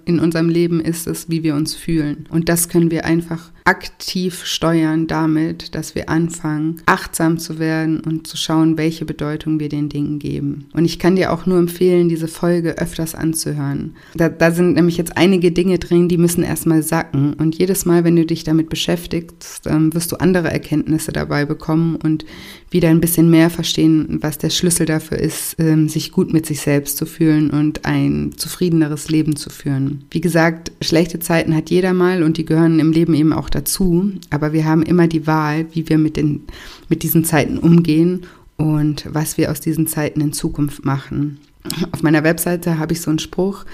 in 0.06 0.20
unserem 0.20 0.50
Leben 0.50 0.80
ist 0.80 1.08
es, 1.08 1.30
wie 1.30 1.44
wir 1.44 1.56
uns 1.56 1.76
fühlen. 1.76 2.26
Und 2.30 2.50
das 2.50 2.70
können 2.70 2.92
wir 2.92 3.06
einfach 3.06 3.52
aktiv 3.68 4.46
steuern 4.46 5.08
damit, 5.08 5.76
dass 5.76 5.94
wir 5.94 6.08
anfangen, 6.08 6.82
achtsam 6.86 7.38
zu 7.38 7.60
werden 7.60 8.00
und 8.00 8.26
zu 8.26 8.38
schauen, 8.38 8.78
welche 8.78 9.04
Bedeutung 9.04 9.60
wir 9.60 9.68
den 9.68 9.90
Dingen 9.90 10.20
geben. 10.20 10.70
Und 10.72 10.86
ich 10.86 11.00
kann 11.00 11.18
dir 11.18 11.34
auch 11.34 11.46
nur 11.46 11.60
empfehlen, 11.60 12.08
diese 12.08 12.30
Folge 12.30 12.78
öfters 12.78 13.14
anzuhören. 13.14 13.98
Da, 14.16 14.30
da 14.30 14.52
sind 14.52 14.76
nämlich 14.76 14.96
jetzt 14.96 15.18
einige 15.18 15.52
Dinge 15.52 15.80
drin, 15.80 16.08
die 16.08 16.18
müssen 16.18 16.44
erstmal 16.44 16.82
sacken. 16.82 17.34
Und 17.34 17.58
jedes 17.58 17.86
Mal, 17.86 18.06
wenn 18.06 18.16
du 18.16 18.26
dich 18.26 18.46
damit 18.46 18.70
beschäftigst, 18.70 19.68
ähm, 19.68 19.94
wirst 19.94 20.14
du 20.14 20.16
andere 20.16 20.50
Erkenntnisse 20.50 21.12
dabei 21.12 21.44
bekommen 21.44 21.98
und 21.98 22.24
wieder 22.70 22.90
ein 22.90 23.02
bisschen 23.02 23.30
mehr 23.30 23.50
verstehen, 23.50 24.20
was 24.22 24.38
der 24.38 24.50
Schlüssel 24.50 24.86
dafür 24.86 25.18
ist, 25.18 25.56
ähm, 25.60 25.90
sich 25.90 26.12
gut 26.12 26.34
mit 26.34 26.46
sich 26.46 26.62
selbst 26.62 26.98
zu 26.98 27.06
fühlen 27.06 27.50
und 27.50 27.86
ein 27.86 28.34
zufriedeneres 28.36 29.10
Leben 29.10 29.36
zu 29.36 29.50
führen. 29.50 30.06
Wie 30.12 30.22
gesagt, 30.22 30.72
schlechte 30.82 31.20
Zeiten 31.20 31.56
hat 31.56 31.70
jeder 31.70 31.94
mal 31.94 32.24
und 32.24 32.38
die 32.38 32.46
gehören 32.46 32.80
im 32.80 32.92
Leben 32.92 33.14
eben 33.14 33.34
auch 33.34 33.50
dazu, 33.58 34.12
aber 34.30 34.54
wir 34.54 34.66
haben 34.66 34.84
immer 34.84 35.08
die 35.08 35.28
Wahl, 35.28 35.66
wie 35.74 35.90
wir 35.90 35.98
mit, 35.98 36.16
den, 36.16 36.44
mit 36.90 37.04
diesen 37.04 37.26
Zeiten 37.26 37.58
umgehen 37.58 38.26
und 38.56 39.06
was 39.12 39.38
wir 39.38 39.52
aus 39.52 39.60
diesen 39.60 39.88
Zeiten 39.88 40.22
in 40.22 40.34
Zukunft 40.34 40.86
machen. 40.86 41.40
Auf 41.92 42.04
meiner 42.04 42.24
Webseite 42.24 42.80
habe 42.80 42.94
ich 42.94 43.02
so 43.02 43.10
einen 43.10 43.20
Spruch, 43.20 43.66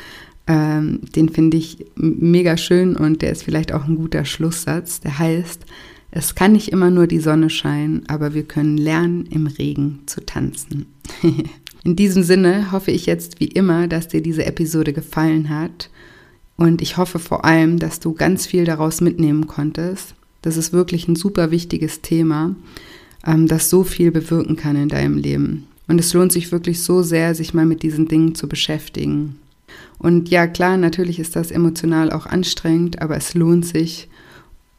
ähm, 0.48 1.02
den 1.16 1.30
finde 1.30 1.58
ich 1.58 1.86
mega 1.96 2.58
schön 2.58 2.96
und 2.96 3.22
der 3.22 3.32
ist 3.32 3.44
vielleicht 3.44 3.72
auch 3.72 3.86
ein 3.86 3.96
guter 3.96 4.26
Schlusssatz. 4.26 5.00
Der 5.00 5.20
heißt, 5.20 5.66
es 6.12 6.36
kann 6.36 6.54
nicht 6.54 6.70
immer 6.70 6.90
nur 6.90 7.08
die 7.08 7.20
Sonne 7.20 7.50
scheinen, 7.50 8.04
aber 8.08 8.34
wir 8.34 8.44
können 8.44 8.78
lernen, 8.78 9.26
im 9.30 9.48
Regen 9.48 10.00
zu 10.06 10.26
tanzen. 10.26 10.86
In 11.86 11.98
diesem 11.98 12.24
Sinne 12.24 12.72
hoffe 12.72 12.92
ich 12.92 13.06
jetzt 13.06 13.42
wie 13.42 13.48
immer, 13.48 13.90
dass 13.90 14.08
dir 14.08 14.22
diese 14.22 14.46
Episode 14.46 14.94
gefallen 14.94 15.50
hat 15.50 15.90
und 16.58 16.82
ich 16.82 16.98
hoffe 16.98 17.20
vor 17.20 17.46
allem, 17.46 17.80
dass 17.80 18.00
du 18.00 18.14
ganz 18.14 18.46
viel 18.46 18.66
daraus 18.66 19.02
mitnehmen 19.02 19.48
konntest. 19.48 20.16
Das 20.42 20.58
ist 20.58 20.74
wirklich 20.74 21.08
ein 21.08 21.16
super 21.16 21.52
wichtiges 21.52 22.02
Thema, 22.02 22.56
ähm, 23.26 23.48
das 23.48 23.70
so 23.70 23.84
viel 23.84 24.12
bewirken 24.12 24.56
kann 24.56 24.76
in 24.76 24.90
deinem 24.90 25.18
Leben. 25.18 25.68
Und 25.88 26.00
es 26.00 26.14
lohnt 26.14 26.32
sich 26.32 26.52
wirklich 26.52 26.82
so 26.82 27.02
sehr, 27.02 27.36
sich 27.36 27.54
mal 27.54 27.66
mit 27.66 27.84
diesen 27.84 28.08
Dingen 28.08 28.36
zu 28.36 28.48
beschäftigen. 28.48 29.40
Und 29.98 30.30
ja, 30.30 30.48
klar, 30.48 30.78
natürlich 30.78 31.20
ist 31.20 31.36
das 31.36 31.52
emotional 31.52 32.12
auch 32.12 32.26
anstrengend, 32.26 33.02
aber 33.02 33.18
es 33.18 33.34
lohnt 33.34 33.66
sich. 33.66 34.10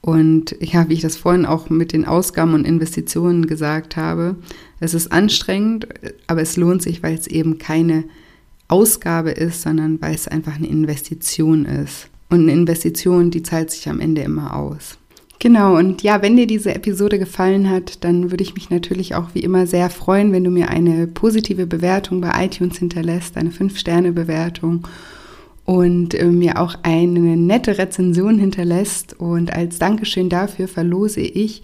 Und 0.00 0.54
ja, 0.60 0.88
wie 0.88 0.94
ich 0.94 1.00
das 1.00 1.16
vorhin 1.16 1.46
auch 1.46 1.70
mit 1.70 1.92
den 1.92 2.04
Ausgaben 2.04 2.52
und 2.52 2.66
Investitionen 2.66 3.46
gesagt 3.46 3.96
habe, 3.96 4.36
es 4.80 4.92
ist 4.92 5.12
anstrengend, 5.12 5.88
aber 6.26 6.42
es 6.42 6.56
lohnt 6.56 6.82
sich, 6.82 7.02
weil 7.02 7.14
es 7.14 7.26
eben 7.26 7.58
keine 7.58 8.04
Ausgabe 8.74 9.30
ist, 9.30 9.62
sondern 9.62 10.02
weil 10.02 10.16
es 10.16 10.26
einfach 10.26 10.56
eine 10.56 10.66
Investition 10.66 11.64
ist. 11.64 12.08
Und 12.28 12.40
eine 12.42 12.52
Investition, 12.52 13.30
die 13.30 13.44
zahlt 13.44 13.70
sich 13.70 13.88
am 13.88 14.00
Ende 14.00 14.22
immer 14.22 14.56
aus. 14.56 14.98
Genau, 15.38 15.76
und 15.76 16.02
ja, 16.02 16.22
wenn 16.22 16.36
dir 16.36 16.48
diese 16.48 16.74
Episode 16.74 17.20
gefallen 17.20 17.70
hat, 17.70 18.02
dann 18.02 18.32
würde 18.32 18.42
ich 18.42 18.54
mich 18.54 18.70
natürlich 18.70 19.14
auch 19.14 19.28
wie 19.34 19.40
immer 19.40 19.68
sehr 19.68 19.90
freuen, 19.90 20.32
wenn 20.32 20.42
du 20.42 20.50
mir 20.50 20.70
eine 20.70 21.06
positive 21.06 21.66
Bewertung 21.66 22.20
bei 22.20 22.44
iTunes 22.44 22.78
hinterlässt, 22.78 23.36
eine 23.36 23.50
5-Sterne-Bewertung 23.50 24.88
und 25.64 26.14
äh, 26.14 26.24
mir 26.24 26.60
auch 26.60 26.74
eine 26.82 27.36
nette 27.36 27.78
Rezension 27.78 28.38
hinterlässt. 28.38 29.20
Und 29.20 29.52
als 29.52 29.78
Dankeschön 29.78 30.28
dafür 30.28 30.66
verlose 30.66 31.20
ich 31.20 31.62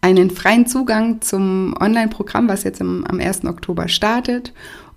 einen 0.00 0.30
freien 0.30 0.66
Zugang 0.66 1.20
zum 1.20 1.74
Online-Programm, 1.78 2.48
was 2.48 2.64
jetzt 2.64 2.80
im, 2.80 3.04
am 3.04 3.20
1. 3.20 3.44
Oktober 3.44 3.86
startet. 3.88 4.52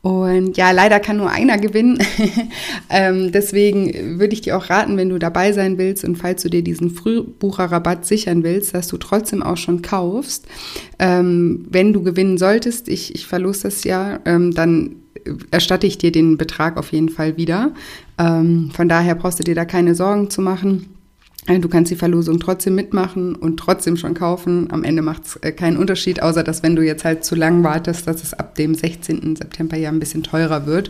Und 0.05 0.55
ja, 0.55 0.69
leider 0.69 0.99
kann 0.99 1.17
nur 1.17 1.31
einer 1.31 1.57
gewinnen. 1.57 1.97
ähm, 2.91 3.31
deswegen 3.31 4.19
würde 4.19 4.35
ich 4.35 4.41
dir 4.41 4.55
auch 4.55 4.69
raten, 4.69 4.97
wenn 4.97 5.09
du 5.09 5.17
dabei 5.17 5.51
sein 5.51 5.79
willst 5.79 6.05
und 6.05 6.15
falls 6.15 6.43
du 6.43 6.49
dir 6.51 6.61
diesen 6.63 6.91
Frühbucherrabatt 6.91 8.05
sichern 8.05 8.43
willst, 8.43 8.75
dass 8.75 8.87
du 8.87 8.97
trotzdem 8.97 9.41
auch 9.41 9.57
schon 9.57 9.81
kaufst. 9.81 10.45
Ähm, 10.99 11.65
wenn 11.71 11.91
du 11.91 12.03
gewinnen 12.03 12.37
solltest, 12.37 12.87
ich, 12.87 13.15
ich 13.15 13.25
verlose 13.25 13.63
das 13.63 13.83
ja, 13.83 14.19
ähm, 14.25 14.53
dann 14.53 14.97
erstatte 15.49 15.87
ich 15.87 15.97
dir 15.97 16.11
den 16.11 16.37
Betrag 16.37 16.77
auf 16.77 16.91
jeden 16.91 17.09
Fall 17.09 17.35
wieder. 17.35 17.71
Ähm, 18.19 18.69
von 18.75 18.87
daher 18.87 19.15
brauchst 19.15 19.39
du 19.39 19.43
dir 19.43 19.55
da 19.55 19.65
keine 19.65 19.95
Sorgen 19.95 20.29
zu 20.29 20.39
machen. 20.39 20.94
Äh, 21.47 21.59
du 21.59 21.69
kannst 21.69 21.91
die 21.91 21.95
Verlosung 21.95 22.39
trotzdem 22.39 22.75
mitmachen 22.75 23.35
und 23.35 23.57
trotzdem 23.57 23.97
schon 23.97 24.13
kaufen. 24.13 24.67
Am 24.71 24.83
Ende 24.83 25.01
macht 25.01 25.25
es 25.25 25.35
äh, 25.37 25.51
keinen 25.51 25.77
Unterschied, 25.77 26.21
außer 26.21 26.43
dass 26.43 26.63
wenn 26.63 26.75
du 26.75 26.83
jetzt 26.83 27.05
halt 27.05 27.23
zu 27.23 27.35
lang 27.35 27.63
wartest, 27.63 28.07
dass 28.07 28.23
es 28.23 28.33
ab 28.33 28.55
dem 28.55 28.75
16. 28.75 29.35
September 29.35 29.77
ja 29.77 29.89
ein 29.89 29.99
bisschen 29.99 30.23
teurer 30.23 30.65
wird. 30.65 30.89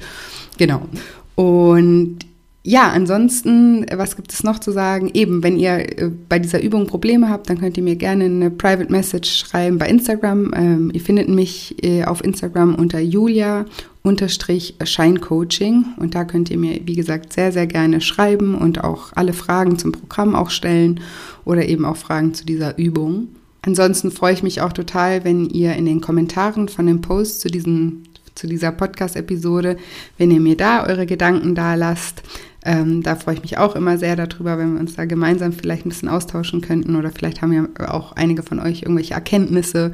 Genau. 0.57 0.87
Und 1.35 2.19
ja, 2.67 2.89
ansonsten, 2.89 3.85
was 3.95 4.15
gibt 4.15 4.33
es 4.33 4.43
noch 4.43 4.57
zu 4.57 4.71
sagen? 4.71 5.11
Eben, 5.13 5.43
wenn 5.43 5.59
ihr 5.59 5.99
äh, 6.01 6.09
bei 6.27 6.39
dieser 6.39 6.63
Übung 6.63 6.87
Probleme 6.87 7.29
habt, 7.29 7.47
dann 7.49 7.59
könnt 7.59 7.77
ihr 7.77 7.83
mir 7.83 7.95
gerne 7.95 8.25
eine 8.25 8.49
Private 8.49 8.91
Message 8.91 9.29
schreiben 9.37 9.77
bei 9.77 9.87
Instagram. 9.87 10.51
Ähm, 10.55 10.91
ihr 10.91 11.01
findet 11.01 11.29
mich 11.29 11.75
äh, 11.83 12.05
auf 12.05 12.23
Instagram 12.23 12.73
unter 12.73 12.99
Julia 12.99 13.65
unterstrich 14.05 14.75
Scheincoaching 14.83 15.85
und 15.97 16.13
da 16.13 16.25
könnt 16.25 16.51
ihr 16.51 16.59
mir, 16.59 16.79
wie 16.85 16.95
gesagt, 16.95 17.33
sehr, 17.33 17.51
sehr 17.51 17.65
gerne 17.65 18.01
schreiben 18.01 18.55
und 18.55 18.83
auch 18.83 19.11
alle 19.15 19.33
Fragen 19.33 19.79
zum 19.79 19.91
Programm 19.91 20.35
auch 20.35 20.51
stellen 20.51 20.99
oder 21.43 21.65
eben 21.65 21.85
auch 21.85 21.97
Fragen 21.97 22.35
zu 22.35 22.45
dieser 22.45 22.77
Übung. 22.77 23.29
Ansonsten 23.63 24.11
freue 24.11 24.33
ich 24.33 24.43
mich 24.43 24.61
auch 24.61 24.73
total, 24.73 25.23
wenn 25.23 25.49
ihr 25.49 25.73
in 25.73 25.85
den 25.85 26.01
Kommentaren 26.01 26.69
von 26.69 26.85
dem 26.85 27.01
Post 27.01 27.41
zu, 27.41 27.47
diesen, 27.47 28.03
zu 28.35 28.45
dieser 28.45 28.71
Podcast-Episode, 28.71 29.77
wenn 30.19 30.29
ihr 30.29 30.39
mir 30.39 30.55
da 30.55 30.85
eure 30.85 31.07
Gedanken 31.07 31.55
da 31.55 31.73
lasst. 31.73 32.21
Ähm, 32.63 33.01
da 33.01 33.15
freue 33.15 33.35
ich 33.35 33.41
mich 33.41 33.57
auch 33.57 33.75
immer 33.75 33.97
sehr 33.97 34.15
darüber, 34.15 34.59
wenn 34.59 34.73
wir 34.73 34.79
uns 34.79 34.95
da 34.95 35.05
gemeinsam 35.05 35.51
vielleicht 35.51 35.85
ein 35.85 35.89
bisschen 35.89 36.09
austauschen 36.09 36.61
könnten 36.61 36.95
oder 36.95 37.11
vielleicht 37.11 37.41
haben 37.41 37.53
ja 37.53 37.67
auch 37.91 38.11
einige 38.11 38.43
von 38.43 38.59
euch 38.59 38.83
irgendwelche 38.83 39.15
Erkenntnisse 39.15 39.93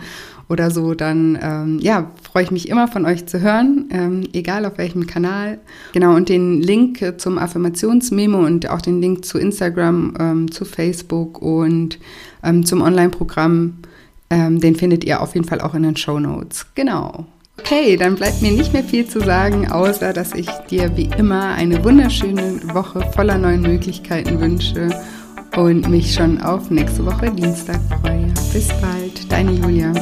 oder 0.52 0.70
so, 0.70 0.94
dann 0.94 1.40
ähm, 1.42 1.80
ja, 1.82 2.12
freue 2.22 2.44
ich 2.44 2.52
mich 2.52 2.68
immer 2.68 2.90
von 2.90 3.06
euch 3.06 3.26
zu 3.26 3.40
hören, 3.40 3.86
ähm, 3.92 4.28
egal 4.34 4.66
auf 4.66 4.78
welchem 4.78 5.08
Kanal. 5.08 5.60
Genau, 5.94 6.14
und 6.16 6.28
den 6.28 6.62
Link 6.62 7.00
zum 7.18 7.38
Affirmationsmemo 7.38 8.38
und 8.38 8.70
auch 8.70 8.82
den 8.82 9.02
Link 9.02 9.24
zu 9.24 9.40
Instagram, 9.40 10.14
ähm, 10.20 10.52
zu 10.52 10.66
Facebook 10.66 11.42
und 11.42 12.00
ähm, 12.44 12.66
zum 12.66 12.82
Online-Programm, 12.82 13.78
ähm, 14.30 14.60
den 14.60 14.76
findet 14.76 15.06
ihr 15.06 15.22
auf 15.22 15.36
jeden 15.36 15.48
Fall 15.48 15.62
auch 15.62 15.74
in 15.74 15.84
den 15.84 15.96
Show 15.96 16.20
Notes. 16.20 16.66
Genau. 16.76 17.26
Okay, 17.60 17.96
dann 17.96 18.16
bleibt 18.16 18.42
mir 18.42 18.52
nicht 18.52 18.74
mehr 18.74 18.84
viel 18.84 19.08
zu 19.08 19.20
sagen, 19.20 19.72
außer 19.72 20.14
dass 20.14 20.34
ich 20.34 20.50
dir 20.70 20.98
wie 20.98 21.10
immer 21.18 21.54
eine 21.54 21.84
wunderschöne 21.84 22.60
Woche 22.74 23.02
voller 23.14 23.38
neuen 23.38 23.62
Möglichkeiten 23.62 24.40
wünsche 24.42 24.90
und 25.56 25.90
mich 25.90 26.14
schon 26.14 26.42
auf 26.42 26.70
nächste 26.72 27.06
Woche 27.06 27.32
Dienstag 27.32 27.80
freue. 28.02 28.34
Bis 28.54 28.68
bald, 28.80 29.32
deine 29.32 29.52
Julia. 29.52 29.94